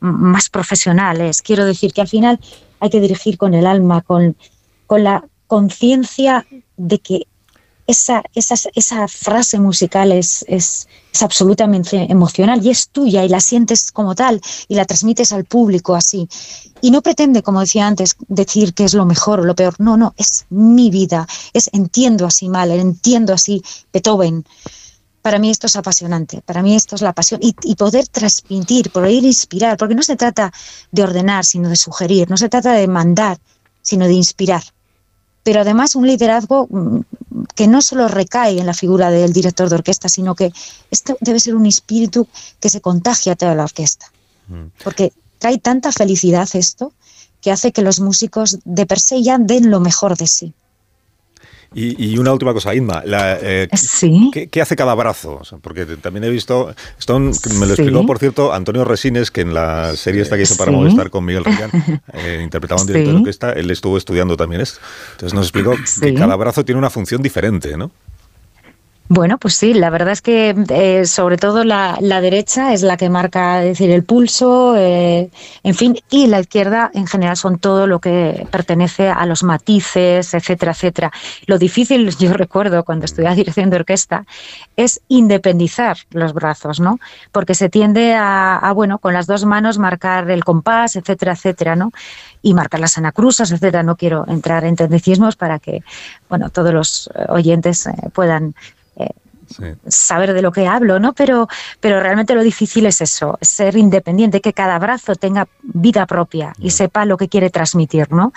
más 0.00 0.48
profesional 0.48 1.20
es. 1.20 1.42
Quiero 1.42 1.64
decir 1.64 1.92
que 1.92 2.00
al 2.00 2.08
final 2.08 2.40
hay 2.80 2.90
que 2.90 3.00
dirigir 3.00 3.38
con 3.38 3.54
el 3.54 3.66
alma, 3.66 4.02
con, 4.02 4.36
con 4.86 5.04
la 5.04 5.24
conciencia 5.46 6.46
de 6.76 6.98
que 6.98 7.26
esa, 7.86 8.22
esa, 8.34 8.54
esa, 8.74 9.08
frase 9.08 9.58
musical 9.58 10.12
es, 10.12 10.44
es, 10.46 10.86
es, 11.10 11.22
absolutamente 11.22 12.06
emocional 12.10 12.64
y 12.64 12.68
es 12.68 12.90
tuya 12.90 13.24
y 13.24 13.30
la 13.30 13.40
sientes 13.40 13.90
como 13.90 14.14
tal 14.14 14.42
y 14.68 14.74
la 14.74 14.84
transmites 14.84 15.32
al 15.32 15.46
público 15.46 15.94
así. 15.94 16.28
Y 16.82 16.90
no 16.90 17.00
pretende, 17.00 17.42
como 17.42 17.60
decía 17.60 17.86
antes, 17.86 18.16
decir 18.28 18.74
que 18.74 18.84
es 18.84 18.92
lo 18.92 19.06
mejor 19.06 19.40
o 19.40 19.44
lo 19.44 19.54
peor. 19.54 19.74
No, 19.78 19.96
no, 19.96 20.12
es 20.18 20.44
mi 20.50 20.90
vida. 20.90 21.26
Es 21.54 21.70
entiendo 21.72 22.26
así 22.26 22.50
mal, 22.50 22.70
entiendo 22.70 23.32
así 23.32 23.62
Beethoven 23.90 24.44
para 25.28 25.38
mí 25.38 25.50
esto 25.50 25.66
es 25.66 25.76
apasionante, 25.76 26.40
para 26.40 26.62
mí 26.62 26.74
esto 26.74 26.94
es 26.94 27.02
la 27.02 27.12
pasión 27.12 27.38
y, 27.42 27.74
poder 27.74 28.08
transmitir, 28.08 28.90
poder 28.90 29.22
inspirar, 29.24 29.76
porque 29.76 29.94
no 29.94 30.02
se 30.02 30.16
trata 30.16 30.50
de 30.90 31.02
ordenar, 31.02 31.44
sino 31.44 31.68
de 31.68 31.76
sugerir, 31.76 32.30
no 32.30 32.38
se 32.38 32.48
trata 32.48 32.72
de 32.72 32.88
mandar, 32.88 33.36
sino 33.82 34.06
de 34.06 34.14
inspirar. 34.14 34.62
Pero 35.42 35.60
además 35.60 35.94
un 35.96 36.06
liderazgo 36.06 36.66
mm, 36.70 37.00
que 37.54 37.66
no 37.66 37.82
solo 37.82 38.08
recae 38.08 38.58
en 38.58 38.64
la 38.64 38.72
figura 38.72 39.10
del 39.10 39.34
director 39.34 39.68
de 39.68 39.74
orquesta, 39.74 40.08
sino 40.08 40.34
que 40.34 40.50
esto 40.90 41.18
debe 41.20 41.40
ser 41.40 41.54
un 41.56 41.66
espíritu 41.66 42.26
que 42.58 42.70
se 42.70 42.80
contagia 42.80 43.34
a 43.34 43.36
toda 43.36 43.54
la 43.54 43.64
orquesta. 43.64 44.10
Mm. 44.46 44.68
Porque 44.82 45.12
trae 45.38 45.58
tanta 45.58 45.92
felicidad 45.92 46.48
esto 46.54 46.94
que 47.42 47.52
hace 47.52 47.70
que 47.70 47.82
los 47.82 48.00
músicos 48.00 48.60
de 48.64 48.86
per 48.86 48.98
se 48.98 49.22
ya 49.22 49.36
den 49.36 49.70
lo 49.70 49.80
mejor 49.80 50.16
de 50.16 50.26
sí. 50.26 50.54
Y, 51.74 52.16
una 52.16 52.32
última 52.32 52.54
cosa, 52.54 52.74
Inma, 52.74 53.02
eh, 53.06 53.68
¿qué, 54.50 54.62
hace 54.62 54.74
cada 54.74 54.94
brazo? 54.94 55.42
porque 55.60 55.84
también 55.84 56.24
he 56.24 56.30
visto, 56.30 56.74
esto 56.98 57.18
me 57.20 57.66
lo 57.66 57.74
explicó, 57.74 58.06
por 58.06 58.18
cierto, 58.18 58.54
Antonio 58.54 58.84
Resines, 58.84 59.30
que 59.30 59.42
en 59.42 59.52
la 59.52 59.94
serie 59.94 60.22
esta 60.22 60.36
que 60.36 60.42
hizo 60.42 60.56
para 60.56 60.72
Movistar 60.72 61.10
con 61.10 61.26
Miguel 61.26 61.44
Reyán, 61.44 61.70
eh, 62.14 62.40
interpretaba 62.42 62.80
un 62.80 62.86
director 62.86 63.12
de 63.12 63.18
orquesta, 63.20 63.52
él 63.52 63.70
estuvo 63.70 63.98
estudiando 63.98 64.36
también 64.36 64.62
esto. 64.62 64.80
Entonces 65.12 65.34
nos 65.34 65.46
explicó 65.46 65.74
que 66.00 66.14
cada 66.14 66.36
brazo 66.36 66.64
tiene 66.64 66.78
una 66.78 66.90
función 66.90 67.22
diferente, 67.22 67.76
¿no? 67.76 67.90
Bueno, 69.10 69.38
pues 69.38 69.54
sí, 69.54 69.72
la 69.72 69.88
verdad 69.88 70.12
es 70.12 70.20
que 70.20 70.54
eh, 70.68 71.06
sobre 71.06 71.38
todo 71.38 71.64
la, 71.64 71.96
derecha 72.20 72.74
es 72.74 72.82
la 72.82 72.98
que 72.98 73.08
marca 73.08 73.58
decir, 73.60 73.90
el 73.90 74.04
pulso, 74.04 74.76
eh, 74.76 75.30
en 75.62 75.74
fin, 75.74 75.98
y 76.10 76.26
la 76.26 76.40
izquierda 76.40 76.90
en 76.92 77.06
general 77.06 77.38
son 77.38 77.58
todo 77.58 77.86
lo 77.86 78.00
que 78.00 78.46
pertenece 78.50 79.08
a 79.08 79.24
los 79.24 79.44
matices, 79.44 80.34
etcétera, 80.34 80.72
etcétera. 80.72 81.10
Lo 81.46 81.56
difícil, 81.56 82.14
yo 82.18 82.34
recuerdo 82.34 82.84
cuando 82.84 83.06
estudiaba 83.06 83.34
dirección 83.34 83.70
de 83.70 83.76
orquesta, 83.76 84.26
es 84.76 85.00
independizar 85.08 85.96
los 86.10 86.34
brazos, 86.34 86.78
¿no? 86.78 86.98
Porque 87.32 87.54
se 87.54 87.70
tiende 87.70 88.14
a, 88.14 88.70
bueno, 88.74 88.98
con 88.98 89.14
las 89.14 89.26
dos 89.26 89.46
manos 89.46 89.78
marcar 89.78 90.30
el 90.30 90.44
compás, 90.44 90.96
etcétera, 90.96 91.32
etcétera, 91.32 91.76
¿no? 91.76 91.92
Y 92.42 92.52
marcar 92.52 92.80
las 92.80 92.98
anacrusas, 92.98 93.52
etcétera. 93.52 93.82
No 93.82 93.96
quiero 93.96 94.26
entrar 94.28 94.64
en 94.64 94.76
tecnicismos 94.76 95.36
para 95.36 95.58
que, 95.58 95.82
bueno, 96.28 96.50
todos 96.50 96.74
los 96.74 97.10
oyentes 97.28 97.88
puedan 98.12 98.54
saber 99.86 100.34
de 100.34 100.42
lo 100.42 100.52
que 100.52 100.66
hablo, 100.66 100.98
¿no? 100.98 101.12
Pero, 101.14 101.48
pero 101.80 102.00
realmente 102.00 102.34
lo 102.34 102.42
difícil 102.42 102.86
es 102.86 103.00
eso, 103.00 103.38
ser 103.40 103.76
independiente, 103.76 104.40
que 104.40 104.52
cada 104.52 104.78
brazo 104.78 105.14
tenga 105.16 105.48
vida 105.62 106.06
propia 106.06 106.52
y 106.58 106.70
sepa 106.70 107.04
lo 107.04 107.16
que 107.16 107.28
quiere 107.28 107.50
transmitir, 107.50 108.12
¿no? 108.12 108.32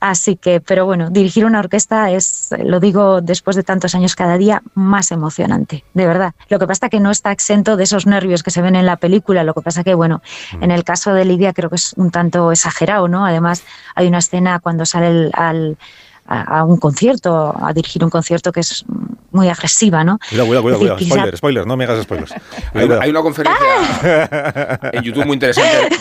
Así 0.00 0.36
que, 0.36 0.60
pero 0.60 0.84
bueno, 0.84 1.08
dirigir 1.08 1.46
una 1.46 1.60
orquesta 1.60 2.10
es, 2.10 2.50
lo 2.62 2.78
digo 2.78 3.22
después 3.22 3.56
de 3.56 3.62
tantos 3.62 3.94
años 3.94 4.14
cada 4.14 4.36
día, 4.36 4.62
más 4.74 5.10
emocionante, 5.12 5.82
de 5.94 6.06
verdad. 6.06 6.34
Lo 6.50 6.58
que 6.58 6.66
pasa 6.66 6.86
es 6.86 6.90
que 6.90 7.00
no 7.00 7.10
está 7.10 7.32
exento 7.32 7.78
de 7.78 7.84
esos 7.84 8.06
nervios 8.06 8.42
que 8.42 8.50
se 8.50 8.60
ven 8.60 8.76
en 8.76 8.84
la 8.84 8.96
película, 8.96 9.44
lo 9.44 9.54
que 9.54 9.62
pasa 9.62 9.82
que, 9.82 9.94
bueno, 9.94 10.20
en 10.60 10.70
el 10.70 10.84
caso 10.84 11.14
de 11.14 11.24
Lidia 11.24 11.54
creo 11.54 11.70
que 11.70 11.76
es 11.76 11.94
un 11.96 12.10
tanto 12.10 12.52
exagerado, 12.52 13.08
¿no? 13.08 13.24
Además, 13.24 13.62
hay 13.94 14.06
una 14.06 14.18
escena 14.18 14.60
cuando 14.60 14.84
sale 14.84 15.30
al 15.32 15.78
a, 16.26 16.64
un 16.64 16.78
concierto, 16.78 17.54
a 17.60 17.72
dirigir 17.72 18.02
un 18.02 18.10
concierto 18.10 18.50
que 18.52 18.60
es 18.60 18.84
muy 19.30 19.48
agresiva, 19.48 20.04
¿no? 20.04 20.18
Cuidado, 20.28 20.46
cuidado, 20.46 20.78
cuidado, 20.78 20.98
Spoiler, 20.98 21.36
spoiler, 21.36 21.66
no 21.66 21.76
me 21.76 21.84
hagas 21.84 22.02
spoilers. 22.04 22.32
Hay, 22.72 23.10
una 23.10 23.20
conferencia 23.20 24.80
en 24.92 25.02
YouTube 25.02 25.26
muy 25.26 25.34
interesante. 25.34 25.96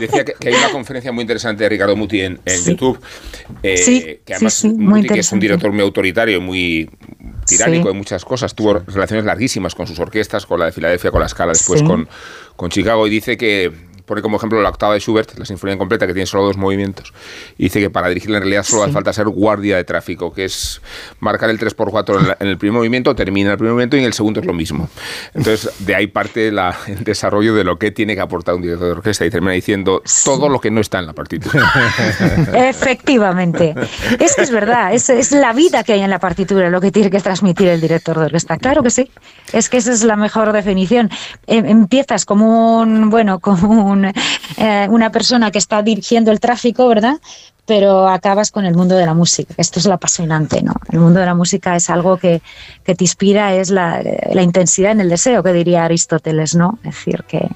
Decía 0.00 0.24
que, 0.24 0.48
hay 0.48 0.54
una 0.54 0.70
conferencia 0.70 1.10
muy 1.12 1.22
interesante 1.22 1.64
de 1.64 1.68
Ricardo 1.68 1.96
Muti 1.96 2.20
en, 2.20 2.38
YouTube. 2.64 3.00
Eh, 3.62 4.22
que 4.24 4.34
además 4.34 4.64
Muti, 4.64 5.08
que 5.08 5.20
es 5.20 5.32
un 5.32 5.40
director 5.40 5.72
muy 5.72 5.82
autoritario, 5.82 6.40
muy 6.40 6.88
tiránico 7.46 7.90
en 7.90 7.96
muchas 7.96 8.24
cosas. 8.24 8.54
Tuvo 8.54 8.74
relaciones 8.74 9.24
larguísimas 9.24 9.74
con 9.74 9.86
sus 9.86 9.98
orquestas, 9.98 10.46
con 10.46 10.60
la 10.60 10.66
de 10.66 10.72
Filadelfia, 10.72 11.10
con 11.10 11.20
la 11.20 11.28
Scala, 11.28 11.52
después 11.52 11.82
con, 11.82 12.08
con 12.56 12.70
Chicago, 12.70 13.06
y 13.06 13.10
dice 13.10 13.36
que 13.36 13.87
pone 14.08 14.22
como 14.22 14.38
ejemplo 14.38 14.60
la 14.60 14.70
octava 14.70 14.94
de 14.94 15.00
Schubert, 15.00 15.38
la 15.38 15.44
sinfonía 15.44 15.74
incompleta, 15.74 16.06
que 16.06 16.14
tiene 16.14 16.26
solo 16.26 16.44
dos 16.44 16.56
movimientos. 16.56 17.12
Y 17.56 17.64
dice 17.64 17.78
que 17.78 17.90
para 17.90 18.08
dirigirla 18.08 18.38
en 18.38 18.42
realidad 18.42 18.64
solo 18.64 18.82
hace 18.82 18.92
falta 18.92 19.12
ser 19.12 19.28
guardia 19.28 19.76
de 19.76 19.84
tráfico, 19.84 20.32
que 20.32 20.46
es 20.46 20.80
marcar 21.20 21.50
el 21.50 21.60
3x4 21.60 22.36
en, 22.40 22.48
el 22.48 22.58
primer 22.58 22.78
movimiento, 22.78 23.14
termina 23.14 23.52
el 23.52 23.58
primer 23.58 23.74
movimiento 23.74 23.96
y 23.96 24.00
en 24.00 24.06
el 24.06 24.14
segundo 24.14 24.40
es 24.40 24.46
lo 24.46 24.52
mismo. 24.52 24.88
Entonces, 25.34 25.70
de 25.78 25.94
ahí 25.94 26.08
parte 26.08 26.50
la, 26.50 26.76
el 26.88 27.04
desarrollo 27.04 27.54
de 27.54 27.62
lo 27.62 27.78
que 27.78 27.90
tiene 27.90 28.14
que 28.14 28.20
aportar 28.20 28.54
un 28.54 28.62
director 28.62 28.86
de 28.86 28.92
orquesta 28.92 29.24
y 29.24 29.30
termina 29.30 29.52
diciendo 29.52 30.02
todo 30.24 30.48
lo 30.48 30.60
que 30.60 30.70
no 30.70 30.80
está 30.80 30.98
en 30.98 31.06
la 31.06 31.12
partitura. 31.12 31.70
Efectivamente. 32.54 33.74
Es 34.18 34.34
que 34.34 34.42
es 34.42 34.50
verdad, 34.50 34.92
es, 34.92 35.10
es 35.10 35.32
la 35.32 35.52
vida 35.52 35.84
que 35.84 35.92
hay 35.92 36.00
en 36.00 36.10
la 36.10 36.18
partitura, 36.18 36.70
lo 36.70 36.80
que 36.80 36.90
tiene 36.90 37.10
que 37.10 37.20
transmitir 37.20 37.68
el 37.68 37.80
director 37.80 38.18
de 38.18 38.24
orquesta. 38.26 38.56
Claro 38.56 38.82
que 38.82 38.90
sí. 38.90 39.10
Es 39.52 39.68
que 39.68 39.76
esa 39.76 39.92
es 39.92 40.04
la 40.04 40.16
mejor 40.16 40.52
definición. 40.52 41.10
Em, 41.46 41.66
empiezas 41.66 42.24
como 42.24 42.80
un, 42.80 43.10
bueno, 43.10 43.40
como 43.40 43.90
un 43.90 43.97
un, 43.98 44.12
eh, 44.56 44.86
una 44.90 45.10
persona 45.10 45.50
que 45.50 45.58
está 45.58 45.82
dirigiendo 45.82 46.30
el 46.30 46.40
tráfico, 46.40 46.88
¿verdad? 46.88 47.18
Pero 47.66 48.08
acabas 48.08 48.50
con 48.50 48.64
el 48.64 48.74
mundo 48.74 48.94
de 48.94 49.04
la 49.04 49.12
música. 49.12 49.52
Esto 49.58 49.78
es 49.78 49.86
lo 49.86 49.94
apasionante, 49.94 50.62
¿no? 50.62 50.72
El 50.90 51.00
mundo 51.00 51.20
de 51.20 51.26
la 51.26 51.34
música 51.34 51.76
es 51.76 51.90
algo 51.90 52.16
que, 52.16 52.40
que 52.84 52.94
te 52.94 53.04
inspira, 53.04 53.54
es 53.54 53.70
la, 53.70 54.02
la 54.32 54.42
intensidad 54.42 54.92
en 54.92 55.00
el 55.00 55.10
deseo, 55.10 55.42
que 55.42 55.52
diría 55.52 55.84
Aristóteles, 55.84 56.54
¿no? 56.54 56.78
Es 56.84 56.94
decir, 56.94 57.24
que... 57.28 57.48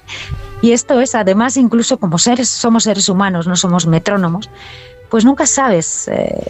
Y 0.61 0.71
esto 0.71 1.01
es, 1.01 1.15
además, 1.15 1.57
incluso 1.57 1.97
como 1.97 2.17
seres, 2.19 2.47
somos 2.47 2.83
seres 2.83 3.09
humanos, 3.09 3.47
no 3.47 3.55
somos 3.55 3.87
metrónomos, 3.87 4.49
pues 5.13 5.25
nunca 5.25 5.45
sabes. 5.45 6.07
Eh, 6.07 6.43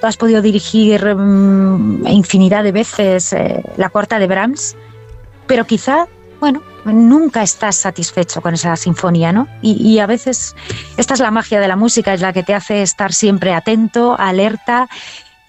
tú 0.00 0.06
has 0.06 0.16
podido 0.16 0.42
dirigir 0.42 1.14
mm, 1.14 2.08
infinidad 2.08 2.64
de 2.64 2.72
veces 2.72 3.32
eh, 3.32 3.62
la 3.76 3.88
cuarta 3.88 4.18
de 4.18 4.26
Brahms, 4.26 4.76
pero 5.46 5.64
quizá, 5.64 6.08
bueno, 6.40 6.62
nunca 6.84 7.42
estás 7.42 7.76
satisfecho 7.76 8.40
con 8.40 8.54
esa 8.54 8.74
sinfonía, 8.76 9.32
¿no? 9.32 9.46
Y, 9.62 9.72
y 9.72 9.98
a 9.98 10.06
veces 10.06 10.56
esta 10.96 11.14
es 11.14 11.20
la 11.20 11.30
magia 11.30 11.60
de 11.60 11.68
la 11.68 11.76
música, 11.76 12.14
es 12.14 12.20
la 12.20 12.32
que 12.32 12.42
te 12.42 12.54
hace 12.54 12.82
estar 12.82 13.12
siempre 13.12 13.52
atento, 13.52 14.18
alerta 14.18 14.88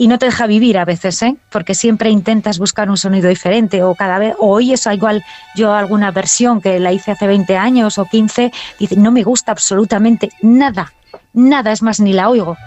y 0.01 0.07
no 0.07 0.17
te 0.17 0.25
deja 0.25 0.47
vivir 0.47 0.79
a 0.79 0.83
veces, 0.83 1.21
¿eh? 1.21 1.35
porque 1.51 1.75
siempre 1.75 2.09
intentas 2.09 2.57
buscar 2.57 2.89
un 2.89 2.97
sonido 2.97 3.29
diferente 3.29 3.83
o 3.83 3.93
cada 3.93 4.17
vez, 4.17 4.33
o 4.39 4.49
oyes 4.49 4.87
igual 4.87 5.23
yo 5.55 5.73
alguna 5.73 6.09
versión 6.09 6.59
que 6.59 6.79
la 6.79 6.91
hice 6.91 7.11
hace 7.11 7.27
20 7.27 7.55
años 7.55 7.99
o 7.99 8.05
15, 8.05 8.51
dice, 8.79 8.95
no 8.95 9.11
me 9.11 9.21
gusta 9.21 9.51
absolutamente 9.51 10.31
nada, 10.41 10.91
nada, 11.33 11.71
es 11.71 11.83
más, 11.83 11.99
ni 11.99 12.13
la 12.13 12.29
oigo. 12.29 12.57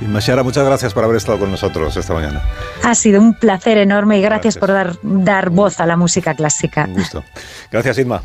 Y 0.00 0.04
Mashara, 0.06 0.42
muchas 0.42 0.64
gracias 0.64 0.92
por 0.92 1.04
haber 1.04 1.16
estado 1.16 1.38
con 1.38 1.50
nosotros 1.50 1.96
esta 1.96 2.14
mañana. 2.14 2.42
Ha 2.82 2.94
sido 2.94 3.20
un 3.20 3.34
placer 3.34 3.78
enorme 3.78 4.18
y 4.18 4.22
gracias, 4.22 4.58
por 4.58 4.70
dar, 4.70 4.96
dar 5.02 5.50
voz 5.50 5.80
a 5.80 5.86
la 5.86 5.96
música 5.96 6.34
clásica. 6.34 6.84
Un 6.84 6.94
gusto. 6.94 7.24
Gracias, 7.70 7.98
Inma. 7.98 8.22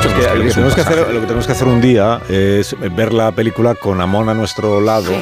Que 0.00 0.36
lo, 0.36 0.44
que 0.44 0.50
tenemos 0.50 0.74
que 0.74 0.80
hacer, 0.80 0.98
lo 0.98 1.20
que 1.20 1.26
tenemos 1.26 1.46
que 1.46 1.52
hacer 1.52 1.66
un 1.66 1.80
día 1.80 2.20
es 2.28 2.76
ver 2.94 3.12
la 3.12 3.32
película 3.32 3.74
con 3.74 4.00
Amón 4.00 4.28
a 4.28 4.34
nuestro 4.34 4.80
lado. 4.80 5.12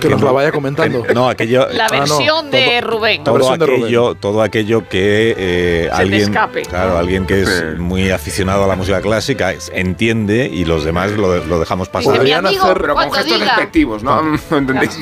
Que 0.00 0.08
nos 0.10 0.20
la 0.22 0.32
vaya 0.32 0.52
comentando. 0.52 1.02
No, 1.14 1.28
aquello. 1.28 1.66
La 1.72 1.88
versión 1.88 2.50
de 2.50 2.80
Rubén. 2.82 3.24
Todo 3.24 3.34
versión 3.36 3.58
de 3.58 3.66
Rubén. 3.66 3.82
aquello, 3.84 4.14
todo 4.14 4.42
aquello 4.42 4.88
que 4.88 5.34
eh, 5.36 5.82
Se 5.84 5.88
te 5.88 5.90
alguien, 6.02 6.22
escape. 6.22 6.62
claro, 6.62 6.98
alguien 6.98 7.26
que 7.26 7.42
es 7.42 7.78
muy 7.78 8.10
aficionado 8.10 8.64
a 8.64 8.66
la 8.66 8.76
música 8.76 9.00
clásica 9.00 9.52
es- 9.52 9.70
entiende 9.74 10.50
y 10.52 10.64
los 10.66 10.84
demás 10.84 11.12
lo, 11.12 11.42
lo 11.44 11.58
dejamos 11.58 11.88
pasar. 11.88 12.22
Mi 12.22 12.32
amigo, 12.32 12.64
Pero 12.74 12.94
con 12.94 12.94
cuando 12.94 13.14
gestos 13.14 13.34
diga, 13.40 13.46
despectivos, 13.46 14.02
¿no? 14.02 14.22
¿No 14.50 14.56
entendéis? 14.58 14.98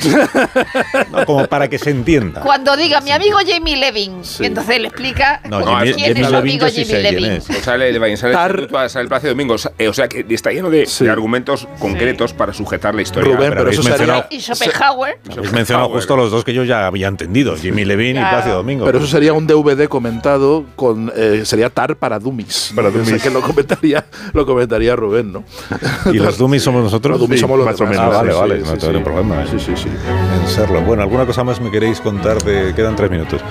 No, 1.11 1.25
como 1.25 1.47
para 1.47 1.67
que 1.67 1.77
se 1.79 1.89
entienda. 1.89 2.41
cuando 2.41 2.75
diga 2.77 3.01
mi 3.01 3.11
amigo 3.11 3.37
Jamie 3.45 3.75
Levin, 3.77 4.21
y 4.39 4.45
entonces 4.45 4.79
le 4.79 4.87
explica 4.87 5.41
No, 5.49 5.61
quién 5.63 5.75
Jamie- 5.77 5.89
es 5.89 5.95
Jamie 5.97 6.13
su 6.13 6.19
Levin 6.31 6.35
amigo 6.35 6.69
sí 6.69 6.85
Jamie 6.85 7.09
quién 7.09 7.21
Levin. 7.21 7.41
sale 7.41 7.91
de 7.91 7.99
Valle, 7.99 8.17
sale, 8.17 8.33
Tar- 8.33 8.67
sale, 8.71 8.89
sale 8.89 9.03
el 9.03 9.09
Palacio 9.09 9.27
de 9.29 9.33
Domingo. 9.35 9.55
Eh, 9.77 9.87
O 9.89 9.93
sea, 9.93 10.07
que 10.07 10.25
está 10.29 10.51
lleno 10.51 10.69
de, 10.69 10.85
Sí. 10.85 11.03
de 11.05 11.11
argumentos 11.11 11.67
concretos 11.79 12.33
para 12.33 12.53
sujetar 12.53 12.95
la 12.95 13.01
historia. 13.01 13.35
Rubén, 13.35 13.53
pero 13.55 13.69
eso 13.69 13.83
sería, 13.83 14.27
Y 14.93 14.95
Schopenhauer. 14.95 15.19
Habéis 15.37 15.51
mencionado 15.53 15.89
justo 15.89 16.15
los 16.15 16.31
dos 16.31 16.43
que 16.43 16.53
yo 16.53 16.63
ya 16.63 16.87
había 16.87 17.07
entendido, 17.07 17.55
Jimmy 17.55 17.85
Levine 17.85 18.11
y 18.19 18.23
Claro. 18.23 18.37
Plácido 18.37 18.55
Domingo. 18.57 18.85
pero 18.85 18.97
eso 18.99 19.07
sería 19.07 19.33
un 19.33 19.47
DVD 19.47 19.87
comentado 19.87 20.65
con 20.75 21.11
eh, 21.15 21.41
sería 21.45 21.69
Tar 21.69 21.95
para 21.95 22.19
Dummies. 22.19 22.71
Para 22.75 22.89
O 22.89 22.91
sea, 22.91 23.01
dummies. 23.01 23.23
que 23.23 23.29
lo 23.29 23.41
comentaría, 23.41 24.05
lo 24.33 24.45
comentaría 24.45 24.95
Rubén, 24.95 25.31
¿no? 25.33 25.43
¿Y 26.11 26.17
los 26.17 26.37
dummies 26.37 26.63
somos 26.63 26.83
nosotros? 26.83 27.11
Los 27.13 27.21
dummies 27.21 27.41
somos 27.41 27.57
los 27.57 27.65
más 27.65 27.79
o 27.79 27.85
demás. 27.85 27.99
Ah, 27.99 28.03
menos, 28.03 28.17
vale, 28.17 28.31
sí, 28.33 28.39
vale, 28.39 28.55
sí, 28.55 28.61
no 28.61 28.71
sí, 28.75 28.79
tengo 28.87 28.97
sí. 28.99 29.03
problema. 29.03 29.45
Sí, 29.47 29.59
sí, 29.59 29.71
sí. 29.75 29.89
En 30.41 30.47
serlo. 30.49 30.81
Bueno, 30.81 31.03
¿alguna 31.03 31.25
cosa 31.25 31.43
más 31.43 31.59
me 31.61 31.71
queréis 31.71 31.99
contar? 32.01 32.41
De, 32.43 32.73
quedan 32.75 32.95
tres 32.95 33.09
minutos 33.11 33.41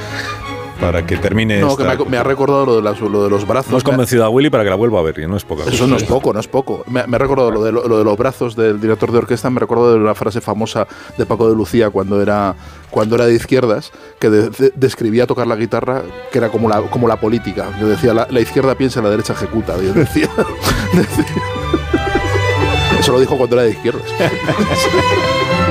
para 0.83 1.07
que 1.07 1.17
termine 1.17 1.61
No, 1.61 1.69
esta- 1.69 1.97
que 1.97 2.05
me 2.05 2.05
ha, 2.05 2.09
me 2.11 2.17
ha 2.19 2.23
recordado 2.25 2.67
lo 2.67 2.77
de, 2.77 2.83
las- 2.83 3.01
lo 3.01 3.25
de 3.25 3.31
los 3.31 3.47
brazos. 3.47 3.71
Hemos 3.71 3.85
Me 3.85 3.91
ha- 3.91 3.93
convencido 3.95 4.25
a 4.25 4.29
Willy 4.29 4.51
para 4.51 4.65
que 4.65 4.71
la 4.71 4.77
vuelva 4.77 4.99
a 4.99 5.03
ver 5.03 5.19
y 5.21 5.27
no 5.27 5.37
es 5.37 5.45
poca 5.45 5.63
cosa. 5.65 5.75
Eso 5.75 5.87
no 5.87 5.97
es 5.97 6.03
poco, 6.05 6.33
no 6.33 6.41
es 6.41 6.49
poco. 6.49 6.85
Me, 6.89 7.07
me 7.07 7.17
ha 7.17 7.19
recordado 7.19 7.51
lo 7.51 7.63
de, 7.63 7.73
lo, 7.73 7.87
lo 7.89 7.99
de 7.99 8.05
los 8.05 8.19
brazos 8.19 8.57
del 8.57 8.81
director 8.81 9.11
de 9.13 9.19
orquesta, 9.19 9.49
me 9.49 9.61
recuerdo 9.61 9.93
de 9.95 9.99
una 10.01 10.15
frase 10.15 10.41
famosa 10.41 10.87
de 11.17 11.25
Paco 11.25 11.49
de 11.49 11.55
Lucía 11.57 11.91
cuando 11.91 12.21
era, 12.21 12.55
cuando 12.91 13.15
era 13.15 13.27
de 13.27 13.35
izquierdas, 13.35 13.93
que 14.19 14.29
de- 14.29 14.51
de- 14.51 14.73
describía 14.75 15.27
tocar 15.27 15.47
la 15.47 15.57
guitarra, 15.57 16.03
que 16.31 16.39
era 16.39 16.49
como 16.51 16.69
la, 16.69 16.81
como 16.83 17.07
la 17.09 17.17
política, 17.17 17.69
que 17.79 17.85
decía 17.85 18.13
la, 18.13 18.27
la 18.31 18.41
izquierda 18.41 18.75
piensa, 18.75 19.01
la 19.01 19.11
derecha 19.11 19.33
ejecuta. 19.33 19.77
y 19.79 19.87
decía- 19.87 20.29
decía- 20.93 21.25
Eso 22.99 23.13
lo 23.13 23.21
dijo 23.21 23.37
cuando 23.37 23.57
era 23.57 23.65
de 23.65 23.71
izquierdas. 23.71 24.03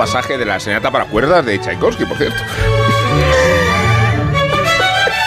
pasaje 0.00 0.38
de 0.38 0.46
la 0.46 0.58
Senata 0.58 0.90
para 0.90 1.04
cuerdas 1.04 1.44
de 1.44 1.60
Tchaikovsky, 1.60 2.06
por 2.06 2.16
cierto. 2.16 2.42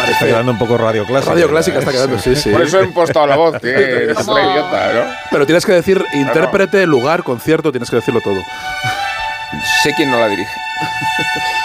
Está 0.09 0.25
quedando 0.25 0.51
un 0.51 0.57
poco 0.57 0.79
radio 0.79 1.05
clásica. 1.05 1.31
Radio 1.31 1.47
clásica 1.47 1.77
está 1.77 1.91
quedando, 1.91 2.17
sí, 2.17 2.35
sí. 2.35 2.49
Por 2.49 2.63
eso 2.63 2.79
he 2.79 2.85
impostado 2.85 3.27
la 3.27 3.35
voz, 3.35 3.55
que 3.61 4.11
es 4.11 4.27
una 4.27 4.41
idiota, 4.41 4.93
¿no? 4.93 5.01
Pero 5.29 5.45
tienes 5.45 5.63
que 5.63 5.73
decir 5.73 6.03
intérprete, 6.15 6.87
lugar, 6.87 7.21
concierto, 7.21 7.71
tienes 7.71 7.91
que 7.91 7.97
decirlo 7.97 8.19
todo. 8.21 8.41
Sé 9.83 9.93
quién 9.95 10.09
no 10.09 10.19
la 10.19 10.27
dirige. 10.27 10.49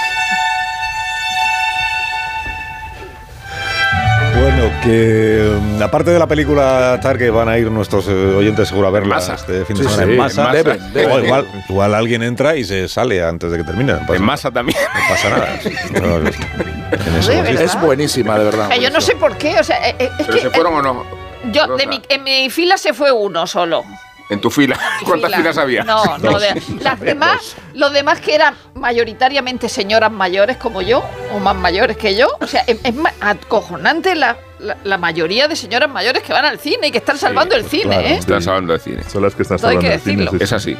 Bueno, 4.50 4.70
que 4.82 5.58
mm, 5.60 5.82
aparte 5.82 6.10
de 6.10 6.18
la 6.18 6.26
película 6.26 6.98
Tar, 7.02 7.18
que 7.18 7.28
van 7.28 7.50
a 7.50 7.58
ir 7.58 7.70
nuestros 7.70 8.08
eh, 8.08 8.12
oyentes 8.34 8.68
seguro 8.68 8.88
a 8.88 8.90
verla 8.90 9.16
Masa. 9.16 9.34
este 9.34 9.62
fin 9.66 9.76
de 9.76 9.82
Sí, 9.84 9.90
semana 9.90 10.04
sí, 10.06 10.10
en 10.12 10.16
masa, 10.16 10.58
en 10.58 11.10
o 11.10 11.18
igual, 11.20 11.46
igual 11.68 11.94
alguien 11.94 12.22
entra 12.22 12.56
y 12.56 12.64
se 12.64 12.88
sale 12.88 13.22
antes 13.22 13.50
de 13.52 13.58
que 13.58 13.64
termine. 13.64 13.92
No 14.08 14.14
En 14.14 14.22
masa 14.22 14.50
también. 14.50 14.78
no 14.94 15.00
pasa 15.14 15.28
nada. 15.28 15.60
No. 16.00 17.60
Es 17.60 17.78
buenísima, 17.82 18.38
de 18.38 18.44
verdad. 18.46 18.70
Yo 18.80 18.88
no 18.88 19.02
sé 19.02 19.16
por 19.16 19.36
qué, 19.36 19.60
o 19.60 19.64
sea, 19.64 19.86
eh, 19.86 19.94
eh, 19.98 20.10
es 20.18 20.26
¿Pero 20.26 20.32
que 20.38 20.40
se 20.40 20.50
fueron 20.50 20.74
o 20.76 20.82
no? 20.82 21.04
yo 21.52 21.76
de 21.76 21.86
mi, 21.86 22.00
en 22.08 22.24
mi 22.24 22.48
fila 22.48 22.78
se 22.78 22.94
fue 22.94 23.12
uno 23.12 23.46
solo. 23.46 23.84
En 24.30 24.40
tu 24.40 24.50
fila. 24.50 24.78
¿Cuántas 25.06 25.30
Fila. 25.30 25.38
filas 25.38 25.58
había? 25.58 25.84
No, 25.84 26.18
no, 26.18 26.38
de- 26.38 26.60
las 26.82 27.00
demás, 27.00 27.56
los 27.74 27.92
demás 27.92 28.20
que 28.20 28.34
eran 28.34 28.54
mayoritariamente 28.74 29.68
señoras 29.70 30.12
mayores 30.12 30.56
como 30.58 30.82
yo, 30.82 31.02
o 31.32 31.38
más 31.38 31.56
mayores 31.56 31.96
que 31.96 32.14
yo, 32.14 32.28
o 32.40 32.46
sea, 32.46 32.62
es, 32.66 32.78
es 32.84 32.94
ma- 32.94 33.12
acojonante 33.20 34.14
la, 34.14 34.36
la, 34.58 34.76
la 34.84 34.98
mayoría 34.98 35.48
de 35.48 35.56
señoras 35.56 35.88
mayores 35.88 36.22
que 36.22 36.32
van 36.32 36.44
al 36.44 36.58
cine 36.58 36.88
y 36.88 36.90
que 36.90 36.98
están 36.98 37.16
salvando 37.16 37.54
el 37.56 37.64
cine, 37.64 37.84
claro. 37.84 38.06
¿eh? 38.06 38.14
Están 38.18 38.42
salvando 38.42 38.72
de 38.74 38.78
cine. 38.80 39.02
Son 39.10 39.22
las 39.22 39.34
que 39.34 39.42
están 39.42 39.58
salvando 39.58 39.88
el 39.90 40.00
cine, 40.00 40.28
Es 40.40 40.52
así. 40.52 40.76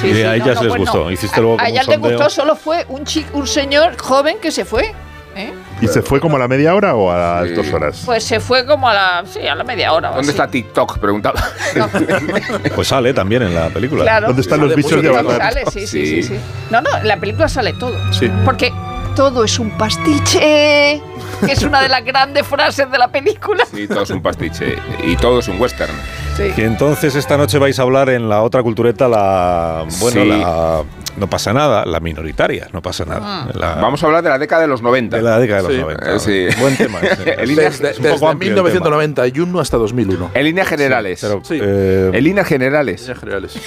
Sí, 0.00 0.22
a 0.22 0.34
ellas 0.36 0.56
no, 0.56 0.62
les 0.62 0.68
pues 0.70 0.80
gustó. 0.80 1.10
Hiciste 1.10 1.40
luego 1.42 1.58
A 1.60 1.68
ellas 1.68 1.86
les 1.86 1.98
gustó, 1.98 2.30
solo 2.30 2.56
fue 2.56 2.86
un, 2.88 3.04
chi- 3.04 3.26
un 3.34 3.46
señor 3.46 3.98
joven 3.98 4.38
que 4.40 4.50
se 4.50 4.64
fue. 4.64 4.94
¿eh? 5.36 5.52
¿Y 5.80 5.88
se 5.88 6.02
fue 6.02 6.20
como 6.20 6.36
a 6.36 6.38
la 6.38 6.48
media 6.48 6.74
hora 6.74 6.94
o 6.94 7.10
a 7.10 7.16
las 7.40 7.48
Sí. 7.48 7.54
dos 7.54 7.72
horas? 7.72 8.02
Pues 8.04 8.22
se 8.24 8.38
fue 8.40 8.66
como 8.66 8.88
a 8.88 8.94
la, 8.94 9.24
sí, 9.26 9.46
a 9.46 9.54
la 9.54 9.64
media 9.64 9.92
hora. 9.92 10.10
o 10.10 10.14
¿Dónde 10.16 10.30
así. 10.30 10.38
está 10.38 10.46
TikTok? 10.50 10.98
Preguntaba. 10.98 11.42
No, 11.76 11.88
Pues 12.74 12.88
sale 12.88 13.12
también 13.14 13.42
en 13.42 13.54
la 13.54 13.68
película. 13.70 14.02
claro. 14.04 14.26
¿Dónde 14.28 14.42
están 14.42 14.60
los 14.60 14.70
Sale 14.70 14.76
bichos 14.82 15.02
de 15.02 15.08
mucho 15.08 15.18
Avatar? 15.20 15.52
Sale, 15.52 15.64
sí, 15.70 15.86
sí, 15.86 16.06
sí, 16.06 16.22
Sí. 16.22 16.34
sí. 16.34 16.40
No, 16.70 16.80
no, 16.80 16.96
en 16.98 17.08
la 17.08 17.16
película 17.18 17.48
sale 17.48 17.72
todo. 17.74 17.94
Sí. 18.12 18.30
Porque 18.44 18.72
todo 19.16 19.44
es 19.44 19.58
un 19.58 19.70
pastiche, 19.76 21.00
que 21.44 21.52
es 21.52 21.62
una 21.62 21.80
de 21.82 21.88
las 21.88 22.04
grandes 22.04 22.46
frases 22.46 22.90
de 22.90 22.98
la 22.98 23.08
película. 23.08 23.64
Sí, 23.66 23.86
todo 23.88 24.02
es 24.02 24.10
un 24.10 24.22
pastiche. 24.22 24.76
Y 25.04 25.16
todo 25.16 25.40
es 25.40 25.48
un 25.48 25.60
western. 25.60 25.92
Sí. 26.36 26.50
Que 26.54 26.64
entonces 26.64 27.14
esta 27.16 27.36
noche 27.36 27.58
vais 27.58 27.78
a 27.78 27.82
hablar 27.82 28.08
en 28.10 28.28
la 28.28 28.42
otra 28.42 28.62
cultureta, 28.62 29.08
la. 29.08 29.84
Bueno, 29.98 30.22
Sí. 30.22 30.28
la. 30.28 30.82
No 31.16 31.28
pasa 31.28 31.52
nada, 31.52 31.84
la 31.84 32.00
minoritaria, 32.00 32.68
no 32.72 32.80
pasa 32.82 33.04
nada. 33.04 33.48
La- 33.54 33.74
Vamos 33.74 34.02
a 34.02 34.06
hablar 34.06 34.22
de 34.22 34.28
la 34.30 34.38
década 34.38 34.62
de 34.62 34.68
los 34.68 34.80
90. 34.80 35.16
de 35.16 35.22
la 35.22 35.38
década 35.38 35.62
de 35.62 35.68
los 35.68 35.74
Sí. 35.76 35.80
90. 35.80 36.14
Eh, 36.14 36.20
sí. 36.52 36.60
Buen 36.60 36.76
tema. 36.76 36.98
ese. 37.00 37.30
El 37.38 37.54
Desde, 37.56 37.88
desde 37.88 38.00
tema. 38.16 38.34
1991 38.34 39.60
hasta 39.60 39.76
2001. 39.76 40.30
En 40.34 40.44
líneas 40.44 40.68
generales. 40.68 41.18
Pero, 41.20 41.40
Sí. 41.44 41.58
eh, 41.60 42.10
En 42.12 42.24
líneas 42.24 42.46
generales. 42.46 43.00
Líneas 43.02 43.18
generales. 43.18 43.52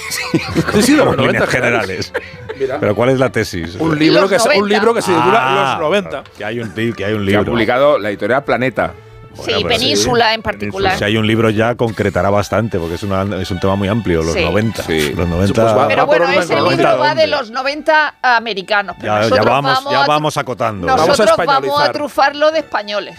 Sí, 0.74 0.82
sí, 0.82 0.92
de 0.92 1.04
los 1.04 1.08
en 1.14 1.16
90 1.16 1.22
líneas 1.32 1.48
generales. 1.48 2.12
Mira. 2.58 2.78
Pero 2.80 2.94
¿cuál 2.94 3.10
es 3.10 3.18
la 3.18 3.30
tesis? 3.30 3.76
Un 3.78 3.98
libro, 3.98 4.22
Los 4.22 4.30
que 4.30 4.38
se, 4.38 4.48
un 4.48 4.54
90. 4.60 4.74
libro 4.78 4.94
que 4.94 5.02
se 5.02 5.12
titula 5.12 5.38
Ah, 5.74 5.78
Los 5.78 5.80
90. 5.90 6.24
Que 6.36 6.44
hay 6.44 6.60
un, 6.60 6.70
que 6.72 6.80
hay 6.80 6.86
un 7.14 7.26
Que 7.26 7.34
ha 7.34 7.38
libro. 7.38 7.52
publicado 7.52 7.98
la 7.98 8.08
editorial 8.10 8.44
Planeta. 8.44 8.92
Sí, 9.36 9.42
pero 9.56 9.68
Península 9.68 10.34
en 10.34 10.42
particular. 10.42 10.96
Si 10.98 11.04
hay 11.04 11.16
un 11.16 11.26
libro 11.26 11.50
ya 11.50 11.74
concretará 11.74 12.30
bastante, 12.30 12.78
porque 12.78 12.94
es, 12.94 13.02
una, 13.02 13.22
es 13.40 13.50
un 13.50 13.60
tema 13.60 13.74
muy 13.76 13.88
amplio, 13.88 14.22
los 14.22 14.32
Sí. 14.34 14.44
90. 14.44 14.82
Sí. 14.84 15.12
Los 15.14 15.28
90. 15.28 15.62
Pues 15.62 15.76
va- 15.76 15.88
Pero 15.88 16.06
bueno, 16.06 16.28
ese 16.30 16.54
libro 16.60 16.98
va 16.98 17.14
de 17.14 17.26
los 17.26 17.50
90 17.50 18.14
americanos. 18.22 18.96
Pero 19.00 19.12
Ya, 19.12 19.18
ya 19.22 19.28
nosotros 19.28 19.46
vamos, 19.46 19.74
vamos, 19.74 19.92
ya 19.92 20.04
a, 20.04 20.06
vamos 20.06 20.36
acotando. 20.36 20.86
Vamos 20.86 21.02
a 21.04 21.06
nosotros 21.08 21.46
vamos 21.46 21.80
a, 21.80 21.92
trufarlo 21.92 22.50
de 22.50 22.60
españoles. 22.60 23.16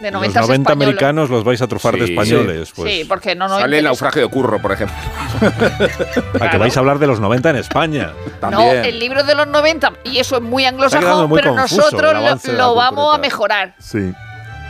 De 0.00 0.10
Los 0.10 0.14
90 0.20 0.40
90 0.40 0.62
españoles. 0.72 0.88
americanos 0.88 1.30
los 1.30 1.44
vais 1.44 1.62
a 1.62 1.68
trufar 1.68 1.94
de 1.96 2.06
Sí. 2.06 2.12
españoles. 2.12 2.72
Pues, 2.74 2.92
sí, 2.92 3.04
porque 3.04 3.34
no 3.36 3.46
nos 3.46 3.60
Sale 3.60 3.78
el 3.78 3.84
naufragio 3.84 4.22
de 4.22 4.28
curro, 4.28 4.60
por 4.60 4.72
ejemplo. 4.72 4.96
A 6.40 6.50
que 6.50 6.58
vais 6.58 6.76
a 6.76 6.80
hablar 6.80 6.98
de 6.98 7.06
los 7.06 7.20
90 7.20 7.50
en 7.50 7.56
España. 7.56 8.12
No, 8.26 8.30
También. 8.40 8.84
el 8.84 8.98
libro 8.98 9.22
de 9.22 9.34
los 9.36 9.46
90, 9.46 9.92
y 10.04 10.18
eso 10.18 10.36
es 10.36 10.42
muy 10.42 10.64
anglosajón, 10.64 11.28
muy 11.28 11.38
pero 11.40 11.54
confuso 11.54 11.76
nosotros 11.76 12.12
lo, 12.12 12.52
de 12.52 12.58
lo 12.58 12.74
vamos 12.74 13.14
a 13.14 13.18
mejorar. 13.18 13.74
Sí, 13.78 14.12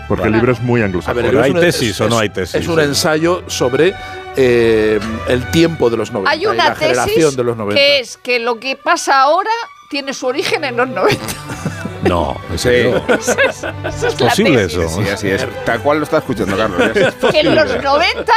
porque 0.08 0.24
el 0.26 0.32
libro 0.32 0.52
es 0.52 0.60
muy 0.60 0.82
A 0.82 0.86
anglosajón. 0.86 1.16
ver, 1.16 1.26
Pero 1.26 1.38
es 1.40 1.44
hay 1.44 1.50
un- 1.52 1.60
tesis 1.60 1.90
es- 1.90 2.00
o 2.00 2.08
no 2.08 2.18
hay 2.18 2.28
tesis. 2.30 2.54
Es 2.56 2.68
un 2.68 2.80
ensayo 2.80 3.42
sobre 3.46 3.94
eh, 4.36 4.98
el 5.28 5.50
tiempo 5.50 5.90
de 5.90 5.96
los 5.96 6.10
90. 6.10 6.30
Hay 6.30 6.42
y 6.42 6.46
una 6.46 6.68
la 6.70 6.74
generación 6.74 7.14
tesis 7.20 7.36
de 7.36 7.44
los 7.44 7.56
90. 7.56 7.80
que 7.80 7.98
es 8.00 8.16
que 8.16 8.38
lo 8.40 8.58
que 8.58 8.76
pasa 8.76 9.20
ahora 9.20 9.50
tiene 9.90 10.12
su 10.12 10.26
origen 10.26 10.64
en 10.64 10.76
los 10.76 10.88
90. 10.88 11.22
No, 12.08 12.36
en 12.50 12.58
serio. 12.58 13.02
Esa 13.08 13.32
es, 13.48 13.64
es 13.84 14.02
¿Es 14.04 14.20
la 14.20 14.28
posible 14.28 14.64
eso? 14.64 14.88
Sí, 14.88 15.02
así 15.08 15.30
es. 15.30 15.46
Tal 15.64 15.80
cual 15.80 15.98
lo 15.98 16.04
está 16.04 16.18
escuchando, 16.18 16.56
Carlos. 16.56 16.80
Que 16.92 16.98
en 17.40 17.54
los 17.54 17.64
posible. 17.64 17.82
90 17.82 18.32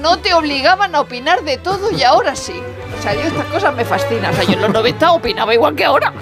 no 0.00 0.18
te 0.18 0.34
obligaban 0.34 0.94
a 0.94 1.00
opinar 1.00 1.42
de 1.44 1.56
todo 1.58 1.90
y 1.92 2.02
ahora 2.02 2.34
sí. 2.36 2.54
O 2.98 3.02
sea, 3.02 3.14
yo 3.14 3.20
estas 3.20 3.46
cosas 3.46 3.74
me 3.74 3.84
fascinan. 3.84 4.32
O 4.32 4.36
sea, 4.36 4.44
yo 4.44 4.52
en 4.54 4.62
los 4.62 4.70
90 4.72 5.12
opinaba 5.12 5.54
igual 5.54 5.74
que 5.74 5.84
ahora. 5.84 6.12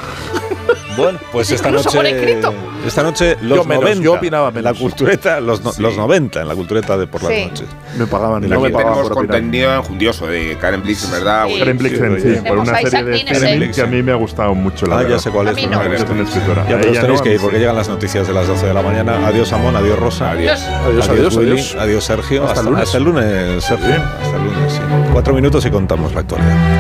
Bueno, 0.97 1.19
pues 1.33 1.51
esta 1.51 1.71
por 1.71 1.85
noche, 1.85 2.09
escrito. 2.17 2.55
esta 2.87 3.03
noche 3.03 3.37
los 3.43 3.59
Yo 3.59 3.65
menos, 3.65 3.83
90, 3.85 4.05
yo 4.05 4.13
opinaba 4.15 4.49
en 4.51 4.55
la 4.55 4.73
menos. 4.73 4.79
cultureta, 4.79 5.41
los, 5.41 5.61
no- 5.63 5.73
Sí. 5.73 5.83
los 5.83 5.97
90 5.97 6.41
en 6.43 6.49
la 6.49 6.55
cultureta 6.55 6.97
de 6.97 7.09
por 7.09 7.21
las 7.25 7.33
Sí. 7.33 7.47
noches. 7.47 7.67
Me 7.99 8.07
pagaban, 8.07 8.43
De 8.43 8.49
no 8.49 8.55
la 8.55 8.61
me 8.61 8.69
que 8.69 8.73
pagaban 8.75 8.95
Tenemos 8.95 9.09
por 9.17 9.27
contenido 9.27 9.75
enjundioso 9.75 10.27
de 10.29 10.57
Karen 10.61 10.83
Blix, 10.83 11.11
¿verdad? 11.11 11.47
Sí. 11.49 11.59
Karen 11.59 11.79
Blixen, 11.79 12.21
Sí, 12.21 12.35
sí, 12.37 12.41
por 12.49 12.59
una 12.59 12.79
serie 12.79 13.03
de 13.05 13.11
Dinesen. 13.13 13.49
cine 13.55 13.71
que 13.73 13.81
a 13.83 13.87
mí 13.87 14.03
me 14.05 14.13
ha 14.13 14.15
gustado 14.15 14.55
mucho, 14.55 14.87
la 14.87 14.95
Ah, 14.95 14.99
verdad. 14.99 15.11
ya 15.17 15.19
sé 15.19 15.31
cuál 15.31 15.49
A 15.49 15.51
es. 15.51 15.57
mí 15.57 15.67
no. 15.67 15.83
Es 15.83 16.03
una 16.09 16.23
escritora. 16.23 16.65
Ya, 16.69 16.77
os 16.91 17.01
tenéis 17.01 17.21
no, 17.21 17.25
que 17.25 17.31
ir 17.33 17.39
sí. 17.39 17.43
porque 17.43 17.59
llegan 17.59 17.77
las 17.77 17.89
noticias 17.89 18.27
de 18.27 18.35
las 18.35 18.47
12 18.47 18.67
de 18.67 18.75
la 18.75 18.83
mañana. 18.83 19.27
Adiós, 19.27 19.53
Amón, 19.53 19.77
adiós, 19.77 19.99
Rosa. 19.99 20.31
Adiós. 20.31 20.63
Adiós, 20.63 21.09
adiós, 21.09 21.37
Willy, 21.37 21.53
adiós. 21.53 21.77
adiós, 21.79 22.05
Sergio. 22.05 22.45
Hasta 22.45 22.61
el 22.61 22.67
lunes. 22.67 22.83
Hasta 22.83 22.99
el 22.99 23.05
lunes, 23.05 23.65
Sergio. 23.65 24.03
Hasta 24.23 24.37
el 24.37 24.45
lunes, 24.45 24.73
sí. 24.73 24.81
Cuatro 25.13 25.35
minutos 25.35 25.65
y 25.65 25.71
contamos 25.71 26.13
la 26.15 26.21
actualidad. 26.21 26.75